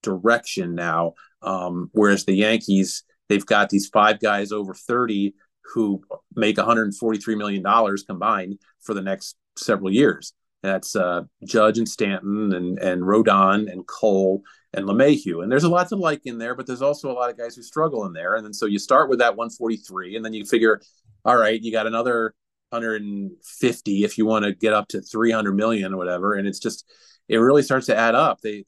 direction 0.03 0.75
now. 0.75 1.15
Um, 1.43 1.91
whereas 1.93 2.25
the 2.25 2.35
Yankees, 2.35 3.05
they've 3.29 3.47
got 3.47 3.69
these 3.69 3.87
five 3.89 4.19
guys 4.19 4.51
over 4.51 4.75
30 4.75 5.35
who 5.75 6.03
make 6.35 6.57
143 6.57 7.35
million 7.35 7.63
dollars 7.63 8.03
combined 8.03 8.59
for 8.81 8.95
the 8.95 9.03
next 9.03 9.37
several 9.57 9.93
years. 9.93 10.33
That's 10.63 10.97
uh, 10.97 11.23
Judge 11.45 11.79
and 11.79 11.89
Stanton 11.89 12.53
and 12.55 12.79
and 12.79 13.03
Rodon 13.03 13.71
and 13.71 13.87
Cole 13.87 14.43
and 14.75 14.87
LeMahieu. 14.87 15.43
And 15.43 15.51
there's 15.51 15.65
a 15.65 15.69
lot 15.69 15.89
to 15.89 15.97
like 15.97 16.23
in 16.27 16.39
there, 16.39 16.55
but 16.55 16.67
there's 16.67 16.83
also 16.83 17.11
a 17.11 17.15
lot 17.15 17.31
of 17.31 17.39
guys 17.39 17.57
who 17.57 17.63
struggle 17.63 18.05
in 18.07 18.13
there. 18.13 18.35
And 18.35 18.45
then 18.45 18.53
so 18.53 18.67
you 18.67 18.79
start 18.79 19.09
with 19.09 19.21
that 19.21 19.37
143, 19.37 20.17
and 20.17 20.25
then 20.25 20.35
you 20.35 20.45
figure, 20.45 20.81
all 21.25 21.37
right, 21.37 21.61
you 21.61 21.73
got 21.73 21.87
another 21.87 22.35
150 22.71 24.05
if 24.05 24.19
you 24.19 24.27
want 24.27 24.45
to 24.45 24.55
get 24.55 24.75
up 24.75 24.89
to 24.89 25.01
300 25.01 25.55
million 25.55 25.95
or 25.95 25.97
whatever. 25.97 26.35
And 26.35 26.47
it's 26.47 26.59
just, 26.59 26.85
it 27.29 27.39
really 27.39 27.63
starts 27.63 27.87
to 27.87 27.97
add 27.97 28.15
up. 28.15 28.41
They, 28.41 28.65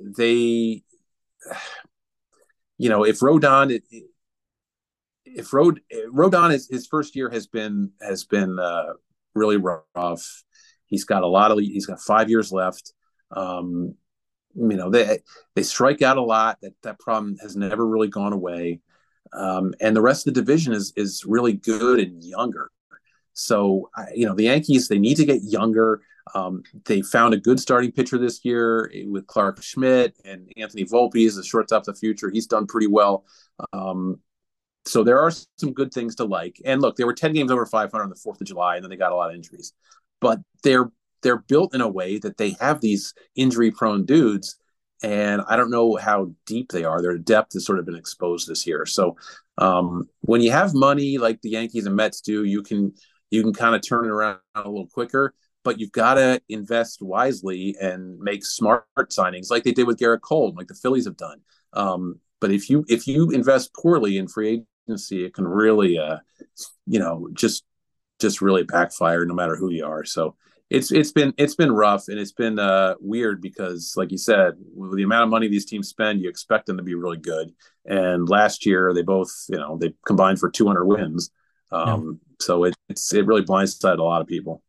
they, 0.00 0.82
you 2.78 2.88
know, 2.88 3.04
if 3.04 3.20
Rodon, 3.20 3.80
if 5.24 5.52
Rod, 5.52 5.80
Rodon 6.12 6.52
is 6.52 6.68
his 6.68 6.86
first 6.86 7.14
year 7.16 7.30
has 7.30 7.46
been 7.46 7.92
has 8.00 8.24
been 8.24 8.58
uh, 8.58 8.94
really 9.34 9.58
rough. 9.58 10.42
He's 10.86 11.04
got 11.04 11.22
a 11.22 11.26
lot 11.26 11.50
of 11.50 11.58
he's 11.58 11.86
got 11.86 12.00
five 12.00 12.30
years 12.30 12.52
left. 12.52 12.92
Um, 13.30 13.94
you 14.54 14.76
know 14.76 14.90
they 14.90 15.20
they 15.54 15.62
strike 15.62 16.02
out 16.02 16.16
a 16.16 16.22
lot. 16.22 16.58
That 16.62 16.74
that 16.82 16.98
problem 16.98 17.36
has 17.40 17.56
never 17.56 17.86
really 17.86 18.08
gone 18.08 18.32
away, 18.32 18.80
um, 19.32 19.74
and 19.80 19.96
the 19.96 20.02
rest 20.02 20.26
of 20.26 20.34
the 20.34 20.40
division 20.40 20.72
is 20.72 20.92
is 20.96 21.24
really 21.26 21.54
good 21.54 22.00
and 22.00 22.22
younger. 22.22 22.70
So 23.32 23.90
you 24.14 24.26
know 24.26 24.34
the 24.34 24.44
Yankees 24.44 24.88
they 24.88 24.98
need 24.98 25.16
to 25.16 25.24
get 25.24 25.42
younger. 25.42 26.02
Um, 26.34 26.62
they 26.84 27.02
found 27.02 27.34
a 27.34 27.38
good 27.38 27.58
starting 27.58 27.90
pitcher 27.90 28.18
this 28.18 28.44
year 28.44 28.90
with 29.06 29.26
Clarke 29.26 29.62
Schmidt 29.62 30.14
and 30.24 30.52
Anthony 30.56 30.84
Volpe 30.84 31.26
is 31.26 31.34
the 31.34 31.42
shortstop 31.42 31.82
of 31.82 31.86
the 31.86 31.94
future. 31.94 32.30
He's 32.30 32.46
done 32.46 32.66
pretty 32.66 32.86
well. 32.86 33.24
Um, 33.72 34.20
so 34.84 35.04
there 35.04 35.20
are 35.20 35.30
some 35.30 35.72
good 35.72 35.92
things 35.92 36.14
to 36.16 36.24
like. 36.24 36.60
And 36.64 36.80
look, 36.80 36.96
they 36.96 37.04
were 37.04 37.14
10 37.14 37.32
games 37.32 37.50
over 37.50 37.66
500 37.66 38.02
on 38.02 38.10
the 38.10 38.16
4th 38.16 38.40
of 38.40 38.46
July, 38.46 38.76
and 38.76 38.84
then 38.84 38.90
they 38.90 38.96
got 38.96 39.12
a 39.12 39.16
lot 39.16 39.30
of 39.30 39.36
injuries. 39.36 39.72
But 40.20 40.40
they're 40.62 40.90
they're 41.22 41.38
built 41.38 41.74
in 41.74 41.80
a 41.80 41.88
way 41.88 42.18
that 42.18 42.36
they 42.36 42.56
have 42.60 42.80
these 42.80 43.14
injury 43.36 43.70
prone 43.70 44.04
dudes 44.04 44.56
and 45.02 45.42
I 45.48 45.56
don't 45.56 45.70
know 45.70 45.96
how 45.96 46.32
deep 46.46 46.72
they 46.72 46.84
are. 46.84 47.00
Their 47.00 47.18
depth 47.18 47.54
has 47.54 47.64
sort 47.64 47.78
of 47.78 47.86
been 47.86 47.96
exposed 47.96 48.48
this 48.48 48.66
year. 48.66 48.84
So 48.84 49.16
um, 49.58 50.08
when 50.20 50.42
you 50.42 50.50
have 50.50 50.74
money 50.74 51.18
like 51.18 51.40
the 51.40 51.50
Yankees 51.50 51.86
and 51.86 51.96
Mets 51.96 52.20
do, 52.20 52.44
you 52.44 52.62
can 52.62 52.92
you 53.30 53.42
can 53.42 53.54
kind 53.54 53.74
of 53.74 53.82
turn 53.86 54.04
it 54.04 54.10
around 54.10 54.38
a 54.54 54.68
little 54.68 54.88
quicker. 54.88 55.34
But 55.62 55.78
you've 55.78 55.92
got 55.92 56.14
to 56.14 56.40
invest 56.48 57.02
wisely 57.02 57.76
and 57.80 58.18
make 58.18 58.44
smart 58.46 58.86
signings, 59.10 59.50
like 59.50 59.62
they 59.62 59.72
did 59.72 59.86
with 59.86 59.98
Gerrit 59.98 60.22
Cole, 60.22 60.54
like 60.56 60.68
the 60.68 60.74
Phillies 60.74 61.04
have 61.04 61.18
done. 61.18 61.40
Um, 61.74 62.18
but 62.40 62.50
if 62.50 62.70
you 62.70 62.84
if 62.88 63.06
you 63.06 63.30
invest 63.30 63.74
poorly 63.74 64.16
in 64.16 64.26
free 64.26 64.64
agency, 64.88 65.24
it 65.24 65.34
can 65.34 65.46
really, 65.46 65.98
uh, 65.98 66.16
you 66.86 66.98
know, 66.98 67.28
just 67.34 67.64
just 68.20 68.40
really 68.40 68.64
backfire 68.64 69.24
no 69.24 69.34
matter 69.34 69.56
who 69.56 69.70
you 69.70 69.84
are. 69.84 70.04
So 70.04 70.36
it's 70.70 70.92
it's 70.92 71.10
been 71.10 71.34
it's 71.36 71.56
been 71.56 71.72
rough 71.72 72.06
and 72.08 72.18
it's 72.18 72.32
been 72.32 72.58
uh, 72.58 72.94
weird 73.00 73.42
because, 73.42 73.94
like 73.96 74.12
you 74.12 74.18
said, 74.18 74.54
with 74.74 74.96
the 74.96 75.02
amount 75.02 75.24
of 75.24 75.28
money 75.28 75.48
these 75.48 75.66
teams 75.66 75.88
spend, 75.88 76.20
you 76.20 76.28
expect 76.28 76.66
them 76.66 76.76
to 76.76 76.82
be 76.82 76.94
really 76.94 77.18
good. 77.18 77.52
And 77.84 78.28
last 78.28 78.64
year, 78.64 78.94
they 78.94 79.02
both 79.02 79.30
you 79.48 79.58
know 79.58 79.76
they 79.76 79.92
combined 80.06 80.38
for 80.38 80.48
200 80.48 80.84
wins. 80.86 81.30
Um, 81.72 82.20
yeah. 82.22 82.44
So 82.46 82.64
it, 82.64 82.74
it's 82.88 83.12
it 83.12 83.26
really 83.26 83.42
blindsided 83.42 83.98
a 83.98 84.02
lot 84.02 84.22
of 84.22 84.28
people. 84.28 84.62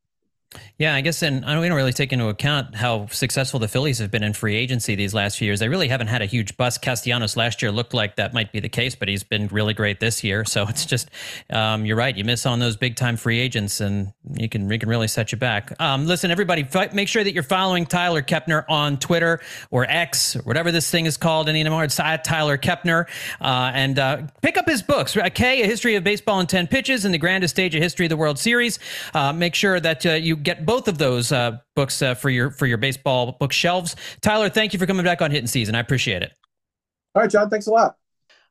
Yeah, 0.78 0.96
I 0.96 1.02
guess, 1.02 1.22
and 1.22 1.46
we 1.46 1.68
don't 1.68 1.78
really 1.78 1.94
take 1.94 2.12
into 2.12 2.28
account 2.28 2.76
how 2.76 3.06
successful 3.08 3.60
the 3.60 3.68
Phillies 3.68 4.00
have 4.00 4.10
been 4.10 4.24
in 4.24 4.34
free 4.34 4.56
agency 4.56 4.96
these 4.96 5.14
last 5.14 5.38
few 5.38 5.46
years. 5.46 5.60
They 5.60 5.70
really 5.70 5.88
haven't 5.88 6.08
had 6.08 6.22
a 6.22 6.26
huge 6.26 6.58
bust. 6.58 6.82
Castellanos 6.82 7.38
last 7.38 7.62
year 7.62 7.72
looked 7.72 7.94
like 7.94 8.16
that 8.16 8.34
might 8.34 8.52
be 8.52 8.60
the 8.60 8.68
case, 8.68 8.96
but 8.96 9.08
he's 9.08 9.24
been 9.24 9.48
really 9.48 9.74
great 9.74 10.00
this 10.00 10.24
year. 10.24 10.46
So 10.52 10.68
it's 10.68 10.86
just, 10.86 11.10
um, 11.50 11.86
you're 11.86 11.96
right. 11.96 12.16
You 12.16 12.26
miss 12.26 12.46
on 12.46 12.60
those 12.60 12.76
big 12.76 12.98
time 12.98 13.16
free 13.16 13.40
agents, 13.40 13.80
and 13.80 14.12
you 14.34 14.50
can 14.50 14.70
you 14.70 14.78
can 14.78 14.90
really 14.90 15.08
set 15.08 15.32
you 15.32 15.38
back. 15.38 15.80
Um, 15.80 16.08
listen, 16.08 16.30
everybody, 16.30 16.68
make 16.92 17.08
sure 17.08 17.24
that 17.24 17.34
you're 17.34 17.42
following 17.42 17.86
Tyler 17.86 18.22
Kepner 18.22 18.66
on 18.68 18.98
Twitter 18.98 19.40
or 19.70 19.86
X 19.90 20.36
or 20.36 20.42
whatever 20.42 20.70
this 20.70 20.92
thing 20.92 21.06
is 21.06 21.16
called 21.16 21.48
anymore. 21.48 21.86
It's 21.86 21.98
at 22.02 22.26
Tyler 22.26 22.58
Kepner, 22.58 23.08
uh, 23.40 23.72
and 23.74 23.98
uh, 23.98 24.24
pick 24.42 24.58
up 24.58 24.68
his 24.68 24.82
books. 24.82 25.18
K, 25.34 25.62
A 25.62 25.66
History 25.66 25.96
of 25.96 26.04
Baseball 26.04 26.42
in 26.42 26.48
Ten 26.48 26.68
Pitches, 26.68 27.06
and 27.06 27.14
the 27.14 27.18
Grandest 27.18 27.56
Stage 27.56 27.74
of 27.74 27.82
History 27.82 28.08
of 28.08 28.10
the 28.10 28.18
World 28.18 28.38
Series. 28.38 28.78
Uh, 29.14 29.32
make 29.32 29.56
sure 29.56 29.80
that 29.80 30.06
uh, 30.06 30.12
you 30.12 30.36
get 30.44 30.66
both 30.66 30.88
of 30.88 30.98
those 30.98 31.32
uh, 31.32 31.58
books 31.76 32.02
uh, 32.02 32.16
for 32.16 32.30
your 32.30 32.52
for 32.52 32.66
your 32.66 32.78
baseball 32.78 33.38
bookshelves. 33.40 33.96
Tyler, 34.22 34.50
thank 34.50 34.74
you 34.74 34.80
for 34.80 34.86
coming 34.86 35.04
back 35.04 35.22
on 35.22 35.32
Hitting 35.32 35.48
Season. 35.48 35.76
I 35.76 35.80
appreciate 35.80 36.24
it. 36.24 36.32
All 37.16 37.22
right, 37.22 37.32
John. 37.32 37.50
Thanks 37.50 37.68
a 37.68 37.72
lot. 37.72 37.96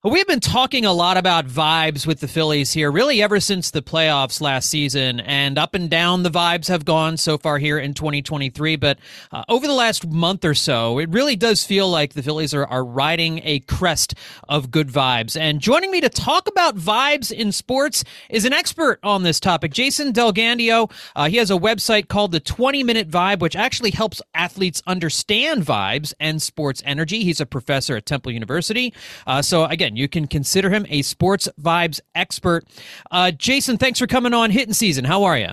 We've 0.03 0.27
been 0.27 0.41
talking 0.41 0.87
a 0.87 0.95
lot 0.95 1.19
about 1.19 1.47
vibes 1.47 2.07
with 2.07 2.21
the 2.21 2.27
Phillies 2.27 2.73
here, 2.73 2.91
really 2.91 3.21
ever 3.21 3.39
since 3.39 3.71
the 3.71 3.83
playoffs 3.83 4.41
last 4.41 4.71
season, 4.71 5.21
and 5.21 5.59
up 5.59 5.75
and 5.75 5.91
down 5.91 6.23
the 6.23 6.31
vibes 6.31 6.69
have 6.69 6.87
gone 6.87 7.19
so 7.19 7.37
far 7.37 7.59
here 7.59 7.79
in 7.79 7.93
2023. 7.93 8.77
But 8.77 8.99
uh, 9.31 9.45
over 9.47 9.67
the 9.67 9.75
last 9.75 10.09
month 10.09 10.43
or 10.43 10.55
so, 10.55 10.99
it 10.99 11.11
really 11.11 11.37
does 11.37 11.67
feel 11.67 11.91
like 11.91 12.15
the 12.15 12.23
Phillies 12.23 12.55
are, 12.55 12.65
are 12.65 12.83
riding 12.83 13.43
a 13.45 13.59
crest 13.59 14.15
of 14.49 14.71
good 14.71 14.89
vibes. 14.89 15.39
And 15.39 15.61
joining 15.61 15.91
me 15.91 16.01
to 16.01 16.09
talk 16.09 16.49
about 16.49 16.79
vibes 16.79 17.31
in 17.31 17.53
sports 17.53 18.03
is 18.31 18.47
an 18.47 18.55
expert 18.55 19.01
on 19.03 19.23
this 19.23 19.39
topic, 19.39 19.71
Jason 19.75 20.13
Del 20.13 20.33
Gandio. 20.33 20.91
Uh, 21.15 21.29
he 21.29 21.37
has 21.37 21.51
a 21.51 21.59
website 21.59 22.09
called 22.09 22.33
the 22.33 22.41
20 22.41 22.83
Minute 22.85 23.11
Vibe, 23.11 23.41
which 23.41 23.55
actually 23.55 23.91
helps 23.91 24.23
athletes 24.33 24.83
understand 24.87 25.63
vibes 25.63 26.15
and 26.19 26.41
sports 26.41 26.83
energy. 26.87 27.23
He's 27.23 27.39
a 27.39 27.45
professor 27.45 27.97
at 27.97 28.07
Temple 28.07 28.33
University. 28.33 28.95
Uh, 29.27 29.43
so, 29.43 29.67
again, 29.67 29.90
you 29.97 30.09
can 30.09 30.27
consider 30.27 30.71
him 30.71 30.87
a 30.89 31.03
sports 31.03 31.49
vibes 31.61 32.01
expert. 32.15 32.65
Uh, 33.11 33.31
Jason, 33.31 33.79
thanks 33.79 33.99
for 33.99 34.07
coming 34.07 34.35
on 34.35 34.51
Hittin' 34.51 34.75
Season. 34.75 35.05
How 35.05 35.25
are 35.25 35.39
you? 35.39 35.51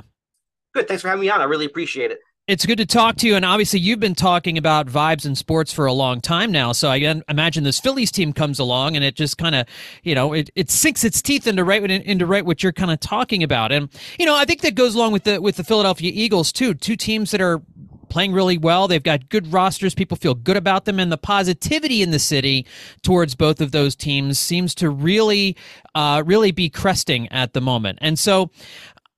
Good. 0.74 0.88
Thanks 0.88 1.02
for 1.02 1.10
having 1.10 1.22
me 1.22 1.30
on. 1.30 1.42
I 1.42 1.46
really 1.46 1.66
appreciate 1.66 2.12
it. 2.12 2.20
It's 2.48 2.66
good 2.66 2.78
to 2.78 2.86
talk 2.86 3.18
to 3.18 3.28
you. 3.28 3.36
And 3.36 3.44
obviously, 3.44 3.82
you've 3.82 4.00
been 4.00 4.16
talking 4.16 4.58
about 4.58 4.88
vibes 4.88 5.26
and 5.26 5.38
sports 5.38 5.74
for 5.74 5.86
a 5.86 5.92
long 5.92 6.22
time 6.22 6.50
now. 6.50 6.72
So 6.72 6.90
I 6.90 7.22
imagine 7.28 7.66
this 7.66 7.78
Phillies 7.78 8.10
team 8.10 8.32
comes 8.32 8.58
along 8.58 8.96
and 8.96 9.04
it 9.04 9.16
just 9.16 9.38
kind 9.38 9.54
of, 9.54 9.68
you 10.04 10.16
know, 10.16 10.32
it, 10.32 10.50
it 10.56 10.72
sinks 10.72 11.04
its 11.04 11.22
teeth 11.22 11.46
into 11.46 11.66
right 11.66 11.84
into 11.84 12.26
right 12.26 12.46
what 12.46 12.64
you're 12.64 12.72
kind 12.72 12.90
of 12.90 13.02
talking 13.02 13.44
about. 13.44 13.74
And 13.74 13.90
you 14.18 14.26
know, 14.26 14.34
I 14.34 14.46
think 14.46 14.62
that 14.62 14.76
goes 14.76 14.96
along 14.96 15.12
with 15.12 15.26
the 15.26 15.42
with 15.42 15.58
the 15.58 15.64
Philadelphia 15.66 16.10
Eagles 16.16 16.54
too. 16.54 16.74
Two 16.74 16.96
teams 16.96 17.32
that 17.32 17.42
are 17.42 17.62
playing 18.10 18.34
really 18.34 18.58
well. 18.58 18.88
They've 18.88 19.02
got 19.02 19.30
good 19.30 19.52
rosters. 19.52 19.96
People 19.96 20.18
feel 20.18 20.34
good 20.34 20.58
about 20.58 20.86
them. 20.86 21.00
And 21.00 21.12
the 21.12 21.18
positivity 21.18 22.02
in 22.02 22.12
the 22.12 22.20
city 22.20 22.66
towards 23.04 23.36
both 23.36 23.62
of 23.62 23.72
those 23.72 23.96
teams 23.96 24.40
seems 24.40 24.76
to 24.76 24.90
really, 24.90 25.56
uh, 25.96 26.24
really 26.26 26.52
be 26.52 26.70
cresting 26.70 27.28
at 27.32 27.54
the 27.54 27.62
moment. 27.62 28.00
And 28.02 28.18
so 28.18 28.52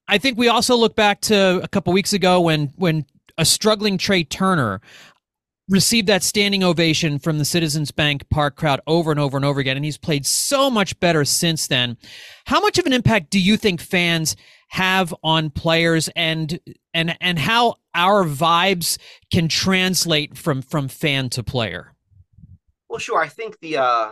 I 0.07 0.17
think 0.17 0.37
we 0.37 0.47
also 0.47 0.75
look 0.75 0.95
back 0.95 1.21
to 1.21 1.61
a 1.63 1.67
couple 1.67 1.93
weeks 1.93 2.13
ago 2.13 2.41
when, 2.41 2.73
when 2.75 3.05
a 3.37 3.45
struggling 3.45 3.97
Trea 3.97 4.23
Turner 4.23 4.81
received 5.69 6.07
that 6.07 6.23
standing 6.23 6.63
ovation 6.63 7.19
from 7.19 7.37
the 7.37 7.45
Citizens 7.45 7.91
Bank 7.91 8.27
Park 8.29 8.55
crowd 8.55 8.81
over 8.87 9.11
and 9.11 9.19
over 9.19 9.37
and 9.37 9.45
over 9.45 9.59
again. 9.59 9.77
And 9.77 9.85
he's 9.85 9.97
played 9.97 10.25
so 10.25 10.69
much 10.69 10.99
better 10.99 11.23
since 11.23 11.67
then. 11.67 11.95
How 12.45 12.59
much 12.59 12.79
of 12.79 12.85
an 12.85 12.93
impact 12.93 13.29
do 13.29 13.39
you 13.39 13.55
think 13.55 13.79
fans 13.79 14.35
have 14.69 15.13
on 15.23 15.49
players 15.49 16.09
and 16.15 16.59
and 16.93 17.17
and 17.21 17.39
how 17.39 17.75
our 17.95 18.23
vibes 18.23 18.97
can 19.31 19.47
translate 19.47 20.37
from 20.37 20.61
from 20.61 20.87
fan 20.87 21.29
to 21.29 21.43
player 21.43 21.93
well 22.89 22.99
sure 22.99 23.19
i 23.19 23.27
think 23.27 23.59
the 23.59 23.77
uh 23.77 24.11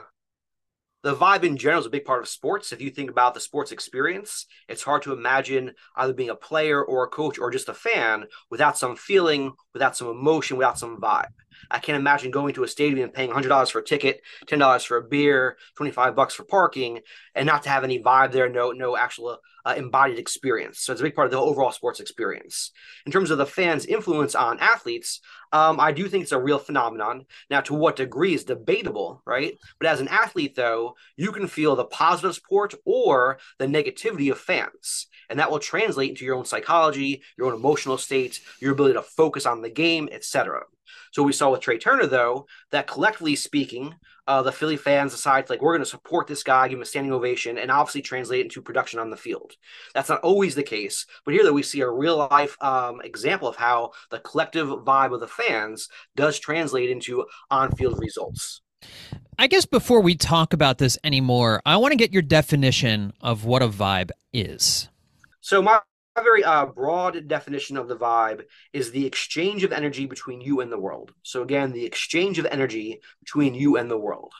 the 1.03 1.15
vibe 1.15 1.43
in 1.43 1.55
general 1.55 1.79
is 1.79 1.85
a 1.85 1.91
big 1.91 2.03
part 2.03 2.21
of 2.21 2.27
sports. 2.27 2.73
If 2.73 2.81
you 2.81 2.89
think 2.89 3.09
about 3.09 3.33
the 3.33 3.39
sports 3.39 3.71
experience, 3.71 4.45
it's 4.67 4.83
hard 4.83 5.03
to 5.03 5.13
imagine 5.13 5.73
either 5.95 6.11
being 6.11 6.29
a 6.29 6.35
player 6.35 6.83
or 6.83 7.03
a 7.03 7.07
coach 7.07 7.39
or 7.39 7.49
just 7.49 7.69
a 7.69 7.73
fan 7.73 8.25
without 8.49 8.77
some 8.77 8.95
feeling, 8.97 9.53
without 9.73 9.95
some 9.95 10.09
emotion, 10.09 10.57
without 10.57 10.79
some 10.79 10.99
vibe. 10.99 11.29
I 11.71 11.79
can't 11.79 11.97
imagine 11.97 12.31
going 12.31 12.53
to 12.55 12.63
a 12.63 12.67
stadium 12.67 13.05
and 13.05 13.13
paying 13.13 13.29
$100 13.29 13.71
for 13.71 13.79
a 13.79 13.85
ticket, 13.85 14.21
$10 14.47 14.85
for 14.85 14.97
a 14.97 15.03
beer, 15.03 15.57
25 15.75 16.15
bucks 16.15 16.33
for 16.33 16.43
parking, 16.43 16.99
and 17.35 17.45
not 17.45 17.63
to 17.63 17.69
have 17.69 17.83
any 17.85 18.01
vibe 18.01 18.31
there, 18.31 18.49
no 18.49 18.71
no 18.71 18.97
actual 18.97 19.37
uh, 19.67 19.73
embodied 19.75 20.17
experience. 20.17 20.79
So 20.79 20.93
it's 20.93 21.01
a 21.01 21.03
big 21.03 21.15
part 21.15 21.25
of 21.25 21.31
the 21.31 21.39
overall 21.39 21.73
sports 21.73 21.99
experience. 21.99 22.71
In 23.05 23.11
terms 23.11 23.31
of 23.31 23.37
the 23.37 23.45
fans' 23.45 23.85
influence 23.85 24.33
on 24.33 24.59
athletes, 24.59 25.19
um, 25.51 25.79
I 25.79 25.91
do 25.91 26.07
think 26.07 26.23
it's 26.23 26.31
a 26.31 26.39
real 26.39 26.57
phenomenon. 26.57 27.25
Now, 27.49 27.59
to 27.61 27.73
what 27.73 27.97
degree 27.97 28.33
is 28.33 28.45
debatable, 28.45 29.21
right? 29.25 29.57
But 29.77 29.89
as 29.89 29.99
an 29.99 30.07
athlete, 30.07 30.55
though, 30.55 30.95
you 31.17 31.33
can 31.33 31.47
feel 31.47 31.75
the 31.75 31.85
positive 31.85 32.35
support 32.35 32.73
or 32.85 33.39
the 33.59 33.65
negativity 33.65 34.31
of 34.31 34.39
fans. 34.39 35.07
And 35.29 35.39
that 35.39 35.51
will 35.51 35.59
translate 35.59 36.11
into 36.11 36.23
your 36.23 36.35
own 36.35 36.45
psychology, 36.45 37.21
your 37.37 37.47
own 37.47 37.53
emotional 37.53 37.97
state, 37.97 38.39
your 38.61 38.71
ability 38.71 38.93
to 38.93 39.01
focus 39.01 39.45
on 39.45 39.61
the 39.61 39.69
game, 39.69 40.07
etc. 40.11 40.63
So 41.11 41.23
we 41.23 41.33
saw 41.33 41.51
with 41.51 41.61
Trea 41.61 41.77
Turner, 41.77 42.05
though, 42.05 42.47
that 42.71 42.87
collectively 42.87 43.35
speaking, 43.35 43.95
uh, 44.27 44.41
the 44.41 44.51
Philly 44.51 44.77
fans 44.77 45.13
decide 45.13 45.49
like 45.49 45.61
we're 45.61 45.73
going 45.73 45.83
to 45.83 45.89
support 45.89 46.27
this 46.27 46.43
guy, 46.43 46.67
give 46.67 46.77
him 46.77 46.81
a 46.81 46.85
standing 46.85 47.13
ovation, 47.13 47.57
and 47.57 47.71
obviously 47.71 48.01
translate 48.01 48.41
it 48.41 48.43
into 48.43 48.61
production 48.61 48.99
on 48.99 49.09
the 49.09 49.17
field. 49.17 49.53
That's 49.93 50.09
not 50.09 50.21
always 50.21 50.53
the 50.53 50.63
case, 50.63 51.05
but 51.23 51.33
here 51.33 51.43
that 51.43 51.53
we 51.53 51.63
see 51.63 51.81
a 51.81 51.89
real 51.89 52.17
life 52.17 52.57
um, 52.61 53.01
example 53.01 53.47
of 53.47 53.55
how 53.55 53.91
the 54.11 54.19
collective 54.19 54.67
vibe 54.67 55.13
of 55.13 55.21
the 55.21 55.27
fans 55.27 55.87
does 56.15 56.39
translate 56.39 56.89
into 56.89 57.25
on-field 57.49 57.99
results. 57.99 58.61
I 59.39 59.47
guess 59.47 59.65
before 59.65 60.01
we 60.01 60.15
talk 60.15 60.51
about 60.51 60.77
this 60.77 60.97
anymore, 61.03 61.61
I 61.65 61.77
want 61.77 61.91
to 61.93 61.97
get 61.97 62.11
your 62.11 62.21
definition 62.21 63.13
of 63.21 63.45
what 63.45 63.61
a 63.61 63.67
vibe 63.67 64.11
is. 64.33 64.89
So 65.41 65.61
my 65.61 65.79
a 66.17 66.23
very 66.23 66.43
uh, 66.43 66.65
broad 66.65 67.27
definition 67.27 67.77
of 67.77 67.87
the 67.87 67.95
vibe 67.95 68.43
is 68.73 68.91
the 68.91 69.05
exchange 69.05 69.63
of 69.63 69.71
energy 69.71 70.05
between 70.05 70.41
you 70.41 70.61
and 70.61 70.71
the 70.71 70.79
world. 70.79 71.13
So, 71.23 71.43
again, 71.43 71.71
the 71.71 71.85
exchange 71.85 72.39
of 72.39 72.47
energy 72.47 72.99
between 73.19 73.53
you 73.53 73.77
and 73.77 73.89
the 73.89 73.97
world. 73.97 74.33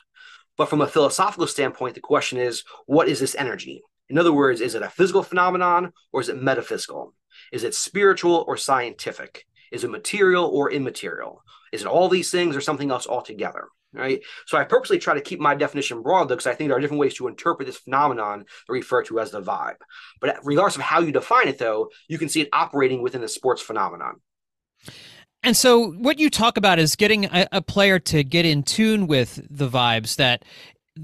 But 0.56 0.68
from 0.68 0.80
a 0.80 0.88
philosophical 0.88 1.46
standpoint, 1.46 1.94
the 1.94 2.00
question 2.00 2.38
is 2.38 2.64
what 2.86 3.08
is 3.08 3.20
this 3.20 3.36
energy? 3.36 3.82
In 4.08 4.18
other 4.18 4.32
words, 4.32 4.60
is 4.60 4.74
it 4.74 4.82
a 4.82 4.90
physical 4.90 5.22
phenomenon 5.22 5.92
or 6.12 6.20
is 6.20 6.28
it 6.28 6.42
metaphysical? 6.42 7.14
Is 7.52 7.62
it 7.62 7.74
spiritual 7.74 8.44
or 8.48 8.56
scientific? 8.56 9.46
Is 9.70 9.84
it 9.84 9.90
material 9.90 10.46
or 10.46 10.72
immaterial? 10.72 11.44
Is 11.72 11.82
it 11.82 11.86
all 11.86 12.08
these 12.08 12.30
things 12.30 12.56
or 12.56 12.60
something 12.60 12.90
else 12.90 13.06
altogether? 13.06 13.68
Right? 13.92 14.22
So 14.46 14.58
I 14.58 14.64
purposely 14.64 14.98
try 14.98 15.14
to 15.14 15.20
keep 15.20 15.40
my 15.40 15.54
definition 15.54 16.02
broad, 16.02 16.28
because 16.28 16.46
I 16.46 16.54
think 16.54 16.68
there 16.68 16.76
are 16.76 16.80
different 16.80 17.00
ways 17.00 17.14
to 17.14 17.28
interpret 17.28 17.66
this 17.66 17.78
phenomenon 17.78 18.44
referred 18.68 19.04
to 19.06 19.20
as 19.20 19.30
the 19.30 19.42
vibe. 19.42 19.76
But 20.20 20.38
regardless 20.44 20.76
of 20.76 20.82
how 20.82 21.00
you 21.00 21.12
define 21.12 21.48
it, 21.48 21.58
though, 21.58 21.90
you 22.08 22.18
can 22.18 22.28
see 22.28 22.40
it 22.40 22.48
operating 22.52 23.02
within 23.02 23.20
the 23.20 23.28
sports 23.28 23.62
phenomenon. 23.62 24.20
And 25.42 25.56
so, 25.56 25.92
what 25.92 26.18
you 26.18 26.30
talk 26.30 26.56
about 26.56 26.78
is 26.78 26.96
getting 26.96 27.26
a, 27.26 27.46
a, 27.52 27.62
player 27.62 28.00
to 28.00 28.24
get 28.24 28.44
in 28.44 28.64
tune 28.64 29.06
with 29.06 29.40
the 29.48 29.68
vibes 29.68 30.16
that 30.16 30.44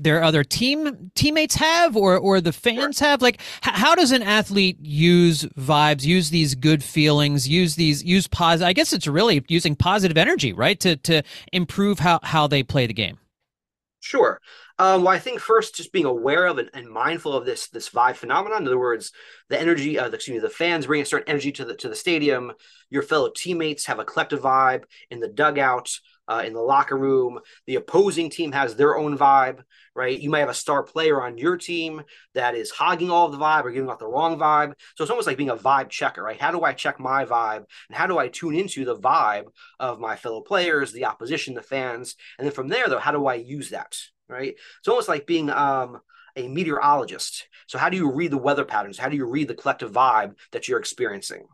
their 0.03 0.23
other 0.23 0.45
team 0.45 1.11
teammates 1.15 1.55
have 1.55 1.97
or 1.97 2.17
or 2.17 2.41
the 2.41 2.53
fans 2.53 2.99
have 2.99 3.23
like 3.23 3.41
h- 3.65 3.75
how 3.75 3.95
does 3.95 4.13
an 4.13 4.23
athlete 4.23 4.79
use 4.81 5.45
vibes 5.59 6.05
use 6.05 6.31
these 6.31 6.55
good 6.55 6.83
feelings 6.83 7.49
use 7.49 7.77
these 7.77 8.03
use 8.03 8.27
positive 8.27 8.67
i 8.67 8.73
guess 8.73 8.93
it's 8.93 9.07
really 9.07 9.45
using 9.49 9.77
positive 9.77 10.17
energy 10.17 10.53
right 10.53 10.81
to 10.81 10.97
to 10.97 11.23
improve 11.53 11.99
how 11.99 12.19
how 12.23 12.47
they 12.47 12.63
play 12.63 12.87
the 12.87 12.95
game 12.95 13.19
sure 14.01 14.41
um, 14.77 15.05
well, 15.05 15.15
I 15.15 15.21
think 15.21 15.39
first, 15.39 15.77
just 15.77 15.93
being 15.93 16.05
aware 16.05 16.47
of 16.47 16.59
and, 16.59 16.69
and, 16.75 16.89
mindful 16.89 17.33
of 17.33 17.47
this 17.47 17.69
this 17.69 17.89
vibe 17.89 18.17
phenomenon. 18.17 18.63
In 18.63 18.67
other 18.67 18.79
words, 18.79 19.13
the 19.49 19.61
energy, 19.61 19.97
uh, 19.97 20.09
the, 20.09 20.17
excuse 20.17 20.35
me, 20.35 20.41
the 20.41 20.51
fans 20.51 20.87
bring 20.87 21.01
a 21.01 21.05
certain 21.05 21.29
energy 21.29 21.53
to 21.53 21.65
the 21.65 21.77
to 21.77 21.89
the 21.89 21.95
stadium. 21.95 22.53
Your 22.91 23.03
fellow 23.03 23.31
teammates 23.35 23.87
have 23.87 24.01
a 24.01 24.05
collective 24.05 24.41
vibe 24.41 24.83
in 25.11 25.21
the 25.21 25.29
dugout 25.29 26.01
uh, 26.29 26.43
in 26.47 26.53
the 26.53 26.61
locker 26.61 26.97
room. 26.97 27.41
The 27.67 27.77
opposing 27.77 28.31
team 28.31 28.53
has 28.53 28.77
their 28.77 28.97
own 28.97 29.17
vibe, 29.17 29.61
right? 29.95 30.19
You 30.19 30.31
might 30.31 30.41
have 30.41 30.49
a 30.49 30.55
star 30.55 30.83
player 30.83 31.23
on 31.23 31.39
your 31.39 31.57
team 31.57 32.03
that 32.35 32.55
is 32.55 32.71
hogging 32.71 33.11
all 33.11 33.27
of 33.27 33.33
the 33.33 33.39
vibe 33.39 33.65
or 33.65 33.71
giving 33.71 33.89
off 33.89 33.99
the 33.99 34.07
wrong 34.07 34.39
vibe. 34.39 34.75
So 34.97 35.05
it's 35.05 35.11
almost 35.11 35.27
like 35.27 35.37
being 35.37 35.51
a 35.51 35.57
vibe 35.57 35.91
checker, 35.91 36.23
right? 36.23 36.41
How 36.41 36.51
do 36.51 36.63
I 36.63 36.73
check 36.73 36.99
my 36.99 37.25
vibe? 37.25 37.65
And 37.89 37.97
how 37.97 38.07
do 38.07 38.19
I 38.19 38.29
tune 38.29 38.55
into 38.55 38.85
the 38.85 38.97
vibe 38.97 39.47
of 39.79 40.01
my 40.01 40.17
fellow 40.17 40.41
players, 40.41 40.93
the 40.93 41.07
opposition, 41.07 41.55
the 41.55 41.63
fans? 41.63 42.17
And 42.39 42.47
then 42.47 42.55
from 42.55 42.69
there, 42.69 42.89
though, 42.89 42.99
how 42.99 43.13
do 43.13 43.27
I 43.27 43.35
use 43.35 43.71
that, 43.71 43.97
right? 44.29 44.55
It's 44.79 44.89
almost 44.89 45.09
like 45.09 45.27
being 45.27 45.51
um, 45.51 46.01
a 46.37 46.49
meteorologist. 46.49 47.49
So 47.67 47.79
how 47.79 47.89
do 47.89 47.97
you 47.97 48.13
read 48.13 48.31
the 48.31 48.39
weather 48.39 48.65
patterns? 48.65 48.99
How 48.99 49.09
do 49.09 49.17
you 49.17 49.27
read 49.27 49.49
the 49.49 49.55
collective 49.55 49.93
vibe 49.93 50.35
that 50.53 50.69
you're 50.69 50.79
experiencing? 50.79 51.47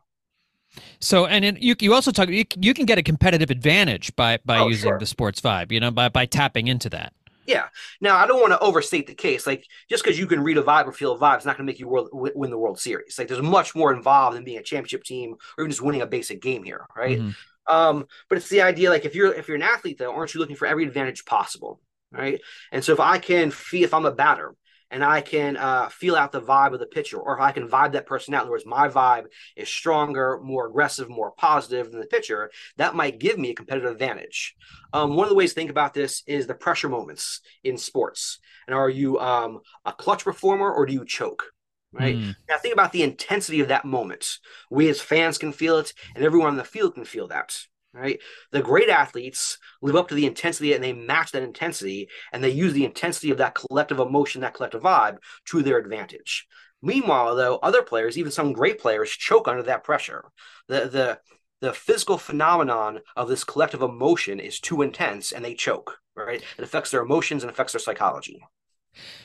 So, 1.00 1.26
and 1.26 1.58
you 1.60 1.74
you 1.80 1.94
also 1.94 2.10
talk 2.10 2.28
you, 2.28 2.44
you 2.56 2.74
can 2.74 2.86
get 2.86 2.98
a 2.98 3.02
competitive 3.02 3.50
advantage 3.50 4.14
by 4.16 4.38
by 4.44 4.58
oh, 4.58 4.68
using 4.68 4.90
sure. 4.90 4.98
the 4.98 5.06
sports 5.06 5.40
vibe, 5.40 5.72
you 5.72 5.80
know, 5.80 5.90
by 5.90 6.08
by 6.08 6.26
tapping 6.26 6.68
into 6.68 6.88
that. 6.90 7.12
Yeah. 7.46 7.66
Now, 8.00 8.16
I 8.16 8.26
don't 8.26 8.40
want 8.40 8.52
to 8.52 8.60
overstate 8.60 9.08
the 9.08 9.14
case. 9.14 9.44
Like, 9.44 9.66
just 9.88 10.04
because 10.04 10.18
you 10.18 10.28
can 10.28 10.40
read 10.40 10.56
a 10.56 10.62
vibe 10.62 10.86
or 10.86 10.92
feel 10.92 11.12
a 11.12 11.18
vibe 11.18 11.36
it's 11.36 11.44
not 11.44 11.56
going 11.56 11.66
to 11.66 11.70
make 11.70 11.80
you 11.80 11.88
world, 11.88 12.08
win 12.12 12.50
the 12.50 12.58
World 12.58 12.78
Series. 12.78 13.18
Like, 13.18 13.26
there's 13.26 13.42
much 13.42 13.74
more 13.74 13.92
involved 13.92 14.36
than 14.36 14.44
being 14.44 14.58
a 14.58 14.62
championship 14.62 15.02
team 15.02 15.34
or 15.58 15.64
even 15.64 15.70
just 15.70 15.82
winning 15.82 16.02
a 16.02 16.06
basic 16.06 16.40
game 16.40 16.62
here, 16.62 16.86
right? 16.96 17.18
Mm-hmm. 17.18 17.74
Um, 17.74 18.06
but 18.28 18.38
it's 18.38 18.48
the 18.48 18.62
idea, 18.62 18.90
like, 18.90 19.04
if 19.04 19.16
you're 19.16 19.34
if 19.34 19.48
you're 19.48 19.56
an 19.56 19.62
athlete, 19.62 19.98
though, 19.98 20.12
aren't 20.12 20.32
you 20.32 20.40
looking 20.40 20.56
for 20.56 20.66
every 20.66 20.84
advantage 20.84 21.24
possible, 21.24 21.80
right? 22.12 22.40
And 22.70 22.84
so, 22.84 22.92
if 22.92 23.00
I 23.00 23.18
can 23.18 23.50
feel, 23.50 23.84
if 23.84 23.94
I'm 23.94 24.06
a 24.06 24.12
batter, 24.12 24.54
and 24.90 25.04
I 25.04 25.20
can 25.20 25.56
uh, 25.56 25.88
feel 25.88 26.16
out 26.16 26.32
the 26.32 26.40
vibe 26.40 26.72
of 26.72 26.80
the 26.80 26.86
pitcher, 26.86 27.18
or 27.18 27.36
if 27.36 27.40
I 27.40 27.52
can 27.52 27.68
vibe 27.68 27.92
that 27.92 28.06
person 28.06 28.34
out. 28.34 28.38
In 28.38 28.42
other 28.42 28.50
words, 28.50 28.66
my 28.66 28.88
vibe 28.88 29.26
is 29.56 29.68
stronger, 29.68 30.40
more 30.42 30.66
aggressive, 30.66 31.08
more 31.08 31.30
positive 31.32 31.90
than 31.90 32.00
the 32.00 32.06
pitcher. 32.06 32.50
That 32.76 32.94
might 32.94 33.18
give 33.18 33.38
me 33.38 33.50
a 33.50 33.54
competitive 33.54 33.90
advantage. 33.90 34.54
Um, 34.92 35.14
one 35.14 35.24
of 35.24 35.30
the 35.30 35.36
ways 35.36 35.50
to 35.50 35.54
think 35.54 35.70
about 35.70 35.94
this 35.94 36.22
is 36.26 36.46
the 36.46 36.54
pressure 36.54 36.88
moments 36.88 37.40
in 37.62 37.78
sports. 37.78 38.38
And 38.66 38.74
are 38.74 38.90
you 38.90 39.18
um, 39.20 39.60
a 39.84 39.92
clutch 39.92 40.24
performer 40.24 40.72
or 40.72 40.86
do 40.86 40.92
you 40.92 41.04
choke? 41.04 41.44
right? 41.92 42.16
Mm. 42.16 42.36
Now 42.48 42.56
think 42.58 42.72
about 42.72 42.92
the 42.92 43.02
intensity 43.02 43.60
of 43.60 43.68
that 43.68 43.84
moment. 43.84 44.38
We 44.70 44.88
as 44.88 45.00
fans 45.00 45.38
can 45.38 45.52
feel 45.52 45.78
it, 45.78 45.92
and 46.14 46.24
everyone 46.24 46.48
on 46.48 46.56
the 46.56 46.64
field 46.64 46.94
can 46.94 47.04
feel 47.04 47.28
that. 47.28 47.58
Right. 47.92 48.20
The 48.52 48.62
great 48.62 48.88
athletes 48.88 49.58
live 49.82 49.96
up 49.96 50.08
to 50.08 50.14
the 50.14 50.26
intensity 50.26 50.74
and 50.74 50.82
they 50.82 50.92
match 50.92 51.32
that 51.32 51.42
intensity 51.42 52.08
and 52.32 52.42
they 52.42 52.50
use 52.50 52.72
the 52.72 52.84
intensity 52.84 53.32
of 53.32 53.38
that 53.38 53.56
collective 53.56 53.98
emotion, 53.98 54.42
that 54.42 54.54
collective 54.54 54.82
vibe 54.82 55.18
to 55.46 55.62
their 55.62 55.76
advantage. 55.76 56.46
Meanwhile, 56.82 57.34
though, 57.34 57.56
other 57.56 57.82
players, 57.82 58.16
even 58.16 58.30
some 58.30 58.52
great 58.52 58.78
players, 58.78 59.10
choke 59.10 59.48
under 59.48 59.64
that 59.64 59.82
pressure. 59.82 60.24
The 60.68 60.88
the 60.88 61.20
the 61.60 61.72
physical 61.72 62.16
phenomenon 62.16 63.00
of 63.16 63.28
this 63.28 63.44
collective 63.44 63.82
emotion 63.82 64.40
is 64.40 64.60
too 64.60 64.82
intense 64.82 65.32
and 65.32 65.44
they 65.44 65.54
choke, 65.54 65.98
right? 66.14 66.42
It 66.58 66.62
affects 66.62 66.90
their 66.90 67.02
emotions 67.02 67.42
and 67.42 67.50
affects 67.50 67.72
their 67.72 67.80
psychology. 67.80 68.40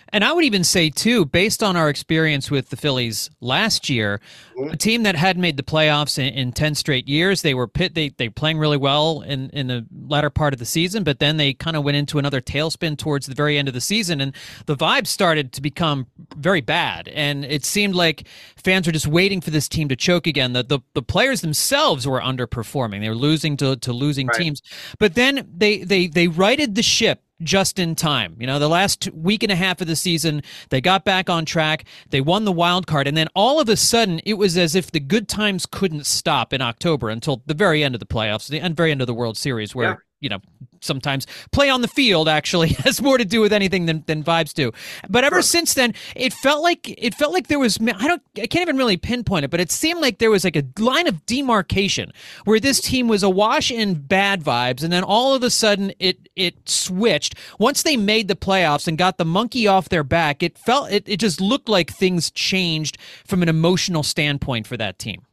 And 0.09 0.23
I 0.23 0.31
would 0.31 0.45
even 0.45 0.63
say 0.63 0.89
too, 0.89 1.25
based 1.25 1.61
on 1.61 1.75
our 1.75 1.89
experience 1.89 2.49
with 2.49 2.69
the 2.69 2.77
Phillies 2.77 3.29
last 3.41 3.89
year, 3.89 4.21
mm-hmm. 4.57 4.71
a 4.71 4.77
team 4.77 5.03
that 5.03 5.15
had 5.15 5.37
made 5.37 5.57
the 5.57 5.63
playoffs 5.63 6.17
in, 6.17 6.33
in, 6.33 6.53
ten 6.53 6.73
straight 6.73 7.09
years, 7.09 7.41
they 7.41 7.53
were 7.53 7.67
pit 7.67 7.95
they 7.95 8.09
they 8.09 8.29
playing 8.29 8.57
really 8.57 8.77
well 8.77 9.21
in 9.21 9.49
in 9.49 9.67
the 9.67 9.85
latter 10.07 10.29
part 10.29 10.53
of 10.53 10.59
the 10.59 10.65
season, 10.65 11.03
but 11.03 11.19
then 11.19 11.35
they 11.35 11.53
kind 11.53 11.75
of 11.75 11.83
went 11.83 11.97
into 11.97 12.17
another 12.17 12.39
tailspin 12.39 12.97
towards 12.97 13.25
the 13.25 13.35
very 13.35 13.57
end 13.57 13.67
of 13.67 13.73
the 13.73 13.81
season, 13.81 14.21
and 14.21 14.33
the 14.67 14.75
vibes 14.77 15.07
started 15.07 15.51
to 15.51 15.61
become 15.61 16.07
very 16.37 16.61
bad, 16.61 17.09
and 17.09 17.43
it 17.43 17.65
seemed 17.65 17.95
like 17.95 18.25
fans 18.63 18.85
were 18.85 18.93
just 18.93 19.07
waiting 19.07 19.41
for 19.41 19.49
this 19.49 19.67
team 19.67 19.89
to 19.89 19.97
choke 19.97 20.27
again. 20.27 20.53
The 20.53 20.63
the, 20.63 20.79
the 20.93 21.01
players 21.01 21.41
themselves 21.41 22.07
were 22.07 22.21
underperforming; 22.21 23.01
they 23.01 23.09
were 23.09 23.15
losing 23.15 23.57
to 23.57 23.75
to 23.75 23.91
losing 23.91 24.27
right. 24.27 24.37
teams, 24.37 24.61
but 24.97 25.15
then 25.15 25.45
they 25.53 25.79
they 25.79 26.07
they 26.07 26.29
righted 26.29 26.75
the 26.75 26.83
ship 26.83 27.24
just 27.41 27.79
in 27.79 27.95
time. 27.95 28.35
You 28.39 28.47
know, 28.47 28.59
the 28.59 28.69
last 28.69 29.09
week 29.13 29.43
and 29.43 29.51
a 29.51 29.55
half 29.55 29.81
of 29.81 29.87
the 29.87 29.95
season, 29.95 30.41
they 30.69 30.81
got 30.81 31.05
back 31.05 31.29
on 31.29 31.45
track. 31.45 31.85
They 32.09 32.21
won 32.21 32.45
the 32.45 32.51
wild 32.51 32.87
card, 32.87 33.07
and 33.07 33.17
then 33.17 33.27
all 33.35 33.59
of 33.59 33.69
a 33.69 33.77
sudden, 33.77 34.19
it 34.25 34.35
was 34.35 34.57
as 34.57 34.75
if 34.75 34.91
the 34.91 34.99
good 34.99 35.27
times 35.27 35.65
couldn't 35.65 36.05
stop 36.05 36.53
in 36.53 36.61
October 36.61 37.09
until 37.09 37.41
the 37.45 37.53
very 37.53 37.83
end 37.83 37.95
of 37.95 37.99
the 37.99 38.05
playoffs, 38.05 38.47
the 38.47 38.67
very 38.73 38.91
end 38.91 39.01
of 39.01 39.07
the 39.07 39.13
World 39.13 39.37
Series, 39.37 39.75
where 39.75 39.89
yeah 39.89 39.95
you 40.25 40.29
know 40.29 40.39
sometimes 40.85 41.27
play 41.51 41.69
on 41.69 41.81
the 41.81 41.87
field 41.87 42.29
actually 42.29 42.69
has 42.83 43.01
more 43.01 43.17
to 43.17 43.25
do 43.25 43.41
with 43.41 43.51
anything 43.51 43.85
than, 43.85 44.03
than 44.07 44.23
vibes 44.23 44.53
do 44.53 44.71
but 45.09 45.23
ever 45.23 45.37
sure. 45.37 45.41
since 45.41 45.73
then 45.73 45.93
it 46.15 46.33
felt 46.33 46.61
like 46.63 46.89
it 47.01 47.13
felt 47.13 47.33
like 47.33 47.47
there 47.47 47.59
was 47.59 47.77
i 47.81 48.07
don't 48.07 48.21
i 48.37 48.47
can't 48.47 48.61
even 48.61 48.77
really 48.77 48.97
pinpoint 48.97 49.45
it 49.45 49.51
but 49.51 49.59
it 49.59 49.71
seemed 49.71 50.01
like 50.01 50.19
there 50.19 50.31
was 50.31 50.43
like 50.43 50.55
a 50.55 50.63
line 50.79 51.07
of 51.07 51.25
demarcation 51.25 52.11
where 52.45 52.59
this 52.59 52.79
team 52.79 53.07
was 53.07 53.23
awash 53.23 53.71
in 53.71 53.95
bad 53.95 54.43
vibes 54.43 54.83
and 54.83 54.93
then 54.93 55.03
all 55.03 55.33
of 55.33 55.43
a 55.43 55.49
sudden 55.49 55.91
it 55.99 56.29
it 56.35 56.69
switched 56.69 57.35
once 57.59 57.83
they 57.83 57.97
made 57.97 58.27
the 58.27 58.35
playoffs 58.35 58.87
and 58.87 58.97
got 58.97 59.17
the 59.17 59.25
monkey 59.25 59.67
off 59.67 59.89
their 59.89 60.03
back 60.03 60.43
it 60.43 60.57
felt 60.57 60.91
it, 60.91 61.07
it 61.07 61.17
just 61.17 61.41
looked 61.41 61.69
like 61.69 61.91
things 61.91 62.31
changed 62.31 62.97
from 63.25 63.41
an 63.41 63.49
emotional 63.49 64.03
standpoint 64.03 64.67
for 64.67 64.77
that 64.77 64.99
team 64.99 65.25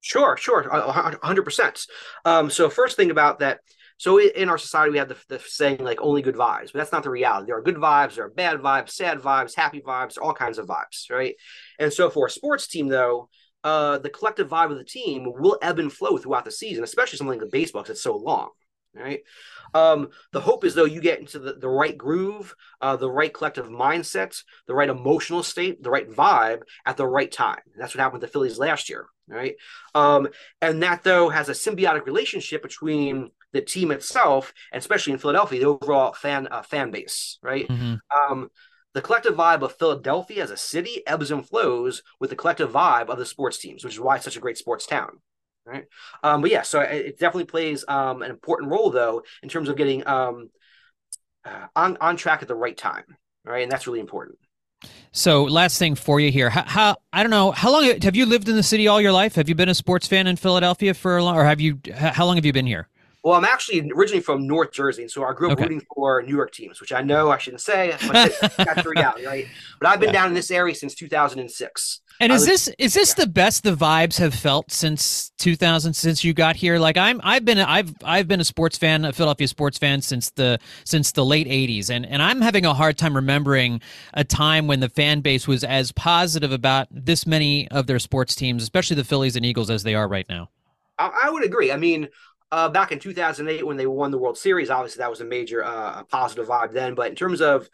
Sure, 0.00 0.36
sure, 0.36 0.64
100%. 0.64 1.86
um. 2.24 2.50
So 2.50 2.70
first 2.70 2.96
thing 2.96 3.10
about 3.10 3.40
that, 3.40 3.60
so 3.98 4.20
in 4.20 4.48
our 4.48 4.58
society, 4.58 4.92
we 4.92 4.98
have 4.98 5.08
the, 5.08 5.16
the, 5.28 5.40
saying 5.40 5.82
like 5.82 6.00
only 6.00 6.22
good 6.22 6.36
vibes, 6.36 6.72
but 6.72 6.74
that's 6.74 6.92
not 6.92 7.02
the 7.02 7.10
reality. 7.10 7.46
There 7.48 7.58
are 7.58 7.62
good 7.62 7.76
vibes, 7.76 8.14
there 8.14 8.26
are 8.26 8.30
bad 8.30 8.60
vibes, 8.60 8.90
sad 8.90 9.18
vibes, 9.18 9.56
happy 9.56 9.80
vibes, 9.80 10.16
all 10.20 10.32
kinds 10.32 10.58
of 10.58 10.66
vibes, 10.66 11.10
right? 11.10 11.34
And 11.80 11.92
so 11.92 12.08
for 12.08 12.26
a 12.26 12.30
sports 12.30 12.68
team, 12.68 12.88
though, 12.88 13.28
uh, 13.64 13.98
the 13.98 14.08
collective 14.08 14.48
vibe 14.48 14.70
of 14.70 14.78
the 14.78 14.84
team 14.84 15.24
will 15.26 15.58
ebb 15.60 15.80
and 15.80 15.92
flow 15.92 16.16
throughout 16.16 16.44
the 16.44 16.50
season, 16.52 16.84
especially 16.84 17.18
something 17.18 17.40
like 17.40 17.50
baseball 17.50 17.82
because 17.82 17.96
it's 17.96 18.02
so 18.02 18.16
long, 18.16 18.50
right? 18.94 19.20
Um, 19.74 20.10
the 20.30 20.40
hope 20.40 20.64
is 20.64 20.76
though 20.76 20.84
you 20.84 21.00
get 21.00 21.18
into 21.18 21.40
the, 21.40 21.54
the 21.54 21.68
right 21.68 21.98
groove, 21.98 22.54
uh, 22.80 22.94
the 22.94 23.10
right 23.10 23.34
collective 23.34 23.66
mindset, 23.66 24.40
the 24.68 24.74
right 24.74 24.88
emotional 24.88 25.42
state, 25.42 25.82
the 25.82 25.90
right 25.90 26.08
vibe 26.08 26.60
at 26.86 26.96
the 26.96 27.06
right 27.06 27.30
time. 27.30 27.58
That's 27.76 27.96
what 27.96 28.00
happened 28.00 28.22
with 28.22 28.30
the 28.30 28.32
Phillies 28.32 28.58
last 28.58 28.88
year, 28.88 29.06
right? 29.26 29.56
Um, 29.92 30.28
and 30.62 30.84
that 30.84 31.02
though 31.02 31.28
has 31.28 31.48
a 31.48 31.52
symbiotic 31.52 32.06
relationship 32.06 32.62
between 32.62 33.30
the 33.52 33.60
team 33.60 33.90
itself, 33.90 34.52
and 34.72 34.80
especially 34.80 35.12
in 35.12 35.18
Philadelphia, 35.18 35.60
the 35.60 35.66
overall 35.66 36.12
fan 36.12 36.48
uh, 36.50 36.62
fan 36.62 36.90
base, 36.90 37.38
right? 37.42 37.68
Mm-hmm. 37.68 37.94
Um, 38.32 38.50
the 38.94 39.02
collective 39.02 39.34
vibe 39.34 39.62
of 39.62 39.76
Philadelphia 39.76 40.42
as 40.42 40.50
a 40.50 40.56
city 40.56 41.02
ebbs 41.06 41.30
and 41.30 41.46
flows 41.46 42.02
with 42.20 42.30
the 42.30 42.36
collective 42.36 42.70
vibe 42.70 43.08
of 43.08 43.18
the 43.18 43.26
sports 43.26 43.58
teams, 43.58 43.84
which 43.84 43.94
is 43.94 44.00
why 44.00 44.16
it's 44.16 44.24
such 44.24 44.36
a 44.36 44.40
great 44.40 44.58
sports 44.58 44.86
town. 44.86 45.20
Right. 45.64 45.84
Um, 46.22 46.40
but 46.40 46.50
yeah, 46.50 46.62
so 46.62 46.80
it, 46.80 47.06
it 47.06 47.18
definitely 47.18 47.44
plays 47.44 47.84
um, 47.88 48.22
an 48.22 48.30
important 48.30 48.70
role 48.70 48.90
though 48.90 49.22
in 49.42 49.50
terms 49.50 49.68
of 49.68 49.76
getting 49.76 50.06
um, 50.06 50.50
uh, 51.44 51.66
on 51.76 51.98
on 52.00 52.16
track 52.16 52.42
at 52.42 52.48
the 52.48 52.54
right 52.54 52.76
time. 52.76 53.04
Right, 53.44 53.62
and 53.62 53.72
that's 53.72 53.86
really 53.86 54.00
important. 54.00 54.38
So, 55.12 55.44
last 55.44 55.78
thing 55.78 55.94
for 55.94 56.20
you 56.20 56.30
here. 56.30 56.50
How, 56.50 56.64
how, 56.64 56.96
I 57.12 57.22
don't 57.22 57.30
know 57.30 57.50
how 57.50 57.72
long 57.72 57.84
have 58.02 58.14
you 58.14 58.26
lived 58.26 58.48
in 58.48 58.56
the 58.56 58.62
city 58.62 58.88
all 58.88 59.00
your 59.00 59.12
life? 59.12 59.34
Have 59.36 59.48
you 59.48 59.54
been 59.54 59.68
a 59.68 59.74
sports 59.74 60.06
fan 60.06 60.26
in 60.26 60.36
Philadelphia 60.36 60.92
for 60.92 61.16
a 61.16 61.24
long, 61.24 61.36
or 61.36 61.44
have 61.44 61.60
you? 61.60 61.78
How 61.94 62.26
long 62.26 62.36
have 62.36 62.44
you 62.44 62.52
been 62.52 62.66
here? 62.66 62.88
Well, 63.28 63.36
I'm 63.36 63.44
actually 63.44 63.90
originally 63.94 64.22
from 64.22 64.46
North 64.46 64.72
Jersey, 64.72 65.02
and 65.02 65.10
so 65.10 65.22
I 65.22 65.34
grew 65.34 65.48
up 65.48 65.58
okay. 65.58 65.64
rooting 65.64 65.86
for 65.94 66.22
New 66.22 66.34
York 66.34 66.50
teams, 66.50 66.80
which 66.80 66.94
I 66.94 67.02
know 67.02 67.30
I 67.30 67.36
shouldn't 67.36 67.60
say, 67.60 67.94
but 68.06 68.34
that's 68.56 68.82
the 68.82 68.88
reality, 68.88 69.26
right? 69.26 69.46
But 69.78 69.90
I've 69.90 70.00
been 70.00 70.14
yeah. 70.14 70.20
down 70.20 70.28
in 70.28 70.34
this 70.34 70.50
area 70.50 70.74
since 70.74 70.94
2006. 70.94 72.00
And 72.20 72.32
is 72.32 72.46
this 72.46 72.68
is 72.78 72.94
this 72.94 73.14
yeah. 73.18 73.26
the 73.26 73.30
best 73.30 73.64
the 73.64 73.76
vibes 73.76 74.16
have 74.16 74.32
felt 74.32 74.72
since 74.72 75.30
2000 75.36 75.92
since 75.92 76.24
you 76.24 76.32
got 76.32 76.56
here? 76.56 76.78
Like 76.78 76.96
I'm 76.96 77.20
I've 77.22 77.44
been 77.44 77.58
I've 77.58 77.92
I've 78.02 78.28
been 78.28 78.40
a 78.40 78.46
sports 78.46 78.78
fan, 78.78 79.04
a 79.04 79.12
Philadelphia 79.12 79.46
sports 79.46 79.76
fan 79.76 80.00
since 80.00 80.30
the 80.30 80.58
since 80.84 81.12
the 81.12 81.22
late 81.22 81.48
80s 81.48 81.90
and 81.90 82.06
and 82.06 82.22
I'm 82.22 82.40
having 82.40 82.64
a 82.64 82.72
hard 82.72 82.96
time 82.96 83.14
remembering 83.14 83.82
a 84.14 84.24
time 84.24 84.66
when 84.66 84.80
the 84.80 84.88
fan 84.88 85.20
base 85.20 85.46
was 85.46 85.64
as 85.64 85.92
positive 85.92 86.50
about 86.50 86.88
this 86.90 87.26
many 87.26 87.68
of 87.72 87.86
their 87.88 87.98
sports 87.98 88.34
teams, 88.34 88.62
especially 88.62 88.96
the 88.96 89.04
Phillies 89.04 89.36
and 89.36 89.44
Eagles 89.44 89.68
as 89.68 89.82
they 89.82 89.94
are 89.94 90.08
right 90.08 90.26
now. 90.30 90.48
I, 90.98 91.24
I 91.24 91.30
would 91.30 91.44
agree. 91.44 91.70
I 91.72 91.76
mean, 91.76 92.08
uh, 92.50 92.68
back 92.68 92.92
in 92.92 92.98
2008 92.98 93.66
when 93.66 93.76
they 93.76 93.86
won 93.86 94.10
the 94.10 94.18
World 94.18 94.38
Series. 94.38 94.70
Obviously, 94.70 95.00
that 95.00 95.10
was 95.10 95.20
a 95.20 95.24
major 95.24 95.64
uh, 95.64 96.04
positive 96.04 96.48
vibe 96.48 96.72
then. 96.72 96.94
But 96.94 97.08
in 97.08 97.14
terms 97.14 97.40
of 97.40 97.68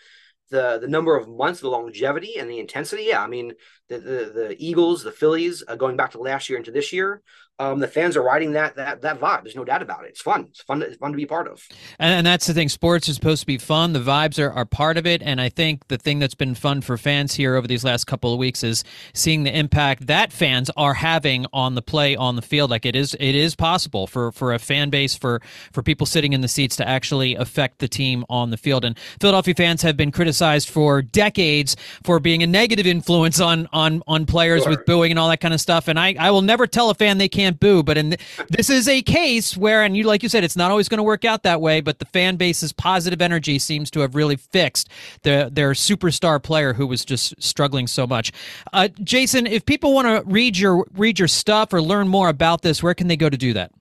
the 0.51 0.79
the 0.79 0.89
number 0.89 1.17
of 1.17 1.29
months, 1.29 1.61
the 1.61 1.69
longevity, 1.69 2.39
and 2.39 2.51
the 2.51 2.59
intensity, 2.59 3.05
yeah, 3.05 3.23
I 3.23 3.27
mean, 3.27 3.53
the 3.89 3.99
the, 3.99 4.33
the 4.35 4.57
Eagles, 4.59 5.03
the 5.03 5.13
Phillies, 5.13 5.63
uh, 5.67 5.77
going 5.77 5.97
back 5.97 6.13
to 6.13 6.19
last 6.19 6.49
year 6.49 6.59
into 6.59 6.71
this 6.71 6.93
year, 6.93 7.23
um, 7.61 7.79
the 7.79 7.87
fans 7.87 8.17
are 8.17 8.23
riding 8.23 8.53
that 8.53 8.75
that 8.75 9.03
that 9.03 9.21
vibe. 9.21 9.45
There's 9.45 9.55
no 9.55 9.65
doubt 9.65 9.81
about 9.81 10.05
it. 10.05 10.09
It's 10.09 10.21
fun. 10.21 10.47
It's 10.51 10.63
fun. 10.63 10.83
It's 10.83 10.97
fun 10.97 11.13
to 11.13 11.17
be 11.17 11.27
part 11.27 11.47
of. 11.47 11.63
And, 11.99 12.25
that's 12.25 12.47
the 12.47 12.55
thing. 12.55 12.71
Sports 12.71 13.09
is 13.09 13.17
supposed 13.17 13.41
to 13.41 13.47
be 13.47 13.59
fun. 13.59 13.93
The 13.93 14.01
vibes 14.01 14.43
are, 14.43 14.51
are 14.51 14.65
part 14.65 14.97
of 14.97 15.07
it. 15.07 15.23
And 15.23 15.41
I 15.41 15.51
think 15.51 15.87
the 15.89 15.99
thing 15.99 16.19
that's 16.19 16.35
been 16.35 16.55
fun 16.55 16.81
for 16.81 16.97
fans 16.97 17.35
here 17.35 17.55
over 17.55 17.69
these 17.69 17.85
last 17.85 18.07
couple 18.07 18.33
of 18.33 18.39
weeks 18.39 18.65
is 18.65 18.83
seeing 19.13 19.45
the 19.45 19.57
impact 19.57 20.07
that 20.07 20.33
fans 20.33 20.71
are 20.75 20.95
having 20.95 21.45
on 21.53 21.75
the 21.75 21.83
play 21.83 22.17
on 22.17 22.35
the 22.35 22.43
field. 22.43 22.71
Like 22.71 22.87
it 22.87 22.97
is, 22.97 23.15
it 23.21 23.35
is 23.35 23.55
possible 23.55 24.07
for 24.07 24.33
for 24.33 24.55
a 24.55 24.59
fan 24.59 24.89
base 24.91 25.15
for 25.15 25.43
for 25.73 25.83
people 25.83 26.07
sitting 26.07 26.33
in 26.33 26.41
the 26.41 26.49
seats 26.49 26.77
to 26.77 26.89
actually 26.89 27.35
affect 27.35 27.79
the 27.79 27.89
team 27.89 28.25
on 28.31 28.51
the 28.51 28.57
field. 28.57 28.85
And 28.85 28.99
Philadelphia 29.21 29.55
fans 29.55 29.83
have 29.83 29.97
been 29.97 30.11
criticized 30.11 30.71
for 30.71 31.03
decades 31.03 31.77
for 32.03 32.19
being 32.19 32.43
a 32.43 32.47
negative 32.47 32.87
influence 32.87 33.39
on 33.39 33.69
on 33.73 34.03
on 34.07 34.25
players 34.25 34.63
sure. 34.63 34.71
with 34.71 34.87
booing 34.87 35.13
and 35.13 35.19
all 35.19 35.29
that 35.29 35.41
kind 35.41 35.53
of 35.53 35.61
stuff. 35.61 35.89
And 35.89 36.01
I 36.01 36.17
I 36.19 36.31
will 36.31 36.43
never 36.43 36.67
tell 36.67 36.89
a 36.89 36.95
fan 36.95 37.19
they 37.19 37.29
can't 37.29 37.44
can't 37.45 37.61
boo. 37.61 37.83
But 37.83 37.99
in 37.99 38.11
th- 38.11 38.21
this 38.49 38.71
is 38.71 38.89
a 38.89 39.03
case 39.03 39.57
where, 39.57 39.83
and 39.83 39.97
you 39.97 40.05
like 40.05 40.23
you 40.23 40.29
said, 40.29 40.45
it's 40.45 40.57
not 40.57 40.71
always 40.71 40.89
going 40.89 40.99
to 40.99 41.05
work 41.05 41.25
out 41.25 41.43
that 41.43 41.61
way. 41.61 41.81
But 41.81 41.99
the 41.99 42.05
fan 42.07 42.37
base's 42.37 42.73
positive 42.73 43.21
energy 43.21 43.59
seems 43.59 43.91
to 43.93 44.01
have 44.01 44.15
really 44.15 44.37
fixed 44.37 44.89
the, 45.23 45.51
their 45.53 45.73
superstar 45.73 46.43
player 46.43 46.73
who 46.73 46.87
was 46.87 47.05
just 47.05 47.35
struggling 47.43 47.87
so 47.87 48.07
much. 48.07 48.33
Uh, 48.73 48.89
Jason, 49.03 49.47
if 49.47 49.67
people 49.67 49.93
want 49.93 50.09
to 50.09 50.23
read 50.31 50.57
your 50.57 50.87
read 50.95 51.19
your 51.19 51.29
stuff 51.29 51.73
or 51.73 51.83
learn 51.83 52.09
more 52.09 52.29
about 52.29 52.63
this, 52.63 52.83
where 52.83 52.95
can 52.95 53.09
they 53.09 53.17
go 53.17 53.29
to 53.29 53.37
do 53.37 53.53
that? 53.53 53.73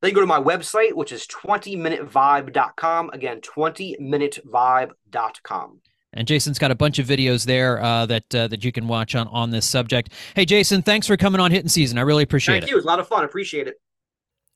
They 0.00 0.12
go 0.12 0.20
to 0.20 0.26
my 0.26 0.40
website, 0.40 0.92
which 0.92 1.10
is 1.10 1.26
20minutevibe.com. 1.26 3.10
Again, 3.10 3.40
20minutevibe.com. 3.40 5.80
And 6.12 6.26
Jason's 6.26 6.58
got 6.58 6.70
a 6.70 6.74
bunch 6.74 6.98
of 6.98 7.06
videos 7.06 7.44
there 7.44 7.82
uh, 7.82 8.06
that 8.06 8.34
uh, 8.34 8.48
that 8.48 8.64
you 8.64 8.72
can 8.72 8.88
watch 8.88 9.14
on 9.14 9.28
on 9.28 9.50
this 9.50 9.66
subject. 9.66 10.12
Hey, 10.34 10.44
Jason, 10.44 10.82
thanks 10.82 11.06
for 11.06 11.16
coming 11.16 11.40
on 11.40 11.50
Hittin' 11.50 11.68
Season. 11.68 11.98
I 11.98 12.02
really 12.02 12.22
appreciate 12.22 12.54
Thank 12.54 12.62
it. 12.62 12.66
Thank 12.66 12.70
you. 12.70 12.76
It 12.76 12.78
was 12.78 12.84
a 12.84 12.88
lot 12.88 12.98
of 12.98 13.08
fun. 13.08 13.24
Appreciate 13.24 13.68
it. 13.68 13.80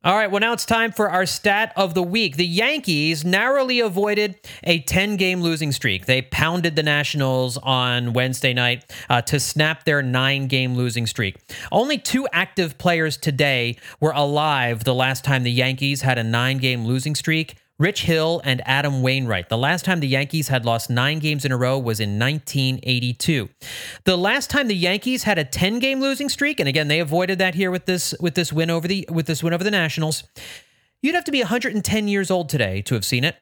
All 0.05 0.17
right, 0.17 0.29
well, 0.33 0.41
now 0.41 0.53
it's 0.53 0.67
time 0.67 0.91
for 0.91 1.09
our 1.11 1.27
stat 1.27 1.73
of 1.77 1.95
the 1.95 2.03
week. 2.03 2.37
The 2.37 2.45
Yankees 2.45 3.25
narrowly 3.25 3.79
avoided 3.79 4.35
a 4.65 4.81
10 4.81 5.17
game 5.17 5.43
losing 5.43 5.71
streak. 5.71 6.07
They 6.07 6.23
pounded 6.23 6.75
the 6.75 6.83
Nationals 6.83 7.57
on 7.59 8.13
Wednesday 8.13 8.53
night 8.53 8.93
uh, 9.09 9.23
to 9.23 9.39
snap 9.39 9.85
their 9.85 10.03
nine 10.03 10.49
game 10.49 10.75
losing 10.75 11.07
streak. 11.07 11.37
Only 11.71 11.99
two 11.99 12.27
active 12.33 12.79
players 12.79 13.17
today 13.17 13.77
were 14.01 14.11
alive 14.11 14.83
the 14.83 14.95
last 14.95 15.25
time 15.25 15.45
the 15.45 15.53
Yankees 15.53 16.01
had 16.01 16.19
a 16.19 16.25
nine 16.25 16.59
game 16.59 16.85
losing 16.85 17.15
streak. 17.15 17.55
Rich 17.83 18.03
Hill 18.05 18.41
and 18.45 18.63
Adam 18.65 19.03
Wainwright. 19.03 19.49
The 19.49 19.59
last 19.59 19.85
time 19.85 19.99
the 19.99 20.07
Yankees 20.07 20.47
had 20.47 20.65
lost 20.65 20.89
nine 20.89 21.19
games 21.19 21.45
in 21.45 21.51
a 21.51 21.57
row 21.57 21.77
was 21.77 21.99
in 21.99 22.17
1982. 22.17 23.49
The 24.05 24.17
last 24.17 24.51
time 24.51 24.69
the 24.69 24.77
Yankees 24.77 25.25
had 25.25 25.37
a 25.37 25.45
10 25.45 25.81
game 25.81 26.01
losing 26.01 26.29
streak, 26.29 26.61
and 26.61 26.69
again 26.69 26.87
they 26.87 27.01
avoided 27.01 27.41
that 27.41 27.57
here 27.57 27.73
with 27.73 27.87
this 27.87 28.15
with 28.21 28.37
this 28.37 28.53
win 28.53 28.71
over 28.71 28.87
the 28.87 29.05
with 29.11 29.27
this 29.27 29.43
win 29.43 29.53
over 29.53 29.65
the 29.65 29.71
Nationals. 29.73 30.23
You'd 31.03 31.17
have 31.17 31.25
to 31.25 31.33
be 31.33 31.41
110 31.41 32.07
years 32.07 32.31
old 32.31 32.49
today 32.49 32.83
to 32.83 32.95
have 32.95 33.05
seen 33.05 33.25
it. 33.25 33.35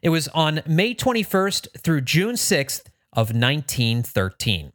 It 0.00 0.10
was 0.10 0.28
on 0.28 0.62
May 0.64 0.94
21st 0.94 1.80
through 1.82 2.02
June 2.02 2.36
6th 2.36 2.86
of 3.12 3.34
1913. 3.34 4.72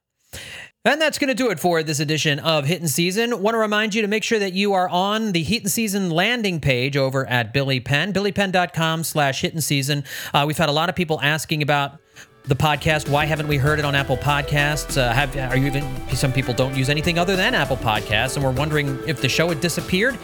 And 0.86 1.00
that's 1.00 1.18
going 1.18 1.30
to 1.30 1.34
do 1.34 1.50
it 1.50 1.62
for 1.62 1.82
this 1.82 2.02
edition 2.02 2.40
of 2.40 2.66
Hittin' 2.66 2.90
Season. 2.90 3.42
Want 3.42 3.56
to 3.56 3.60
remind 3.60 3.96
you 3.96 4.02
to 4.02 4.08
make 4.10 4.22
sure 4.22 4.38
that 4.38 4.52
you 4.52 4.74
are 4.74 4.90
on 4.90 5.32
the 5.32 5.42
Hittin' 5.42 5.70
Season 5.70 6.10
landing 6.10 6.60
page 6.60 6.98
over 6.98 7.26
at 7.26 7.54
Billy 7.54 7.80
Penn, 7.80 8.12
billypenn.com 8.12 9.06
slash 9.06 9.40
hit 9.40 9.54
and 9.54 9.64
Season. 9.64 10.04
Uh, 10.34 10.44
we've 10.46 10.58
had 10.58 10.68
a 10.68 10.74
lot 10.74 10.90
of 10.90 10.96
people 10.96 11.22
asking 11.22 11.62
about 11.62 12.00
the 12.46 12.56
podcast. 12.56 13.08
Why 13.08 13.26
haven't 13.26 13.48
we 13.48 13.58
heard 13.58 13.80
it 13.80 13.86
on 13.86 13.96
Apple 13.96 14.18
Podcasts? 14.18 14.98
Uh, 14.98 15.14
have 15.14 15.36
are 15.38 15.56
you 15.56 15.68
even? 15.68 15.84
Some 16.10 16.34
people 16.34 16.54
don't 16.54 16.76
use 16.76 16.90
anything 16.90 17.18
other 17.18 17.36
than 17.36 17.56
Apple 17.56 17.78
Podcasts, 17.78 18.36
and 18.36 18.44
we're 18.44 18.52
wondering 18.52 19.00
if 19.08 19.22
the 19.22 19.30
show 19.30 19.48
had 19.50 19.62
disappeared. 19.62 20.18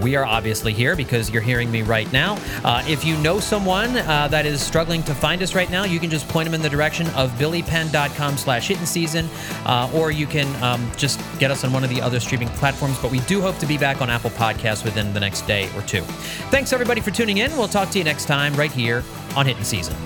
We 0.00 0.14
are 0.14 0.24
obviously 0.24 0.72
here 0.72 0.94
because 0.94 1.30
you're 1.30 1.42
hearing 1.42 1.70
me 1.70 1.82
right 1.82 2.10
now. 2.12 2.38
Uh, 2.62 2.84
if 2.86 3.04
you 3.04 3.16
know 3.18 3.40
someone 3.40 3.96
uh, 3.96 4.28
that 4.28 4.46
is 4.46 4.62
struggling 4.62 5.02
to 5.04 5.14
find 5.14 5.42
us 5.42 5.54
right 5.54 5.70
now, 5.70 5.84
you 5.84 5.98
can 5.98 6.10
just 6.10 6.28
point 6.28 6.46
them 6.46 6.54
in 6.54 6.62
the 6.62 6.70
direction 6.70 7.08
of 7.08 7.30
billypenn.com/slash 7.32 8.68
hitting 8.68 8.86
season, 8.86 9.28
uh, 9.66 9.90
or 9.92 10.12
you 10.12 10.26
can 10.26 10.46
um, 10.62 10.88
just 10.96 11.20
get 11.40 11.50
us 11.50 11.64
on 11.64 11.72
one 11.72 11.82
of 11.82 11.90
the 11.90 12.00
other 12.00 12.20
streaming 12.20 12.48
platforms. 12.50 12.98
But 13.02 13.10
we 13.10 13.18
do 13.20 13.40
hope 13.40 13.58
to 13.58 13.66
be 13.66 13.78
back 13.78 14.00
on 14.00 14.10
Apple 14.10 14.30
Podcasts 14.30 14.84
within 14.84 15.12
the 15.12 15.20
next 15.20 15.42
day 15.42 15.68
or 15.74 15.82
two. 15.82 16.02
Thanks 16.50 16.72
everybody 16.72 17.00
for 17.00 17.10
tuning 17.10 17.38
in. 17.38 17.50
We'll 17.56 17.66
talk 17.66 17.90
to 17.90 17.98
you 17.98 18.04
next 18.04 18.26
time 18.26 18.54
right 18.54 18.72
here 18.72 19.02
on 19.34 19.44
Hittin' 19.44 19.64
Season. 19.64 19.96